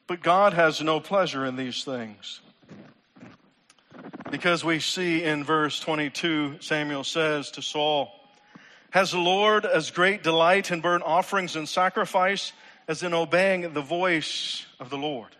But 0.06 0.22
God 0.22 0.54
has 0.54 0.80
no 0.80 1.00
pleasure 1.00 1.44
in 1.44 1.56
these 1.56 1.84
things. 1.84 2.40
Because 4.30 4.64
we 4.64 4.80
see 4.80 5.22
in 5.22 5.44
verse 5.44 5.78
22, 5.80 6.56
Samuel 6.60 7.04
says 7.04 7.50
to 7.52 7.62
Saul, 7.62 8.10
Has 8.90 9.10
the 9.10 9.18
Lord 9.18 9.66
as 9.66 9.90
great 9.90 10.22
delight 10.22 10.70
in 10.70 10.80
burnt 10.80 11.04
offerings 11.04 11.56
and 11.56 11.68
sacrifice 11.68 12.52
as 12.88 13.02
in 13.02 13.12
obeying 13.12 13.72
the 13.72 13.82
voice 13.82 14.64
of 14.80 14.90
the 14.90 14.96
Lord? 14.96 15.36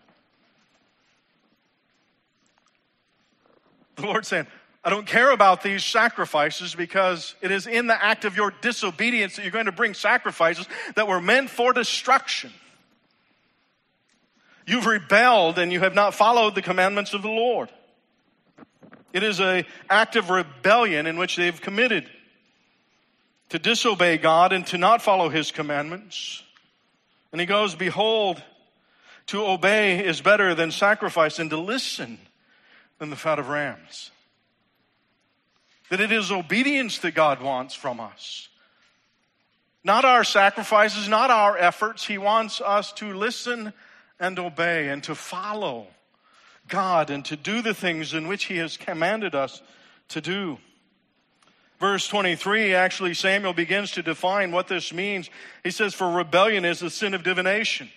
The 3.97 4.05
Lord 4.05 4.25
saying, 4.25 4.47
I 4.83 4.89
don't 4.89 5.05
care 5.05 5.31
about 5.31 5.63
these 5.63 5.83
sacrifices 5.83 6.73
because 6.73 7.35
it 7.41 7.51
is 7.51 7.67
in 7.67 7.87
the 7.87 8.01
act 8.01 8.23
of 8.25 8.37
your 8.37 8.53
disobedience 8.61 9.35
that 9.35 9.41
you're 9.41 9.51
going 9.51 9.65
to 9.65 9.71
bring 9.71 9.93
sacrifices 9.93 10.67
that 10.95 11.07
were 11.07 11.19
meant 11.19 11.49
for 11.49 11.73
destruction. 11.73 12.53
You've 14.65 14.85
rebelled 14.85 15.59
and 15.59 15.73
you 15.73 15.79
have 15.79 15.95
not 15.95 16.13
followed 16.13 16.55
the 16.55 16.61
commandments 16.61 17.13
of 17.13 17.21
the 17.21 17.27
Lord. 17.27 17.69
It 19.13 19.23
is 19.23 19.39
an 19.39 19.65
act 19.89 20.15
of 20.15 20.29
rebellion 20.29 21.07
in 21.07 21.17
which 21.17 21.35
they've 21.35 21.59
committed 21.59 22.09
to 23.49 23.59
disobey 23.59 24.17
God 24.17 24.53
and 24.53 24.65
to 24.67 24.77
not 24.77 25.01
follow 25.01 25.29
his 25.29 25.51
commandments. 25.51 26.43
And 27.31 27.41
he 27.41 27.47
goes, 27.47 27.75
Behold, 27.75 28.43
to 29.27 29.45
obey 29.45 30.05
is 30.05 30.21
better 30.21 30.53
than 30.53 30.71
sacrifice, 30.71 31.39
and 31.39 31.49
to 31.49 31.57
listen 31.57 32.19
than 32.99 33.09
the 33.09 33.15
fat 33.15 33.39
of 33.39 33.49
rams. 33.49 34.11
That 35.89 36.01
it 36.01 36.11
is 36.11 36.31
obedience 36.31 36.97
that 36.99 37.11
God 37.11 37.41
wants 37.41 37.73
from 37.73 37.99
us. 37.99 38.49
Not 39.83 40.03
our 40.03 40.23
sacrifices, 40.23 41.07
not 41.07 41.31
our 41.31 41.57
efforts. 41.57 42.05
He 42.05 42.17
wants 42.17 42.59
us 42.59 42.91
to 42.93 43.13
listen 43.13 43.71
and 44.19 44.37
obey 44.37 44.89
and 44.89 45.01
to 45.03 45.15
follow. 45.15 45.87
God 46.67 47.09
and 47.09 47.23
to 47.25 47.35
do 47.35 47.61
the 47.61 47.73
things 47.73 48.13
in 48.13 48.27
which 48.27 48.45
He 48.45 48.57
has 48.57 48.75
commanded 48.75 49.35
us 49.35 49.61
to 50.09 50.21
do. 50.21 50.57
Verse 51.79 52.07
23, 52.07 52.73
actually, 52.73 53.13
Samuel 53.13 53.53
begins 53.53 53.91
to 53.91 54.01
define 54.01 54.51
what 54.51 54.67
this 54.67 54.91
means. 54.91 55.29
He 55.63 55.71
says, 55.71 55.93
For 55.93 56.09
rebellion 56.09 56.65
is 56.65 56.79
the 56.79 56.89
sin 56.89 57.13
of 57.13 57.23
divination. 57.23 57.89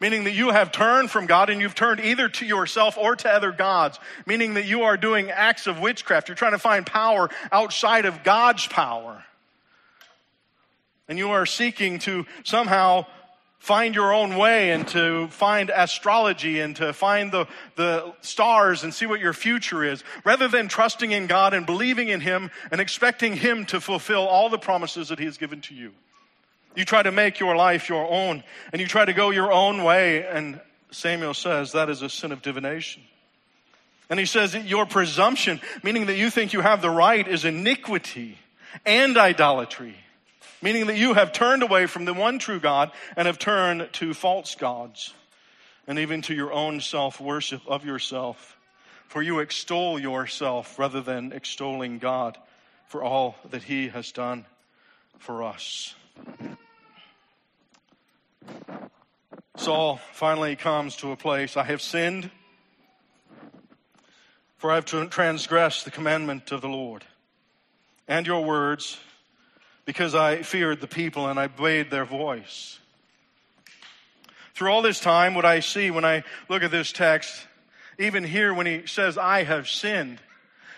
Meaning 0.00 0.24
that 0.24 0.34
you 0.34 0.50
have 0.50 0.72
turned 0.72 1.10
from 1.10 1.26
God 1.26 1.48
and 1.48 1.60
you've 1.60 1.74
turned 1.74 2.00
either 2.00 2.28
to 2.28 2.46
yourself 2.46 2.98
or 2.98 3.16
to 3.16 3.28
other 3.30 3.52
gods. 3.52 3.98
Meaning 4.26 4.54
that 4.54 4.66
you 4.66 4.82
are 4.82 4.96
doing 4.96 5.30
acts 5.30 5.66
of 5.66 5.80
witchcraft. 5.80 6.28
You're 6.28 6.36
trying 6.36 6.52
to 6.52 6.58
find 6.58 6.84
power 6.84 7.30
outside 7.50 8.04
of 8.04 8.22
God's 8.22 8.66
power. 8.66 9.24
And 11.08 11.18
you 11.18 11.30
are 11.30 11.46
seeking 11.46 11.98
to 12.00 12.26
somehow 12.44 13.06
find 13.58 13.94
your 13.94 14.12
own 14.12 14.36
way 14.36 14.70
and 14.70 14.86
to 14.86 15.28
find 15.28 15.70
astrology 15.70 16.60
and 16.60 16.76
to 16.76 16.92
find 16.92 17.32
the, 17.32 17.46
the 17.74 18.12
stars 18.20 18.84
and 18.84 18.94
see 18.94 19.06
what 19.06 19.18
your 19.18 19.32
future 19.32 19.82
is, 19.82 20.04
rather 20.24 20.46
than 20.46 20.68
trusting 20.68 21.10
in 21.10 21.26
God 21.26 21.54
and 21.54 21.66
believing 21.66 22.08
in 22.08 22.20
Him 22.20 22.50
and 22.70 22.80
expecting 22.80 23.34
Him 23.34 23.66
to 23.66 23.80
fulfill 23.80 24.26
all 24.26 24.50
the 24.50 24.58
promises 24.58 25.08
that 25.08 25.18
He 25.18 25.24
has 25.24 25.36
given 25.36 25.60
to 25.62 25.74
you. 25.74 25.92
You 26.76 26.84
try 26.84 27.02
to 27.02 27.10
make 27.10 27.40
your 27.40 27.56
life 27.56 27.88
your 27.88 28.08
own 28.08 28.44
and 28.72 28.80
you 28.80 28.86
try 28.86 29.04
to 29.04 29.12
go 29.12 29.30
your 29.30 29.50
own 29.50 29.82
way, 29.82 30.24
and 30.24 30.60
Samuel 30.92 31.34
says 31.34 31.72
that 31.72 31.90
is 31.90 32.02
a 32.02 32.08
sin 32.08 32.30
of 32.30 32.42
divination. 32.42 33.02
And 34.08 34.20
he 34.20 34.26
says 34.26 34.54
your 34.54 34.86
presumption, 34.86 35.60
meaning 35.82 36.06
that 36.06 36.16
you 36.16 36.30
think 36.30 36.52
you 36.52 36.60
have 36.60 36.80
the 36.80 36.90
right, 36.90 37.26
is 37.26 37.44
iniquity 37.44 38.38
and 38.84 39.16
idolatry 39.16 39.96
meaning 40.62 40.86
that 40.86 40.96
you 40.96 41.14
have 41.14 41.32
turned 41.32 41.62
away 41.62 41.86
from 41.86 42.04
the 42.04 42.14
one 42.14 42.38
true 42.38 42.60
God 42.60 42.90
and 43.16 43.26
have 43.26 43.38
turned 43.38 43.88
to 43.94 44.14
false 44.14 44.54
gods 44.54 45.14
and 45.86 45.98
even 45.98 46.22
to 46.22 46.34
your 46.34 46.52
own 46.52 46.80
self 46.80 47.20
worship 47.20 47.62
of 47.66 47.84
yourself. 47.84 48.56
For 49.08 49.22
you 49.22 49.38
extol 49.38 49.98
yourself 49.98 50.78
rather 50.78 51.00
than 51.00 51.32
extolling 51.32 51.98
God 51.98 52.36
for 52.88 53.04
all 53.04 53.36
that 53.50 53.62
he 53.62 53.88
has 53.88 54.10
done 54.10 54.44
for 55.18 55.44
us. 55.44 55.94
Saul 59.56 60.00
finally 60.12 60.56
comes 60.56 60.96
to 60.96 61.12
a 61.12 61.16
place 61.16 61.56
I 61.56 61.64
have 61.64 61.82
sinned, 61.82 62.30
for 64.58 64.70
I 64.70 64.76
have 64.76 64.84
transgressed 64.84 65.84
the 65.84 65.90
commandment 65.90 66.52
of 66.52 66.60
the 66.60 66.68
Lord 66.68 67.04
and 68.08 68.26
your 68.26 68.44
words, 68.44 68.98
because 69.84 70.14
I 70.14 70.42
feared 70.42 70.80
the 70.80 70.86
people 70.86 71.28
and 71.28 71.38
I 71.38 71.44
obeyed 71.44 71.90
their 71.90 72.04
voice. 72.04 72.78
Through 74.54 74.70
all 74.70 74.82
this 74.82 75.00
time, 75.00 75.34
what 75.34 75.44
I 75.44 75.60
see 75.60 75.90
when 75.90 76.04
I 76.04 76.24
look 76.48 76.62
at 76.62 76.70
this 76.70 76.92
text, 76.92 77.46
even 77.98 78.24
here 78.24 78.54
when 78.54 78.66
he 78.66 78.86
says, 78.86 79.18
I 79.18 79.42
have 79.42 79.68
sinned, 79.68 80.18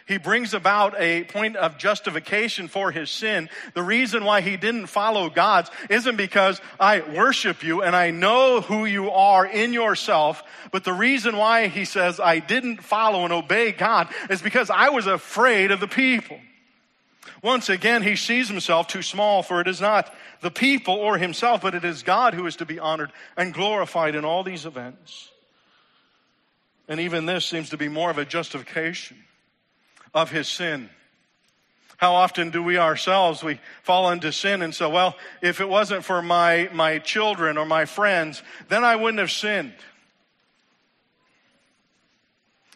he 0.09 0.17
brings 0.17 0.55
about 0.55 0.99
a 0.99 1.25
point 1.25 1.57
of 1.57 1.77
justification 1.77 2.67
for 2.67 2.91
his 2.91 3.11
sin. 3.11 3.51
The 3.75 3.83
reason 3.83 4.25
why 4.25 4.41
he 4.41 4.57
didn't 4.57 4.87
follow 4.87 5.29
God's 5.29 5.71
isn't 5.91 6.17
because 6.17 6.63
I 6.81 7.01
worship 7.01 7.63
you 7.63 7.83
and 7.83 7.95
I 7.95 8.11
know 8.11 8.63
who 8.63 8.87
you 8.87 9.11
are 9.11 9.45
in 9.45 9.75
yourself, 9.75 10.43
but 10.73 10.85
the 10.85 10.95
reason 10.95 11.37
why 11.37 11.69
he 11.69 11.85
says 11.85 12.21
I 12.21 12.39
didn't 12.39 12.83
follow 12.83 13.25
and 13.25 13.35
obey 13.35 13.71
God 13.73 14.09
is 14.31 14.41
because 14.41 14.71
I 14.71 14.89
was 14.89 15.07
afraid 15.07 15.73
of 15.73 15.81
the 15.81 15.87
people. 15.87 16.41
Once 17.43 17.69
again, 17.69 18.03
he 18.03 18.17
sees 18.17 18.49
himself 18.49 18.87
too 18.87 19.03
small, 19.03 19.43
for 19.43 19.61
it 19.61 19.69
is 19.69 19.81
not 19.81 20.13
the 20.41 20.51
people 20.51 20.95
or 20.95 21.19
himself, 21.19 21.61
but 21.61 21.75
it 21.75 21.85
is 21.85 22.03
God 22.03 22.33
who 22.33 22.47
is 22.47 22.57
to 22.57 22.65
be 22.65 22.79
honored 22.79 23.13
and 23.37 23.53
glorified 23.53 24.15
in 24.15 24.25
all 24.25 24.43
these 24.43 24.65
events. 24.65 25.29
And 26.89 26.99
even 26.99 27.27
this 27.27 27.45
seems 27.45 27.69
to 27.71 27.77
be 27.77 27.89
more 27.89 28.11
of 28.11 28.17
a 28.17 28.25
justification 28.25 29.19
of 30.15 30.31
his 30.31 30.49
sin. 30.49 30.91
How 31.99 32.15
often 32.15 32.51
do 32.51 32.63
we 32.63 32.79
ourselves, 32.79 33.43
we 33.43 33.59
fall 33.83 34.11
into 34.11 34.31
sin 34.31 34.63
and 34.63 34.73
say, 34.73 34.87
well, 34.87 35.17
if 35.43 35.61
it 35.61 35.69
wasn't 35.69 36.05
for 36.05 36.23
my, 36.23 36.71
my 36.73 37.01
children 37.01 37.59
or 37.59 37.67
my 37.67 37.87
friends, 37.87 38.43
then 38.69 38.85
I 38.85 38.95
wouldn't 38.95 39.19
have 39.19 39.33
sinned. 39.33 39.75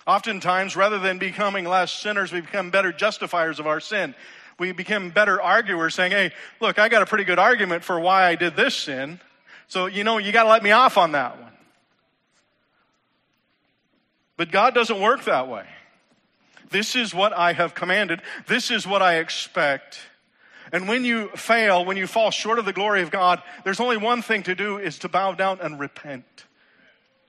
Oftentimes, 0.09 0.74
rather 0.74 0.99
than 0.99 1.18
becoming 1.18 1.64
less 1.64 1.93
sinners, 1.93 2.33
we 2.33 2.41
become 2.41 2.70
better 2.70 2.93
justifiers 2.93 3.61
of 3.61 3.68
our 3.68 3.78
sin. 3.78 4.16
We 4.59 4.72
become 4.72 5.11
better 5.11 5.41
arguers 5.41 5.95
saying, 5.95 6.11
hey, 6.11 6.33
look, 6.61 6.80
I 6.80 6.89
got 6.89 7.03
a 7.03 7.07
pretty 7.07 7.24
good 7.24 7.39
argument 7.39 7.85
for 7.85 8.01
why 8.01 8.26
I 8.26 8.35
did 8.35 8.57
this 8.57 8.74
sin. 8.74 9.20
So, 9.68 9.87
you 9.87 10.03
know, 10.03 10.18
you 10.18 10.33
got 10.33 10.43
to 10.43 10.49
let 10.49 10.64
me 10.64 10.72
off 10.72 10.99
on 10.99 11.12
that 11.12 11.41
one. 11.41 11.53
But 14.37 14.51
God 14.51 14.74
doesn't 14.74 15.01
work 15.01 15.24
that 15.24 15.47
way. 15.47 15.64
This 16.73 16.97
is 16.97 17.14
what 17.14 17.33
I 17.33 17.53
have 17.53 17.75
commanded. 17.75 18.23
This 18.49 18.70
is 18.70 18.87
what 18.87 19.03
I 19.03 19.18
expect. 19.18 20.01
And 20.73 20.89
when 20.89 21.05
you 21.05 21.29
fail, 21.37 21.85
when 21.85 21.97
you 21.97 22.07
fall 22.07 22.31
short 22.31 22.59
of 22.59 22.64
the 22.64 22.73
glory 22.73 23.03
of 23.03 23.11
God, 23.11 23.43
there's 23.62 23.81
only 23.81 23.99
one 23.99 24.23
thing 24.23 24.43
to 24.45 24.55
do 24.55 24.79
is 24.79 24.99
to 25.01 25.09
bow 25.09 25.33
down 25.33 25.61
and 25.61 25.79
repent 25.79 26.25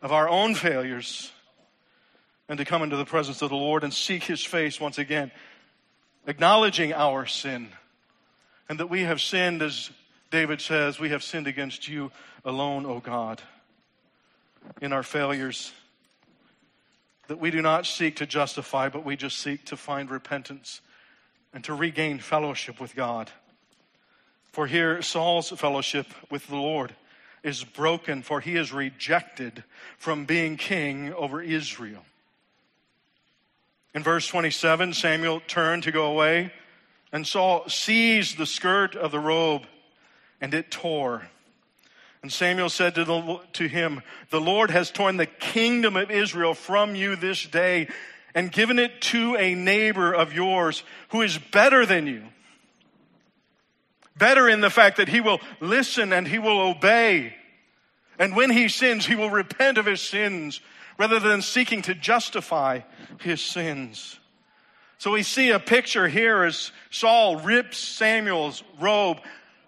of 0.02 0.12
our 0.12 0.30
own 0.30 0.56
failures 0.56 1.32
and 2.48 2.58
to 2.58 2.66
come 2.66 2.84
into 2.84 2.96
the 2.96 3.06
presence 3.06 3.42
of 3.42 3.50
the 3.50 3.56
Lord 3.56 3.84
and 3.84 3.94
seek 3.94 4.24
his 4.24 4.44
face 4.44 4.80
once 4.80 4.98
again, 4.98 5.32
acknowledging 6.26 6.94
our 6.94 7.26
sin 7.26 7.70
and 8.70 8.80
that 8.80 8.90
we 8.90 9.02
have 9.02 9.22
sinned 9.22 9.62
as 9.62 9.92
David 10.32 10.62
says, 10.62 11.00
we 11.00 11.10
have 11.10 11.22
sinned 11.22 11.48
against 11.48 11.88
you 11.88 12.12
alone, 12.44 12.86
O 12.86 13.00
God, 13.00 13.42
in 14.82 14.92
our 14.92 15.04
failures 15.04 15.72
that 17.28 17.40
we 17.40 17.52
do 17.52 17.62
not 17.62 17.86
seek 17.86 18.18
to 18.18 18.26
justify, 18.26 18.90
but 18.90 19.06
we 19.06 19.16
just 19.16 19.40
seek 19.40 19.66
to 19.66 19.78
find 19.78 20.10
repentance 20.10 20.82
and 21.54 21.64
to 21.64 21.74
regain 21.74 22.20
fellowship 22.20 22.80
with 22.80 22.96
God. 22.96 23.32
For 24.52 24.68
here, 24.68 25.02
Saul's 25.02 25.50
fellowship 25.50 26.08
with 26.30 26.48
the 26.48 26.56
Lord 26.56 26.96
is 27.44 27.64
broken, 27.64 28.22
for 28.22 28.40
he 28.40 28.56
is 28.56 28.72
rejected 28.72 29.64
from 29.98 30.26
being 30.26 30.58
king 30.58 31.14
over 31.14 31.42
Israel. 31.42 32.06
In 33.94 34.02
verse 34.02 34.28
27, 34.28 34.94
Samuel 34.94 35.42
turned 35.48 35.84
to 35.84 35.92
go 35.92 36.06
away, 36.06 36.52
and 37.12 37.28
Saul 37.28 37.70
seized 37.70 38.38
the 38.38 38.46
skirt 38.46 38.96
of 38.96 39.12
the 39.12 39.20
robe, 39.20 39.64
and 40.42 40.54
it 40.54 40.72
tore. 40.72 41.30
And 42.24 42.32
Samuel 42.32 42.70
said 42.70 42.96
to, 42.96 43.04
the, 43.04 43.40
to 43.54 43.68
him, 43.68 44.02
The 44.30 44.40
Lord 44.40 44.72
has 44.72 44.90
torn 44.90 45.18
the 45.18 45.26
kingdom 45.26 45.98
of 45.98 46.10
Israel 46.10 46.54
from 46.54 46.96
you 46.96 47.18
this 47.18 47.44
day 47.44 47.90
and 48.34 48.52
given 48.52 48.80
it 48.80 49.02
to 49.02 49.36
a 49.36 49.54
neighbor 49.54 50.14
of 50.14 50.34
yours 50.34 50.84
who 51.10 51.22
is 51.22 51.38
better 51.38 51.86
than 51.86 52.08
you. 52.08 52.24
Better 54.18 54.48
in 54.48 54.62
the 54.62 54.70
fact 54.70 54.98
that 54.98 55.10
he 55.10 55.20
will 55.20 55.42
listen 55.60 56.14
and 56.14 56.26
he 56.26 56.40
will 56.40 56.62
obey. 56.62 57.36
And 58.18 58.36
when 58.36 58.52
he 58.52 58.70
sins, 58.70 59.06
he 59.06 59.16
will 59.16 59.30
repent 59.30 59.78
of 59.78 59.86
his 59.86 60.02
sins 60.02 60.62
rather 60.98 61.20
than 61.20 61.42
seeking 61.42 61.82
to 61.84 61.96
justify 61.96 62.82
his 63.20 63.42
sins. 63.42 64.18
So 64.98 65.12
we 65.12 65.24
see 65.24 65.50
a 65.50 65.60
picture 65.60 66.08
here 66.08 66.44
as 66.44 66.72
Saul 66.90 67.38
rips 67.42 67.78
Samuel's 67.78 68.64
robe 68.80 69.18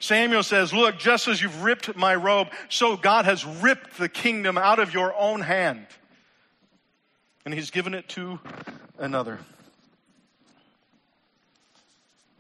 Samuel 0.06 0.44
says, 0.44 0.72
Look, 0.72 1.00
just 1.00 1.28
as 1.28 1.42
you've 1.42 1.64
ripped 1.64 1.96
my 1.96 2.14
robe, 2.14 2.50
so 2.70 2.96
God 2.96 3.26
has 3.26 3.44
ripped 3.44 3.98
the 3.98 4.08
kingdom 4.08 4.58
out 4.58 4.80
of 4.80 4.94
your 4.94 5.16
own 5.18 5.42
hand. 5.42 5.88
And 7.44 7.54
he's 7.54 7.72
given 7.72 7.94
it 7.94 8.08
to 8.10 8.40
another. 9.00 9.40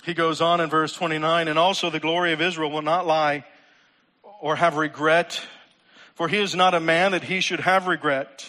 He 0.03 0.13
goes 0.13 0.41
on 0.41 0.61
in 0.61 0.70
verse 0.70 0.93
29 0.93 1.47
and 1.47 1.57
also 1.57 1.89
the 1.89 1.99
glory 1.99 2.34
of 2.34 2.41
Israel 2.41 2.70
will 2.70 2.84
not 2.84 3.07
lie 3.07 3.43
or 4.39 4.55
have 4.55 4.78
regret, 4.78 5.41
for 6.13 6.28
he 6.28 6.38
is 6.38 6.53
not 6.53 6.76
a 6.76 6.80
man 6.80 7.13
that 7.13 7.24
he 7.24 7.39
should 7.39 7.61
have 7.61 7.88
regret. 7.88 8.47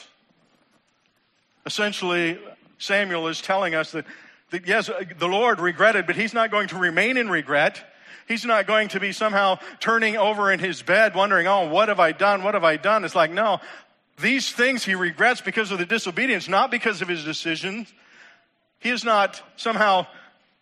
Essentially, 1.64 2.38
Samuel 2.76 3.28
is 3.28 3.40
telling 3.40 3.74
us 3.74 3.92
that, 3.92 4.04
that 4.50 4.66
yes, 4.66 4.90
the 5.18 5.28
Lord 5.28 5.58
regretted, 5.58 6.06
but 6.06 6.16
he's 6.16 6.34
not 6.34 6.50
going 6.50 6.68
to 6.68 6.76
remain 6.76 7.16
in 7.16 7.30
regret. 7.30 7.82
He's 8.26 8.44
not 8.44 8.66
going 8.66 8.88
to 8.88 9.00
be 9.00 9.12
somehow 9.12 9.58
turning 9.78 10.16
over 10.16 10.50
in 10.50 10.58
his 10.58 10.82
bed 10.82 11.14
wondering, 11.14 11.46
oh, 11.46 11.68
what 11.68 11.88
have 11.88 12.00
I 12.00 12.12
done? 12.12 12.42
What 12.42 12.54
have 12.54 12.64
I 12.64 12.76
done? 12.76 13.04
It's 13.04 13.14
like, 13.14 13.30
no, 13.30 13.60
these 14.18 14.50
things 14.50 14.84
he 14.84 14.94
regrets 14.94 15.40
because 15.40 15.70
of 15.70 15.78
the 15.78 15.86
disobedience, 15.86 16.48
not 16.48 16.70
because 16.70 17.02
of 17.02 17.08
his 17.08 17.24
decisions. 17.24 17.92
He 18.78 18.90
is 18.90 19.04
not 19.04 19.42
somehow 19.56 20.06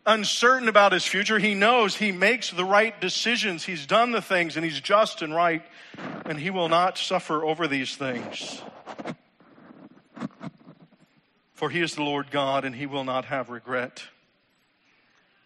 uncertain 0.07 0.69
about 0.69 0.93
his 0.93 1.05
future. 1.05 1.39
He 1.39 1.55
knows 1.55 1.97
he 1.97 2.12
makes 2.12 2.51
the 2.51 2.65
right 2.65 2.99
decisions. 3.01 3.65
He's 3.65 3.87
done 3.87 4.12
the 4.12 4.23
things 4.23 4.57
and 4.57 4.65
he's 4.65 4.81
just 4.81 5.23
and 5.23 5.35
right, 5.35 5.62
and 6.27 6.39
he 6.39 6.51
will 6.51 6.69
not 6.69 6.99
suffer 6.99 7.45
over 7.45 7.67
these 7.67 7.97
things. 7.97 8.61
For 11.55 11.71
he 11.71 11.81
is 11.81 11.95
the 11.95 12.03
Lord 12.03 12.31
God 12.31 12.65
and 12.65 12.75
he 12.75 12.85
will 12.85 13.05
not 13.05 13.27
have 13.27 13.49
regret. 13.49 14.03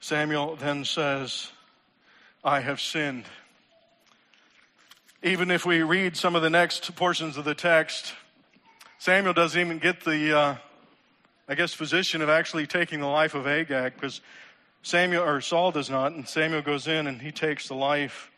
Samuel 0.01 0.57
then 0.57 0.85
says, 0.85 1.53
I 2.49 2.61
have 2.61 2.81
sinned. 2.81 3.25
Even 5.23 5.51
if 5.51 5.67
we 5.67 5.83
read 5.83 6.17
some 6.17 6.35
of 6.35 6.41
the 6.41 6.49
next 6.49 6.97
portions 6.97 7.37
of 7.37 7.45
the 7.45 7.55
text, 7.55 8.15
Samuel 8.99 9.35
doesn't 9.35 9.61
even 9.61 9.79
get 9.79 10.01
the, 10.01 10.35
uh, 10.35 10.57
I 11.47 11.55
guess, 11.55 11.77
position 11.77 12.23
of 12.23 12.31
actually 12.31 12.67
taking 12.67 13.01
the 13.01 13.07
life 13.07 13.35
of 13.35 13.47
Agag 13.47 13.97
because 13.97 14.23
Samuel 14.83 15.25
or 15.25 15.43
Saul 15.43 15.73
does 15.73 15.91
not, 15.91 16.13
and 16.13 16.27
Samuel 16.27 16.63
goes 16.63 16.87
in 16.87 17.07
and 17.07 17.21
he 17.21 17.33
takes 17.33 17.69
the 17.69 17.75
life 17.75 18.31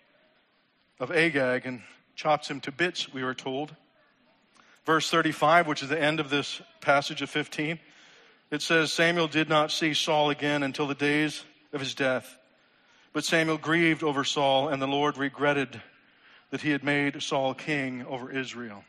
of 0.98 1.12
Agag 1.12 1.64
and 1.64 1.80
chops 2.16 2.50
him 2.50 2.58
to 2.62 2.72
bits, 2.72 3.14
we 3.14 3.22
were 3.22 3.32
told. 3.32 3.76
Verse 4.86 5.08
35, 5.08 5.68
which 5.68 5.84
is 5.84 5.88
the 5.88 6.02
end 6.02 6.18
of 6.18 6.30
this 6.30 6.60
passage 6.80 7.22
of 7.22 7.30
15, 7.30 7.78
it 8.50 8.60
says, 8.60 8.92
Samuel 8.92 9.28
did 9.28 9.48
not 9.48 9.70
see 9.70 9.94
Saul 9.94 10.30
again 10.30 10.64
until 10.64 10.88
the 10.88 10.96
days 10.96 11.44
of 11.72 11.78
his 11.78 11.94
death. 11.94 12.38
But 13.12 13.24
Samuel 13.24 13.58
grieved 13.58 14.02
over 14.02 14.22
Saul, 14.22 14.68
and 14.68 14.80
the 14.80 14.86
Lord 14.86 15.16
regretted 15.16 15.82
that 16.50 16.60
he 16.60 16.70
had 16.70 16.84
made 16.84 17.22
Saul 17.22 17.54
king 17.54 18.04
over 18.06 18.30
Israel. 18.30 18.84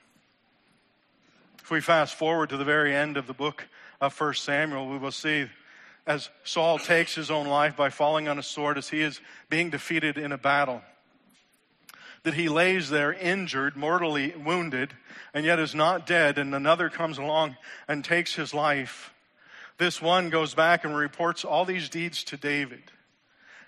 If 1.60 1.72
we 1.72 1.82
fast 1.82 2.16
forward 2.16 2.50
to 2.50 2.58
the 2.58 2.66
very 2.66 2.96
end 2.96 3.18
of 3.18 3.28
the 3.28 3.34
book 3.34 3.66
of 4.00 4.20
1 4.20 4.34
Samuel, 4.36 4.90
we 4.90 4.98
will 4.98 5.12
see 5.12 5.48
as 6.06 6.30
Saul 6.44 6.80
takes 6.80 7.16
his 7.16 7.30
own 7.30 7.48
life 7.48 7.76
by 7.76 7.90
falling 7.90 8.28
on 8.28 8.40
a 8.40 8.44
sword 8.44 8.78
as 8.78 8.90
he 8.90 9.02
is 9.02 9.22
being 9.50 9.70
defeated 9.70 10.18
in 10.18 10.32
a 10.32 10.38
battle, 10.38 10.82
that 12.24 12.34
he 12.34 12.50
lays 12.50 12.90
there 12.90 13.14
injured, 13.14 13.76
mortally 13.76 14.34
wounded, 14.36 14.94
and 15.34 15.46
yet 15.46 15.60
is 15.60 15.74
not 15.74 16.08
dead, 16.08 16.38
and 16.38 16.54
another 16.54 16.90
comes 16.90 17.18
along 17.18 17.56
and 17.88 18.04
takes 18.04 18.36
his 18.36 18.54
life. 18.54 19.14
This 19.78 20.02
one 20.02 20.30
goes 20.30 20.54
back 20.54 20.84
and 20.84 20.96
reports 20.96 21.46
all 21.46 21.66
these 21.66 21.90
deeds 21.90 22.24
to 22.26 22.38
David. 22.38 22.84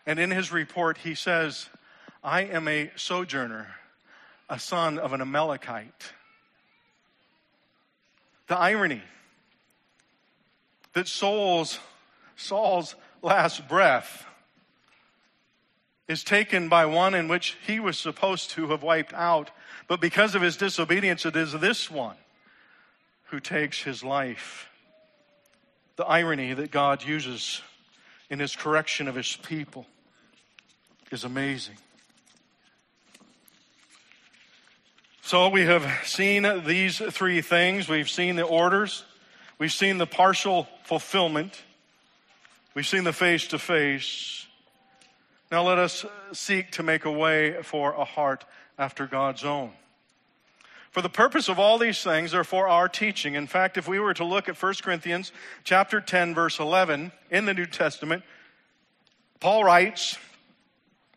And 0.06 0.20
in 0.20 0.32
his 0.32 0.52
report, 0.52 0.98
he 0.98 1.16
says, 1.16 1.70
I 2.24 2.42
am 2.42 2.68
a 2.68 2.92
sojourner, 2.96 3.68
a 4.50 4.60
son 4.60 5.00
of 5.00 5.14
an 5.14 5.22
Amalekite. 5.22 6.14
The 8.48 8.58
irony 8.58 9.02
that 10.94 11.08
Saul's, 11.08 11.80
Saul's 12.36 12.96
last 13.22 13.68
breath 13.68 14.26
is 16.08 16.24
taken 16.24 16.68
by 16.68 16.86
one 16.86 17.16
in 17.16 17.30
which 17.30 17.58
he 17.66 17.80
was 17.80 17.98
supposed 17.98 18.52
to 18.52 18.68
have 18.68 18.84
wiped 18.84 19.14
out. 19.14 19.52
But 19.88 20.02
because 20.02 20.36
of 20.36 20.42
his 20.42 20.58
disobedience, 20.58 21.26
it 21.26 21.36
is 21.36 21.54
this 21.54 21.90
one 21.90 22.18
who 23.26 23.40
takes 23.40 23.82
his 23.82 24.04
life. 24.04 24.70
The 25.96 26.06
irony 26.06 26.54
that 26.54 26.72
God 26.72 27.04
uses 27.04 27.62
in 28.30 28.40
his 28.40 28.56
correction 28.56 29.08
of 29.08 29.16
his 29.16 29.36
people 29.38 29.88
is 31.14 31.24
amazing. 31.24 31.76
So 35.22 35.48
we 35.50 35.62
have 35.62 35.86
seen 36.06 36.64
these 36.66 36.98
three 36.98 37.42
things. 37.42 37.88
We've 37.88 38.10
seen 38.10 38.36
the 38.36 38.44
orders. 38.44 39.04
We've 39.60 39.72
seen 39.72 40.00
the 40.00 40.08
partial 40.08 40.68
fulfillment. 40.86 41.62
We've 42.74 42.88
seen 42.88 43.04
the 43.04 43.14
face 43.14 43.46
to 43.50 43.60
face. 43.60 44.48
Now 45.52 45.62
let 45.62 45.78
us 45.78 46.04
seek 46.32 46.72
to 46.72 46.84
make 46.84 47.06
a 47.06 47.12
way 47.12 47.62
for 47.62 47.94
a 47.94 48.06
heart 48.06 48.44
after 48.80 49.06
God's 49.06 49.44
own. 49.44 49.70
For 50.90 51.04
the 51.04 51.10
purpose 51.10 51.48
of 51.48 51.60
all 51.60 51.78
these 51.78 52.02
things 52.02 52.34
are 52.34 52.44
for 52.44 52.68
our 52.68 52.90
teaching. 52.90 53.36
In 53.36 53.46
fact, 53.46 53.78
if 53.78 53.88
we 53.88 54.00
were 54.00 54.16
to 54.16 54.26
look 54.26 54.50
at 54.50 54.60
1 54.60 54.74
Corinthians 54.82 55.32
chapter 55.64 56.02
10 56.02 56.34
verse 56.34 56.58
11 56.60 57.12
in 57.30 57.46
the 57.46 57.54
New 57.54 57.68
Testament, 57.68 58.24
Paul 59.40 59.64
writes 59.64 60.18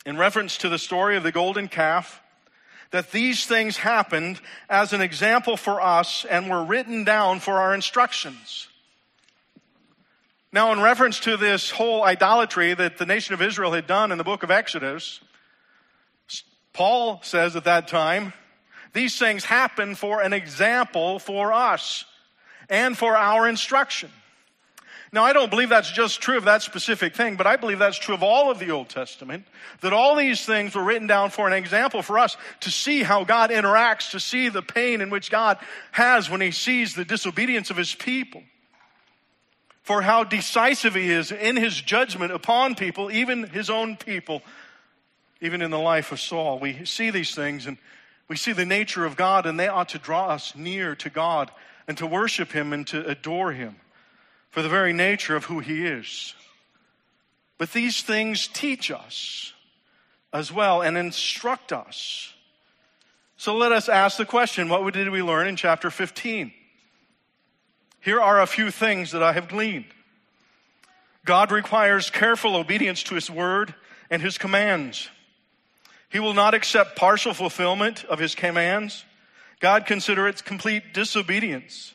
in 0.06 0.16
reference 0.16 0.56
to 0.58 0.70
the 0.70 0.78
story 0.78 1.16
of 1.16 1.24
the 1.24 1.32
golden 1.32 1.68
calf 1.68 2.22
that 2.92 3.10
these 3.10 3.44
things 3.44 3.76
happened 3.76 4.40
as 4.70 4.92
an 4.92 5.02
example 5.02 5.56
for 5.56 5.80
us 5.80 6.24
and 6.24 6.48
were 6.48 6.64
written 6.64 7.02
down 7.02 7.40
for 7.40 7.54
our 7.54 7.74
instructions. 7.74 8.68
Now, 10.52 10.72
in 10.72 10.80
reference 10.80 11.20
to 11.20 11.36
this 11.36 11.70
whole 11.70 12.04
idolatry 12.04 12.72
that 12.72 12.96
the 12.96 13.04
nation 13.04 13.34
of 13.34 13.42
Israel 13.42 13.72
had 13.72 13.88
done 13.88 14.12
in 14.12 14.18
the 14.18 14.24
book 14.24 14.44
of 14.44 14.50
Exodus, 14.50 15.20
Paul 16.72 17.20
says 17.22 17.56
at 17.56 17.64
that 17.64 17.88
time, 17.88 18.32
these 18.92 19.18
things 19.18 19.44
happen 19.44 19.96
for 19.96 20.22
an 20.22 20.32
example 20.32 21.18
for 21.18 21.52
us 21.52 22.04
and 22.70 22.96
for 22.96 23.16
our 23.16 23.48
instruction. 23.48 24.10
Now, 25.16 25.24
I 25.24 25.32
don't 25.32 25.48
believe 25.48 25.70
that's 25.70 25.90
just 25.90 26.20
true 26.20 26.36
of 26.36 26.44
that 26.44 26.60
specific 26.60 27.14
thing, 27.14 27.36
but 27.36 27.46
I 27.46 27.56
believe 27.56 27.78
that's 27.78 27.96
true 27.96 28.14
of 28.14 28.22
all 28.22 28.50
of 28.50 28.58
the 28.58 28.70
Old 28.70 28.90
Testament, 28.90 29.46
that 29.80 29.94
all 29.94 30.14
these 30.14 30.44
things 30.44 30.74
were 30.74 30.84
written 30.84 31.06
down 31.06 31.30
for 31.30 31.46
an 31.46 31.54
example 31.54 32.02
for 32.02 32.18
us 32.18 32.36
to 32.60 32.70
see 32.70 33.02
how 33.02 33.24
God 33.24 33.48
interacts, 33.48 34.10
to 34.10 34.20
see 34.20 34.50
the 34.50 34.60
pain 34.60 35.00
in 35.00 35.08
which 35.08 35.30
God 35.30 35.56
has 35.92 36.28
when 36.28 36.42
he 36.42 36.50
sees 36.50 36.94
the 36.94 37.06
disobedience 37.06 37.70
of 37.70 37.78
his 37.78 37.94
people, 37.94 38.42
for 39.80 40.02
how 40.02 40.22
decisive 40.22 40.94
he 40.94 41.10
is 41.10 41.32
in 41.32 41.56
his 41.56 41.80
judgment 41.80 42.30
upon 42.30 42.74
people, 42.74 43.10
even 43.10 43.44
his 43.44 43.70
own 43.70 43.96
people, 43.96 44.42
even 45.40 45.62
in 45.62 45.70
the 45.70 45.78
life 45.78 46.12
of 46.12 46.20
Saul. 46.20 46.58
We 46.58 46.84
see 46.84 47.08
these 47.08 47.34
things 47.34 47.66
and 47.66 47.78
we 48.28 48.36
see 48.36 48.52
the 48.52 48.66
nature 48.66 49.06
of 49.06 49.16
God, 49.16 49.46
and 49.46 49.58
they 49.58 49.68
ought 49.68 49.88
to 49.90 49.98
draw 49.98 50.28
us 50.28 50.54
near 50.54 50.94
to 50.96 51.08
God 51.08 51.50
and 51.88 51.96
to 51.96 52.06
worship 52.06 52.52
Him 52.52 52.74
and 52.74 52.86
to 52.88 53.06
adore 53.08 53.52
Him 53.52 53.76
for 54.56 54.62
the 54.62 54.70
very 54.70 54.94
nature 54.94 55.36
of 55.36 55.44
who 55.44 55.58
He 55.58 55.84
is. 55.84 56.34
But 57.58 57.74
these 57.74 58.00
things 58.00 58.48
teach 58.48 58.90
us 58.90 59.52
as 60.32 60.50
well 60.50 60.80
and 60.80 60.96
instruct 60.96 61.74
us. 61.74 62.32
So 63.36 63.54
let 63.54 63.70
us 63.70 63.90
ask 63.90 64.16
the 64.16 64.24
question 64.24 64.70
what 64.70 64.94
did 64.94 65.10
we 65.10 65.20
learn 65.20 65.46
in 65.46 65.56
chapter 65.56 65.90
15? 65.90 66.54
Here 68.00 68.18
are 68.18 68.40
a 68.40 68.46
few 68.46 68.70
things 68.70 69.10
that 69.10 69.22
I 69.22 69.34
have 69.34 69.48
gleaned. 69.48 69.92
God 71.26 71.52
requires 71.52 72.08
careful 72.08 72.56
obedience 72.56 73.02
to 73.02 73.14
His 73.14 73.28
word 73.28 73.74
and 74.08 74.22
His 74.22 74.38
commands. 74.38 75.10
He 76.08 76.18
will 76.18 76.32
not 76.32 76.54
accept 76.54 76.96
partial 76.96 77.34
fulfillment 77.34 78.06
of 78.06 78.20
his 78.20 78.34
commands. 78.34 79.04
God 79.60 79.84
considers 79.84 80.40
complete 80.40 80.94
disobedience. 80.94 81.92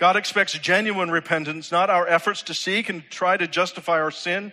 God 0.00 0.16
expects 0.16 0.54
genuine 0.54 1.10
repentance, 1.10 1.70
not 1.70 1.90
our 1.90 2.08
efforts 2.08 2.44
to 2.44 2.54
seek 2.54 2.88
and 2.88 3.04
try 3.10 3.36
to 3.36 3.46
justify 3.46 4.00
our 4.00 4.10
sin. 4.10 4.50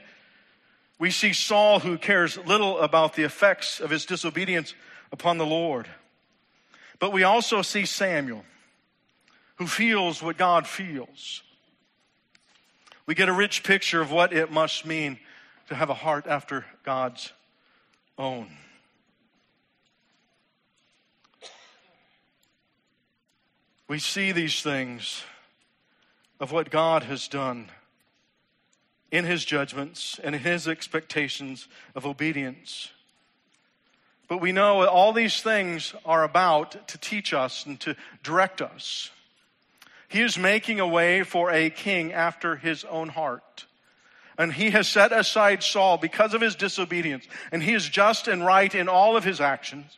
We 0.99 1.09
see 1.09 1.31
Saul 1.31 1.79
who 1.79 1.97
cares 1.97 2.37
little 2.37 2.77
about 2.79 3.15
the 3.15 3.23
effects 3.23 3.79
of 3.79 3.89
his 3.89 4.05
disobedience 4.05 4.73
upon 5.09 5.37
the 5.37 5.45
Lord. 5.45 5.87
But 6.99 7.13
we 7.13 7.23
also 7.23 7.61
see 7.61 7.85
Samuel 7.85 8.43
who 9.55 9.67
feels 9.67 10.21
what 10.21 10.37
God 10.37 10.67
feels. 10.67 11.41
We 13.05 13.15
get 13.15 13.29
a 13.29 13.33
rich 13.33 13.63
picture 13.63 14.01
of 14.01 14.11
what 14.11 14.33
it 14.33 14.51
must 14.51 14.85
mean 14.85 15.17
to 15.69 15.75
have 15.75 15.89
a 15.89 15.93
heart 15.93 16.27
after 16.27 16.65
God's 16.83 17.31
own. 18.17 18.49
We 23.87 23.99
see 23.99 24.33
these 24.33 24.61
things 24.61 25.23
of 26.39 26.51
what 26.51 26.69
God 26.69 27.03
has 27.03 27.27
done 27.27 27.69
in 29.11 29.25
His 29.25 29.45
judgments 29.45 30.19
and 30.23 30.35
His 30.35 30.67
expectations 30.67 31.67
of 31.95 32.05
obedience. 32.05 32.91
But 34.27 34.41
we 34.41 34.51
know 34.51 34.85
all 34.85 35.13
these 35.13 35.41
things 35.41 35.93
are 36.05 36.23
about 36.23 36.87
to 36.89 36.97
teach 36.97 37.33
us 37.33 37.65
and 37.65 37.79
to 37.81 37.95
direct 38.23 38.61
us. 38.61 39.11
He 40.09 40.21
is 40.21 40.37
making 40.37 40.79
a 40.79 40.87
way 40.87 41.23
for 41.23 41.51
a 41.51 41.69
king 41.69 42.13
after 42.13 42.55
his 42.55 42.83
own 42.85 43.09
heart. 43.09 43.65
And 44.37 44.53
he 44.53 44.69
has 44.69 44.87
set 44.87 45.11
aside 45.11 45.63
Saul 45.63 45.97
because 45.97 46.33
of 46.33 46.41
his 46.41 46.55
disobedience. 46.55 47.25
And 47.51 47.63
he 47.63 47.73
is 47.73 47.89
just 47.89 48.27
and 48.27 48.45
right 48.45 48.73
in 48.73 48.87
all 48.87 49.17
of 49.17 49.23
his 49.23 49.41
actions. 49.41 49.97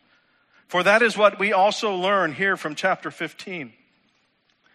For 0.68 0.84
that 0.84 1.02
is 1.02 1.18
what 1.18 1.40
we 1.40 1.52
also 1.52 1.96
learn 1.96 2.34
here 2.34 2.56
from 2.56 2.76
chapter 2.76 3.12
15. 3.12 3.74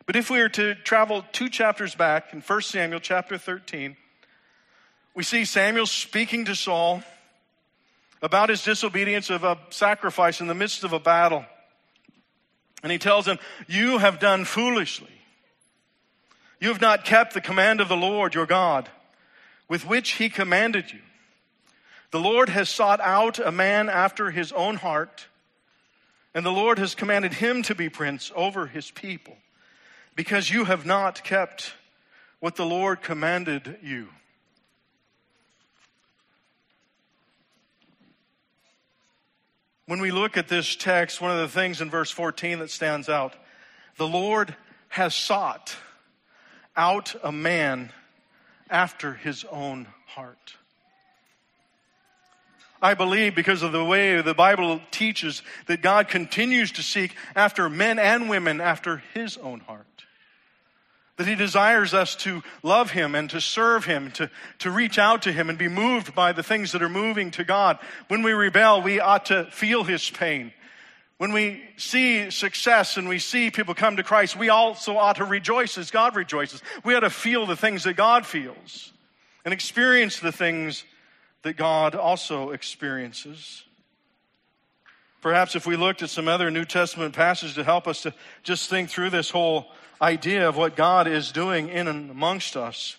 But 0.07 0.17
if 0.17 0.31
we 0.31 0.41
were 0.41 0.49
to 0.51 0.75
travel 0.75 1.25
two 1.33 1.49
chapters 1.49 1.95
back 1.95 2.33
in 2.33 2.41
1 2.41 2.63
Samuel 2.63 3.01
chapter 3.01 3.39
13, 3.39 3.97
we 5.15 5.23
see 5.23 5.45
Samuel 5.45 5.87
speaking 5.87 6.45
to 6.47 6.55
Saul 6.55 7.03
about 8.21 8.49
his 8.49 8.65
disobedience 8.65 9.31
of 9.31 9.45
a 9.45 9.59
sacrifice 9.71 10.41
in 10.41 10.47
the 10.47 10.55
midst 10.55 10.85
of 10.85 10.93
a 10.93 10.99
battle. 10.99 11.45
And 12.83 12.91
he 12.91 12.99
tells 12.99 13.27
him, 13.27 13.39
You 13.67 13.99
have 13.99 14.19
done 14.19 14.45
foolishly. 14.45 15.09
You 16.61 16.69
have 16.69 16.81
not 16.81 17.05
kept 17.05 17.35
the 17.35 17.41
command 17.41 17.81
of 17.81 17.89
the 17.89 17.97
Lord 17.97 18.35
your 18.35 18.47
God 18.47 18.89
with 19.69 19.87
which 19.87 20.13
he 20.13 20.29
commanded 20.29 20.93
you. 20.93 21.01
The 22.11 22.21
Lord 22.21 22.49
has 22.49 22.69
sought 22.69 23.01
out 23.01 23.39
a 23.39 23.51
man 23.51 23.89
after 23.89 24.31
his 24.31 24.53
own 24.53 24.77
heart, 24.77 25.27
and 26.35 26.45
the 26.45 26.53
Lord 26.53 26.79
has 26.79 26.95
commanded 26.95 27.35
him 27.35 27.63
to 27.65 27.75
be 27.75 27.89
prince 27.89 28.31
over 28.35 28.67
his 28.67 28.91
people, 28.91 29.37
because 30.17 30.51
you 30.51 30.65
have 30.65 30.87
not 30.87 31.25
kept 31.25 31.75
what 32.41 32.57
the 32.57 32.67
Lord 32.67 33.03
commanded 33.03 33.79
you. 33.83 34.09
When 39.87 40.01
we 40.01 40.11
look 40.11 40.37
at 40.37 40.49
this 40.49 40.77
text, 40.77 41.21
one 41.21 41.31
of 41.31 41.39
the 41.39 41.49
things 41.49 41.81
in 41.81 41.91
verse 41.91 42.11
14 42.11 42.61
that 42.61 42.71
stands 42.71 43.09
out, 43.09 43.35
the 43.97 44.09
Lord 44.09 44.57
has 44.89 45.15
sought 45.15 45.77
out 46.77 47.15
a 47.23 47.31
man 47.31 47.93
after 48.71 49.15
his 49.15 49.45
own 49.45 49.87
heart. 50.07 50.55
I 52.81 52.95
believe 52.95 53.35
because 53.35 53.63
of 53.63 53.73
the 53.73 53.85
way 53.85 54.21
the 54.21 54.35
Bible 54.35 54.81
teaches 54.91 55.43
that 55.67 55.81
God 55.81 56.09
continues 56.09 56.73
to 56.73 56.83
seek 56.83 57.15
after 57.35 57.71
men 57.71 57.99
and 57.99 58.29
women 58.29 58.61
after 58.61 59.03
his 59.15 59.37
own 59.39 59.61
heart. 59.61 59.94
That 61.17 61.29
he 61.29 61.37
desires 61.37 61.95
us 61.95 62.17
to 62.17 62.43
love 62.63 62.91
him 62.91 63.15
and 63.15 63.31
to 63.31 63.41
serve 63.41 63.85
him, 63.85 64.11
to, 64.13 64.31
to 64.59 64.71
reach 64.71 64.99
out 64.99 65.23
to 65.23 65.33
him 65.33 65.49
and 65.49 65.57
be 65.57 65.69
moved 65.69 66.15
by 66.15 66.33
the 66.33 66.43
things 66.43 66.73
that 66.73 66.83
are 66.83 66.89
moving 66.89 67.31
to 67.33 67.45
God. 67.45 67.79
When 68.09 68.23
we 68.23 68.33
rebel, 68.33 68.83
we 68.83 68.99
ought 68.99 69.27
to 69.27 69.45
feel 69.53 69.85
his 69.85 70.11
pain. 70.11 70.53
When 71.19 71.33
we 71.33 71.63
see 71.77 72.31
success 72.31 72.97
and 72.97 73.09
we 73.09 73.21
see 73.21 73.51
people 73.53 73.75
come 73.75 73.97
to 73.97 74.03
Christ, 74.03 74.37
we 74.37 74.49
also 74.49 74.97
ought 74.97 75.17
to 75.17 75.25
rejoice 75.25 75.79
as 75.79 75.93
God 75.93 76.17
rejoices. 76.17 76.61
We 76.85 76.95
ought 76.97 77.01
to 77.01 77.11
feel 77.11 77.47
the 77.47 77.57
things 77.57 77.85
that 77.85 77.95
God 77.95 78.27
feels 78.27 78.93
and 79.45 79.55
experience 79.55 80.19
the 80.19 80.33
things 80.33 80.85
that 81.43 81.57
God 81.57 81.95
also 81.95 82.51
experiences. 82.51 83.63
Perhaps 85.21 85.55
if 85.55 85.67
we 85.67 85.77
looked 85.77 86.03
at 86.03 86.11
some 86.11 86.27
other 86.27 86.51
New 86.51 86.65
Testament 86.65 87.15
passages 87.15 87.55
to 87.55 87.65
help 87.65 87.87
us 87.87 88.03
to 88.03 88.13
just 88.43 88.69
think 88.69 88.91
through 88.91 89.11
this 89.11 89.31
whole 89.31 89.69
idea 90.05 90.49
of 90.49 90.57
what 90.57 90.77
God 90.77 91.09
is 91.09 91.33
doing 91.33 91.69
in 91.69 91.89
and 91.89 92.11
amongst 92.11 92.57
us. 92.57 92.97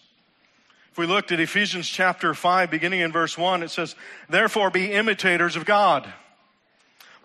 If 0.91 0.97
we 0.97 1.05
looked 1.05 1.31
at 1.31 1.39
Ephesians 1.39 1.87
chapter 1.87 2.33
5, 2.33 2.71
beginning 2.71 3.01
in 3.01 3.11
verse 3.11 3.37
1, 3.37 3.63
it 3.63 3.69
says, 3.69 3.95
Therefore 4.29 4.69
be 4.69 4.91
imitators 4.91 5.55
of 5.55 5.65
God 5.65 6.11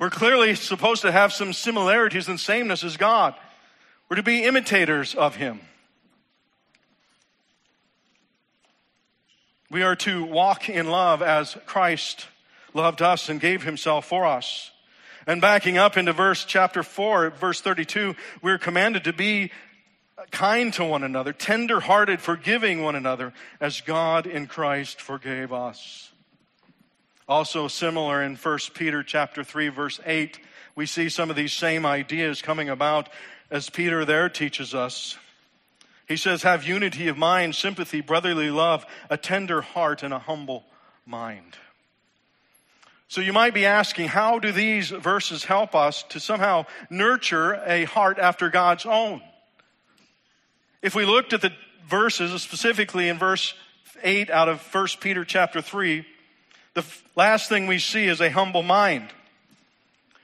we're 0.00 0.08
clearly 0.08 0.54
supposed 0.54 1.02
to 1.02 1.12
have 1.12 1.30
some 1.30 1.52
similarities 1.52 2.26
and 2.26 2.40
sameness 2.40 2.82
as 2.82 2.96
God. 2.96 3.34
We're 4.08 4.16
to 4.16 4.22
be 4.22 4.44
imitators 4.44 5.14
of 5.14 5.36
Him. 5.36 5.60
We 9.70 9.82
are 9.82 9.94
to 9.96 10.24
walk 10.24 10.70
in 10.70 10.88
love 10.88 11.20
as 11.20 11.56
Christ 11.66 12.28
loved 12.72 13.02
us 13.02 13.28
and 13.28 13.38
gave 13.40 13.62
himself 13.62 14.06
for 14.06 14.24
us. 14.24 14.70
And 15.26 15.40
backing 15.40 15.76
up 15.76 15.98
into 15.98 16.14
verse 16.14 16.46
chapter 16.46 16.82
4, 16.82 17.30
verse 17.30 17.60
32, 17.60 18.16
we're 18.40 18.58
commanded 18.58 19.04
to 19.04 19.12
be 19.12 19.52
kind 20.30 20.72
to 20.74 20.84
one 20.84 21.02
another, 21.02 21.32
tender 21.32 21.80
hearted, 21.80 22.20
forgiving 22.20 22.82
one 22.82 22.94
another, 22.94 23.32
as 23.60 23.80
God 23.80 24.26
in 24.26 24.46
Christ 24.46 25.00
forgave 25.00 25.52
us. 25.52 26.12
Also 27.28 27.68
similar 27.68 28.22
in 28.22 28.36
1 28.36 28.58
Peter 28.74 29.02
chapter 29.02 29.44
3, 29.44 29.68
verse 29.68 30.00
8, 30.04 30.38
we 30.74 30.86
see 30.86 31.08
some 31.08 31.30
of 31.30 31.36
these 31.36 31.52
same 31.52 31.86
ideas 31.86 32.42
coming 32.42 32.68
about 32.68 33.08
as 33.50 33.70
Peter 33.70 34.04
there 34.04 34.28
teaches 34.28 34.74
us. 34.74 35.16
He 36.08 36.16
says, 36.16 36.42
Have 36.42 36.64
unity 36.64 37.08
of 37.08 37.16
mind, 37.16 37.54
sympathy, 37.54 38.00
brotherly 38.00 38.50
love, 38.50 38.84
a 39.08 39.16
tender 39.16 39.60
heart, 39.60 40.02
and 40.02 40.12
a 40.12 40.18
humble 40.18 40.64
mind. 41.06 41.56
So 43.10 43.20
you 43.20 43.32
might 43.32 43.54
be 43.54 43.66
asking, 43.66 44.06
how 44.06 44.38
do 44.38 44.52
these 44.52 44.90
verses 44.90 45.44
help 45.44 45.74
us 45.74 46.04
to 46.10 46.20
somehow 46.20 46.66
nurture 46.90 47.54
a 47.66 47.82
heart 47.82 48.20
after 48.20 48.48
God's 48.50 48.86
own? 48.86 49.20
If 50.82 50.94
we 50.94 51.04
looked 51.04 51.32
at 51.32 51.42
the 51.42 51.52
verses, 51.88 52.42
specifically 52.42 53.08
in 53.08 53.18
verse 53.18 53.54
8 54.02 54.30
out 54.30 54.48
of 54.48 54.62
1 54.74 54.86
Peter 55.00 55.24
chapter 55.24 55.60
3, 55.60 56.06
the 56.74 56.84
last 57.14 57.48
thing 57.48 57.66
we 57.66 57.78
see 57.78 58.06
is 58.06 58.20
a 58.20 58.30
humble 58.30 58.62
mind. 58.62 59.10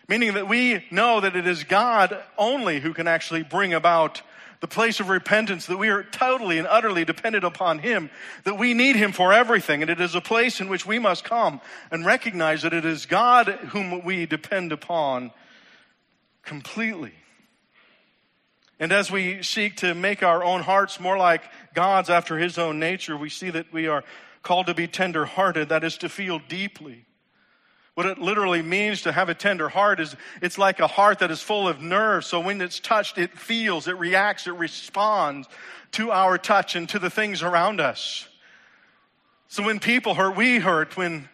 Meaning 0.08 0.34
that 0.34 0.48
we 0.48 0.84
know 0.90 1.20
that 1.20 1.36
it 1.36 1.46
is 1.46 1.64
God 1.64 2.16
only 2.38 2.80
who 2.80 2.94
can 2.94 3.06
actually 3.08 3.42
bring 3.42 3.74
about 3.74 4.22
the 4.60 4.68
place 4.68 5.00
of 5.00 5.10
repentance, 5.10 5.66
that 5.66 5.76
we 5.76 5.90
are 5.90 6.02
totally 6.04 6.56
and 6.56 6.66
utterly 6.66 7.04
dependent 7.04 7.44
upon 7.44 7.80
Him, 7.80 8.08
that 8.44 8.58
we 8.58 8.72
need 8.72 8.96
Him 8.96 9.12
for 9.12 9.32
everything. 9.32 9.82
And 9.82 9.90
it 9.90 10.00
is 10.00 10.14
a 10.14 10.20
place 10.22 10.60
in 10.60 10.68
which 10.68 10.86
we 10.86 10.98
must 10.98 11.24
come 11.24 11.60
and 11.90 12.06
recognize 12.06 12.62
that 12.62 12.72
it 12.72 12.86
is 12.86 13.04
God 13.04 13.48
whom 13.48 14.02
we 14.02 14.24
depend 14.24 14.72
upon 14.72 15.32
completely. 16.42 17.12
And 18.78 18.92
as 18.92 19.10
we 19.10 19.42
seek 19.42 19.76
to 19.76 19.94
make 19.94 20.22
our 20.22 20.44
own 20.44 20.62
hearts 20.62 21.00
more 21.00 21.16
like 21.16 21.42
God's 21.74 22.10
after 22.10 22.36
His 22.36 22.58
own 22.58 22.78
nature, 22.78 23.16
we 23.16 23.30
see 23.30 23.50
that 23.50 23.72
we 23.72 23.86
are 23.86 24.04
called 24.42 24.66
to 24.66 24.74
be 24.74 24.86
tender 24.86 25.24
hearted, 25.24 25.70
that 25.70 25.82
is 25.82 25.98
to 25.98 26.08
feel 26.08 26.40
deeply. 26.48 27.04
What 27.94 28.04
it 28.04 28.18
literally 28.18 28.60
means 28.60 29.02
to 29.02 29.12
have 29.12 29.30
a 29.30 29.34
tender 29.34 29.70
heart 29.70 30.00
is 30.00 30.14
it's 30.42 30.58
like 30.58 30.80
a 30.80 30.86
heart 30.86 31.20
that 31.20 31.30
is 31.30 31.40
full 31.40 31.66
of 31.66 31.80
nerves. 31.80 32.26
So 32.26 32.40
when 32.40 32.60
it's 32.60 32.78
touched, 32.78 33.16
it 33.16 33.38
feels, 33.38 33.88
it 33.88 33.98
reacts, 33.98 34.46
it 34.46 34.52
responds 34.52 35.48
to 35.92 36.12
our 36.12 36.36
touch 36.36 36.76
and 36.76 36.86
to 36.90 36.98
the 36.98 37.08
things 37.08 37.42
around 37.42 37.80
us. 37.80 38.28
So 39.48 39.62
when 39.62 39.80
people 39.80 40.14
hurt, 40.14 40.36
we 40.36 40.58
hurt. 40.58 40.96
When 40.96 41.30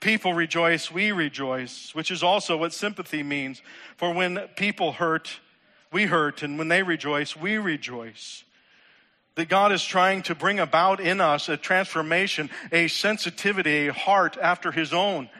people 0.00 0.32
rejoice, 0.32 0.90
we 0.90 1.12
rejoice, 1.12 1.94
which 1.94 2.10
is 2.10 2.22
also 2.22 2.56
what 2.56 2.72
sympathy 2.72 3.22
means. 3.22 3.60
For 3.98 4.14
when 4.14 4.38
people 4.56 4.92
hurt, 4.92 5.40
we 5.96 6.04
hurt, 6.04 6.42
and 6.42 6.58
when 6.58 6.68
they 6.68 6.82
rejoice, 6.82 7.34
we 7.34 7.56
rejoice. 7.56 8.44
That 9.36 9.48
God 9.48 9.72
is 9.72 9.82
trying 9.82 10.24
to 10.24 10.34
bring 10.34 10.60
about 10.60 11.00
in 11.00 11.22
us 11.22 11.48
a 11.48 11.56
transformation, 11.56 12.50
a 12.70 12.88
sensitivity, 12.88 13.86
a 13.86 13.94
heart 13.94 14.36
after 14.36 14.72
His 14.72 14.92
own. 14.92 15.30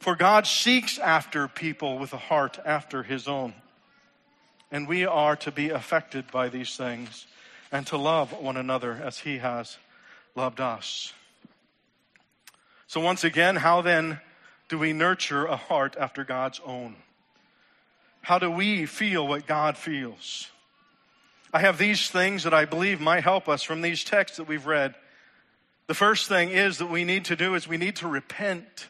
For 0.00 0.14
God 0.14 0.46
seeks 0.46 0.98
after 0.98 1.48
people 1.48 1.96
with 1.98 2.12
a 2.12 2.18
heart 2.18 2.58
after 2.66 3.02
His 3.02 3.26
own. 3.26 3.54
And 4.70 4.86
we 4.86 5.06
are 5.06 5.36
to 5.36 5.50
be 5.50 5.70
affected 5.70 6.30
by 6.30 6.50
these 6.50 6.76
things 6.76 7.26
and 7.72 7.86
to 7.86 7.96
love 7.96 8.30
one 8.38 8.58
another 8.58 9.00
as 9.02 9.20
He 9.20 9.38
has 9.38 9.78
loved 10.36 10.60
us. 10.60 11.14
So, 12.88 13.00
once 13.00 13.24
again, 13.24 13.56
how 13.56 13.80
then 13.80 14.20
do 14.68 14.78
we 14.78 14.92
nurture 14.92 15.46
a 15.46 15.56
heart 15.56 15.96
after 15.98 16.24
God's 16.24 16.60
own? 16.62 16.96
How 18.24 18.38
do 18.38 18.50
we 18.50 18.86
feel 18.86 19.28
what 19.28 19.46
God 19.46 19.76
feels? 19.76 20.48
I 21.52 21.60
have 21.60 21.76
these 21.76 22.08
things 22.08 22.44
that 22.44 22.54
I 22.54 22.64
believe 22.64 22.98
might 22.98 23.22
help 23.22 23.50
us 23.50 23.62
from 23.62 23.82
these 23.82 24.02
texts 24.02 24.38
that 24.38 24.48
we've 24.48 24.64
read. 24.64 24.94
The 25.88 25.94
first 25.94 26.26
thing 26.26 26.48
is 26.48 26.78
that 26.78 26.86
we 26.86 27.04
need 27.04 27.26
to 27.26 27.36
do 27.36 27.54
is 27.54 27.68
we 27.68 27.76
need 27.76 27.96
to 27.96 28.08
repent. 28.08 28.88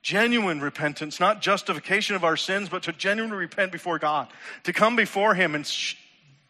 Genuine 0.00 0.62
repentance, 0.62 1.20
not 1.20 1.42
justification 1.42 2.16
of 2.16 2.24
our 2.24 2.38
sins, 2.38 2.70
but 2.70 2.84
to 2.84 2.92
genuinely 2.92 3.36
repent 3.36 3.72
before 3.72 3.98
God, 3.98 4.28
to 4.64 4.72
come 4.72 4.96
before 4.96 5.34
Him 5.34 5.54
and 5.54 5.66
sh- 5.66 5.96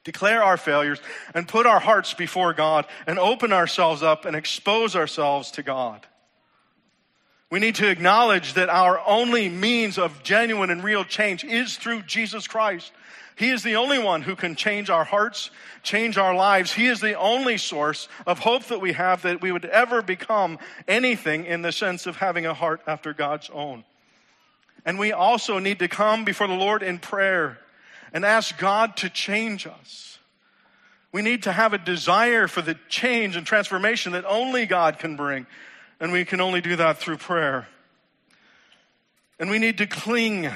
declare 0.04 0.44
our 0.44 0.56
failures 0.56 1.00
and 1.34 1.48
put 1.48 1.66
our 1.66 1.80
hearts 1.80 2.14
before 2.14 2.52
God 2.52 2.86
and 3.04 3.18
open 3.18 3.52
ourselves 3.52 4.00
up 4.00 4.26
and 4.26 4.36
expose 4.36 4.94
ourselves 4.94 5.50
to 5.52 5.64
God. 5.64 6.06
We 7.50 7.60
need 7.60 7.76
to 7.76 7.88
acknowledge 7.88 8.54
that 8.54 8.68
our 8.68 9.00
only 9.06 9.48
means 9.48 9.98
of 9.98 10.22
genuine 10.22 10.70
and 10.70 10.82
real 10.82 11.04
change 11.04 11.44
is 11.44 11.76
through 11.76 12.02
Jesus 12.02 12.48
Christ. 12.48 12.92
He 13.36 13.50
is 13.50 13.62
the 13.62 13.76
only 13.76 13.98
one 13.98 14.22
who 14.22 14.34
can 14.34 14.56
change 14.56 14.90
our 14.90 15.04
hearts, 15.04 15.50
change 15.82 16.18
our 16.18 16.34
lives. 16.34 16.72
He 16.72 16.86
is 16.86 17.00
the 17.00 17.14
only 17.14 17.58
source 17.58 18.08
of 18.26 18.40
hope 18.40 18.64
that 18.64 18.80
we 18.80 18.94
have 18.94 19.22
that 19.22 19.42
we 19.42 19.52
would 19.52 19.66
ever 19.66 20.02
become 20.02 20.58
anything 20.88 21.44
in 21.44 21.62
the 21.62 21.70
sense 21.70 22.06
of 22.06 22.16
having 22.16 22.46
a 22.46 22.54
heart 22.54 22.80
after 22.86 23.12
God's 23.12 23.50
own. 23.50 23.84
And 24.84 24.98
we 24.98 25.12
also 25.12 25.58
need 25.58 25.78
to 25.80 25.88
come 25.88 26.24
before 26.24 26.48
the 26.48 26.54
Lord 26.54 26.82
in 26.82 26.98
prayer 26.98 27.58
and 28.12 28.24
ask 28.24 28.56
God 28.56 28.96
to 28.98 29.10
change 29.10 29.66
us. 29.66 30.18
We 31.12 31.22
need 31.22 31.42
to 31.44 31.52
have 31.52 31.74
a 31.74 31.78
desire 31.78 32.48
for 32.48 32.62
the 32.62 32.76
change 32.88 33.36
and 33.36 33.46
transformation 33.46 34.12
that 34.12 34.24
only 34.24 34.64
God 34.66 34.98
can 34.98 35.16
bring. 35.16 35.46
And 36.00 36.12
we 36.12 36.24
can 36.24 36.40
only 36.40 36.60
do 36.60 36.76
that 36.76 36.98
through 36.98 37.16
prayer. 37.16 37.68
And 39.38 39.50
we 39.50 39.58
need 39.58 39.78
to 39.78 39.86
cling 39.86 40.50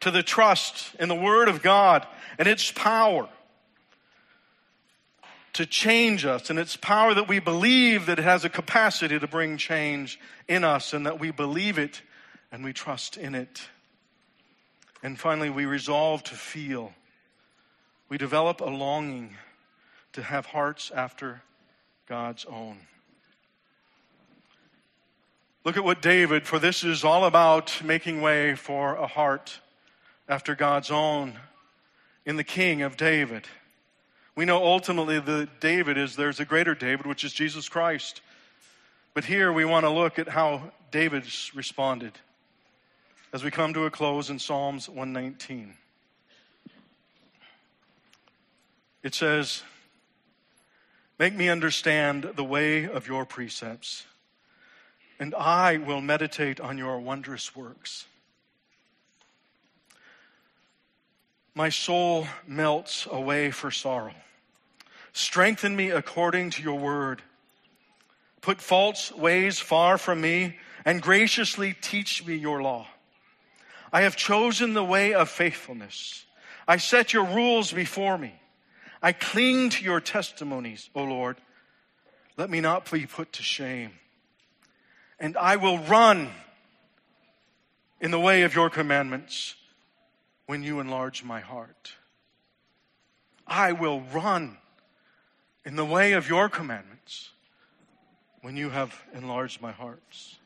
to 0.00 0.10
the 0.10 0.22
trust 0.22 0.94
in 0.98 1.08
the 1.08 1.14
Word 1.14 1.48
of 1.48 1.62
God 1.62 2.06
and 2.38 2.46
its 2.46 2.70
power 2.70 3.28
to 5.54 5.64
change 5.64 6.26
us 6.26 6.50
and 6.50 6.58
its 6.58 6.76
power 6.76 7.14
that 7.14 7.28
we 7.28 7.38
believe 7.38 8.06
that 8.06 8.18
it 8.18 8.22
has 8.22 8.44
a 8.44 8.48
capacity 8.48 9.18
to 9.18 9.26
bring 9.26 9.56
change 9.56 10.20
in 10.46 10.64
us 10.64 10.92
and 10.92 11.06
that 11.06 11.18
we 11.18 11.30
believe 11.30 11.78
it 11.78 12.02
and 12.52 12.62
we 12.62 12.72
trust 12.72 13.16
in 13.16 13.34
it. 13.34 13.62
And 15.02 15.18
finally, 15.18 15.50
we 15.50 15.64
resolve 15.64 16.22
to 16.24 16.34
feel. 16.34 16.92
We 18.08 18.18
develop 18.18 18.60
a 18.60 18.66
longing 18.66 19.36
to 20.12 20.22
have 20.22 20.46
hearts 20.46 20.90
after 20.94 21.42
God's 22.06 22.44
own. 22.44 22.78
Look 25.66 25.76
at 25.76 25.82
what 25.82 26.00
David, 26.00 26.46
for 26.46 26.60
this 26.60 26.84
is 26.84 27.02
all 27.02 27.24
about 27.24 27.82
making 27.82 28.20
way 28.20 28.54
for 28.54 28.94
a 28.94 29.08
heart 29.08 29.58
after 30.28 30.54
God's 30.54 30.92
own 30.92 31.40
in 32.24 32.36
the 32.36 32.44
King 32.44 32.82
of 32.82 32.96
David. 32.96 33.48
We 34.36 34.44
know 34.44 34.64
ultimately 34.64 35.18
that 35.18 35.58
David 35.58 35.98
is 35.98 36.14
there's 36.14 36.38
a 36.38 36.44
greater 36.44 36.76
David, 36.76 37.04
which 37.04 37.24
is 37.24 37.32
Jesus 37.32 37.68
Christ. 37.68 38.20
But 39.12 39.24
here 39.24 39.52
we 39.52 39.64
want 39.64 39.82
to 39.82 39.90
look 39.90 40.20
at 40.20 40.28
how 40.28 40.70
David's 40.92 41.50
responded 41.52 42.12
as 43.32 43.42
we 43.42 43.50
come 43.50 43.74
to 43.74 43.86
a 43.86 43.90
close 43.90 44.30
in 44.30 44.38
Psalms 44.38 44.88
119. 44.88 45.74
It 49.02 49.16
says, 49.16 49.64
Make 51.18 51.34
me 51.34 51.48
understand 51.48 52.34
the 52.36 52.44
way 52.44 52.86
of 52.86 53.08
your 53.08 53.24
precepts 53.24 54.04
and 55.18 55.34
I 55.34 55.78
will 55.78 56.00
meditate 56.00 56.60
on 56.60 56.78
your 56.78 56.98
wondrous 57.00 57.56
works. 57.56 58.06
My 61.54 61.70
soul 61.70 62.26
melts 62.46 63.06
away 63.10 63.50
for 63.50 63.70
sorrow. 63.70 64.14
Strengthen 65.12 65.74
me 65.74 65.90
according 65.90 66.50
to 66.50 66.62
your 66.62 66.78
word. 66.78 67.22
Put 68.42 68.60
false 68.60 69.10
ways 69.10 69.58
far 69.58 69.96
from 69.96 70.20
me 70.20 70.58
and 70.84 71.00
graciously 71.00 71.74
teach 71.80 72.24
me 72.26 72.36
your 72.36 72.62
law. 72.62 72.86
I 73.90 74.02
have 74.02 74.16
chosen 74.16 74.74
the 74.74 74.84
way 74.84 75.14
of 75.14 75.30
faithfulness. 75.30 76.26
I 76.68 76.76
set 76.76 77.14
your 77.14 77.24
rules 77.24 77.72
before 77.72 78.18
me. 78.18 78.34
I 79.02 79.12
cling 79.12 79.70
to 79.70 79.84
your 79.84 80.00
testimonies, 80.00 80.90
O 80.94 81.04
Lord. 81.04 81.38
Let 82.36 82.50
me 82.50 82.60
not 82.60 82.90
be 82.90 83.06
put 83.06 83.32
to 83.34 83.42
shame 83.42 83.92
and 85.18 85.36
I 85.36 85.56
will 85.56 85.78
run 85.78 86.30
in 88.00 88.10
the 88.10 88.20
way 88.20 88.42
of 88.42 88.54
your 88.54 88.70
commandments 88.70 89.54
when 90.46 90.62
you 90.62 90.80
enlarge 90.80 91.24
my 91.24 91.40
heart. 91.40 91.92
I 93.46 93.72
will 93.72 94.00
run 94.12 94.58
in 95.64 95.76
the 95.76 95.84
way 95.84 96.12
of 96.12 96.28
your 96.28 96.48
commandments 96.48 97.30
when 98.42 98.56
you 98.56 98.70
have 98.70 98.94
enlarged 99.14 99.60
my 99.60 99.72
hearts. 99.72 100.36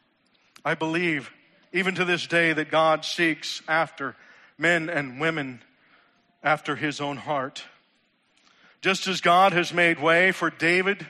I 0.65 0.75
believe, 0.75 1.31
even 1.73 1.95
to 1.97 2.05
this 2.05 2.27
day, 2.27 2.53
that 2.53 2.71
God 2.71 3.05
seeks 3.05 3.63
after 3.69 4.17
men 4.57 4.89
and 4.89 5.21
women 5.21 5.61
after 6.43 6.77
his 6.77 7.01
own 7.01 7.17
heart. 7.17 7.65
Just 8.81 9.07
as 9.07 9.21
God 9.21 9.53
has 9.53 9.75
made 9.75 10.01
way 10.01 10.33
for 10.33 10.49
David, 10.49 11.07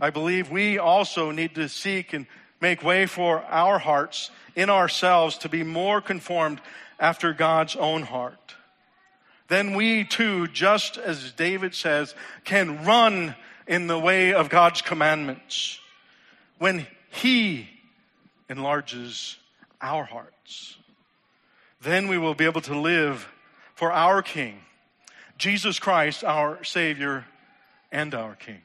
I 0.00 0.10
believe 0.10 0.50
we 0.50 0.78
also 0.78 1.30
need 1.30 1.54
to 1.56 1.68
seek 1.68 2.12
and 2.12 2.26
make 2.60 2.82
way 2.82 3.06
for 3.06 3.42
our 3.44 3.78
hearts 3.78 4.30
in 4.54 4.70
ourselves 4.70 5.38
to 5.38 5.48
be 5.48 5.62
more 5.62 6.00
conformed 6.00 6.60
after 6.98 7.32
God's 7.32 7.76
own 7.76 8.02
heart. 8.02 8.54
Then 9.48 9.74
we 9.74 10.04
too, 10.04 10.46
just 10.48 10.96
as 10.96 11.32
David 11.32 11.74
says, 11.74 12.14
can 12.44 12.84
run 12.84 13.34
in 13.66 13.86
the 13.86 13.98
way 13.98 14.32
of 14.32 14.48
God's 14.48 14.82
commandments 14.82 15.78
when 16.58 16.86
He 17.10 17.68
enlarges 18.48 19.36
our 19.80 20.04
hearts. 20.04 20.76
Then 21.80 22.08
we 22.08 22.18
will 22.18 22.34
be 22.34 22.44
able 22.44 22.60
to 22.62 22.78
live 22.78 23.26
for 23.74 23.90
our 23.90 24.22
King, 24.22 24.60
Jesus 25.38 25.78
Christ, 25.78 26.22
our 26.22 26.62
Savior 26.62 27.24
and 27.90 28.14
our 28.14 28.34
King. 28.34 28.60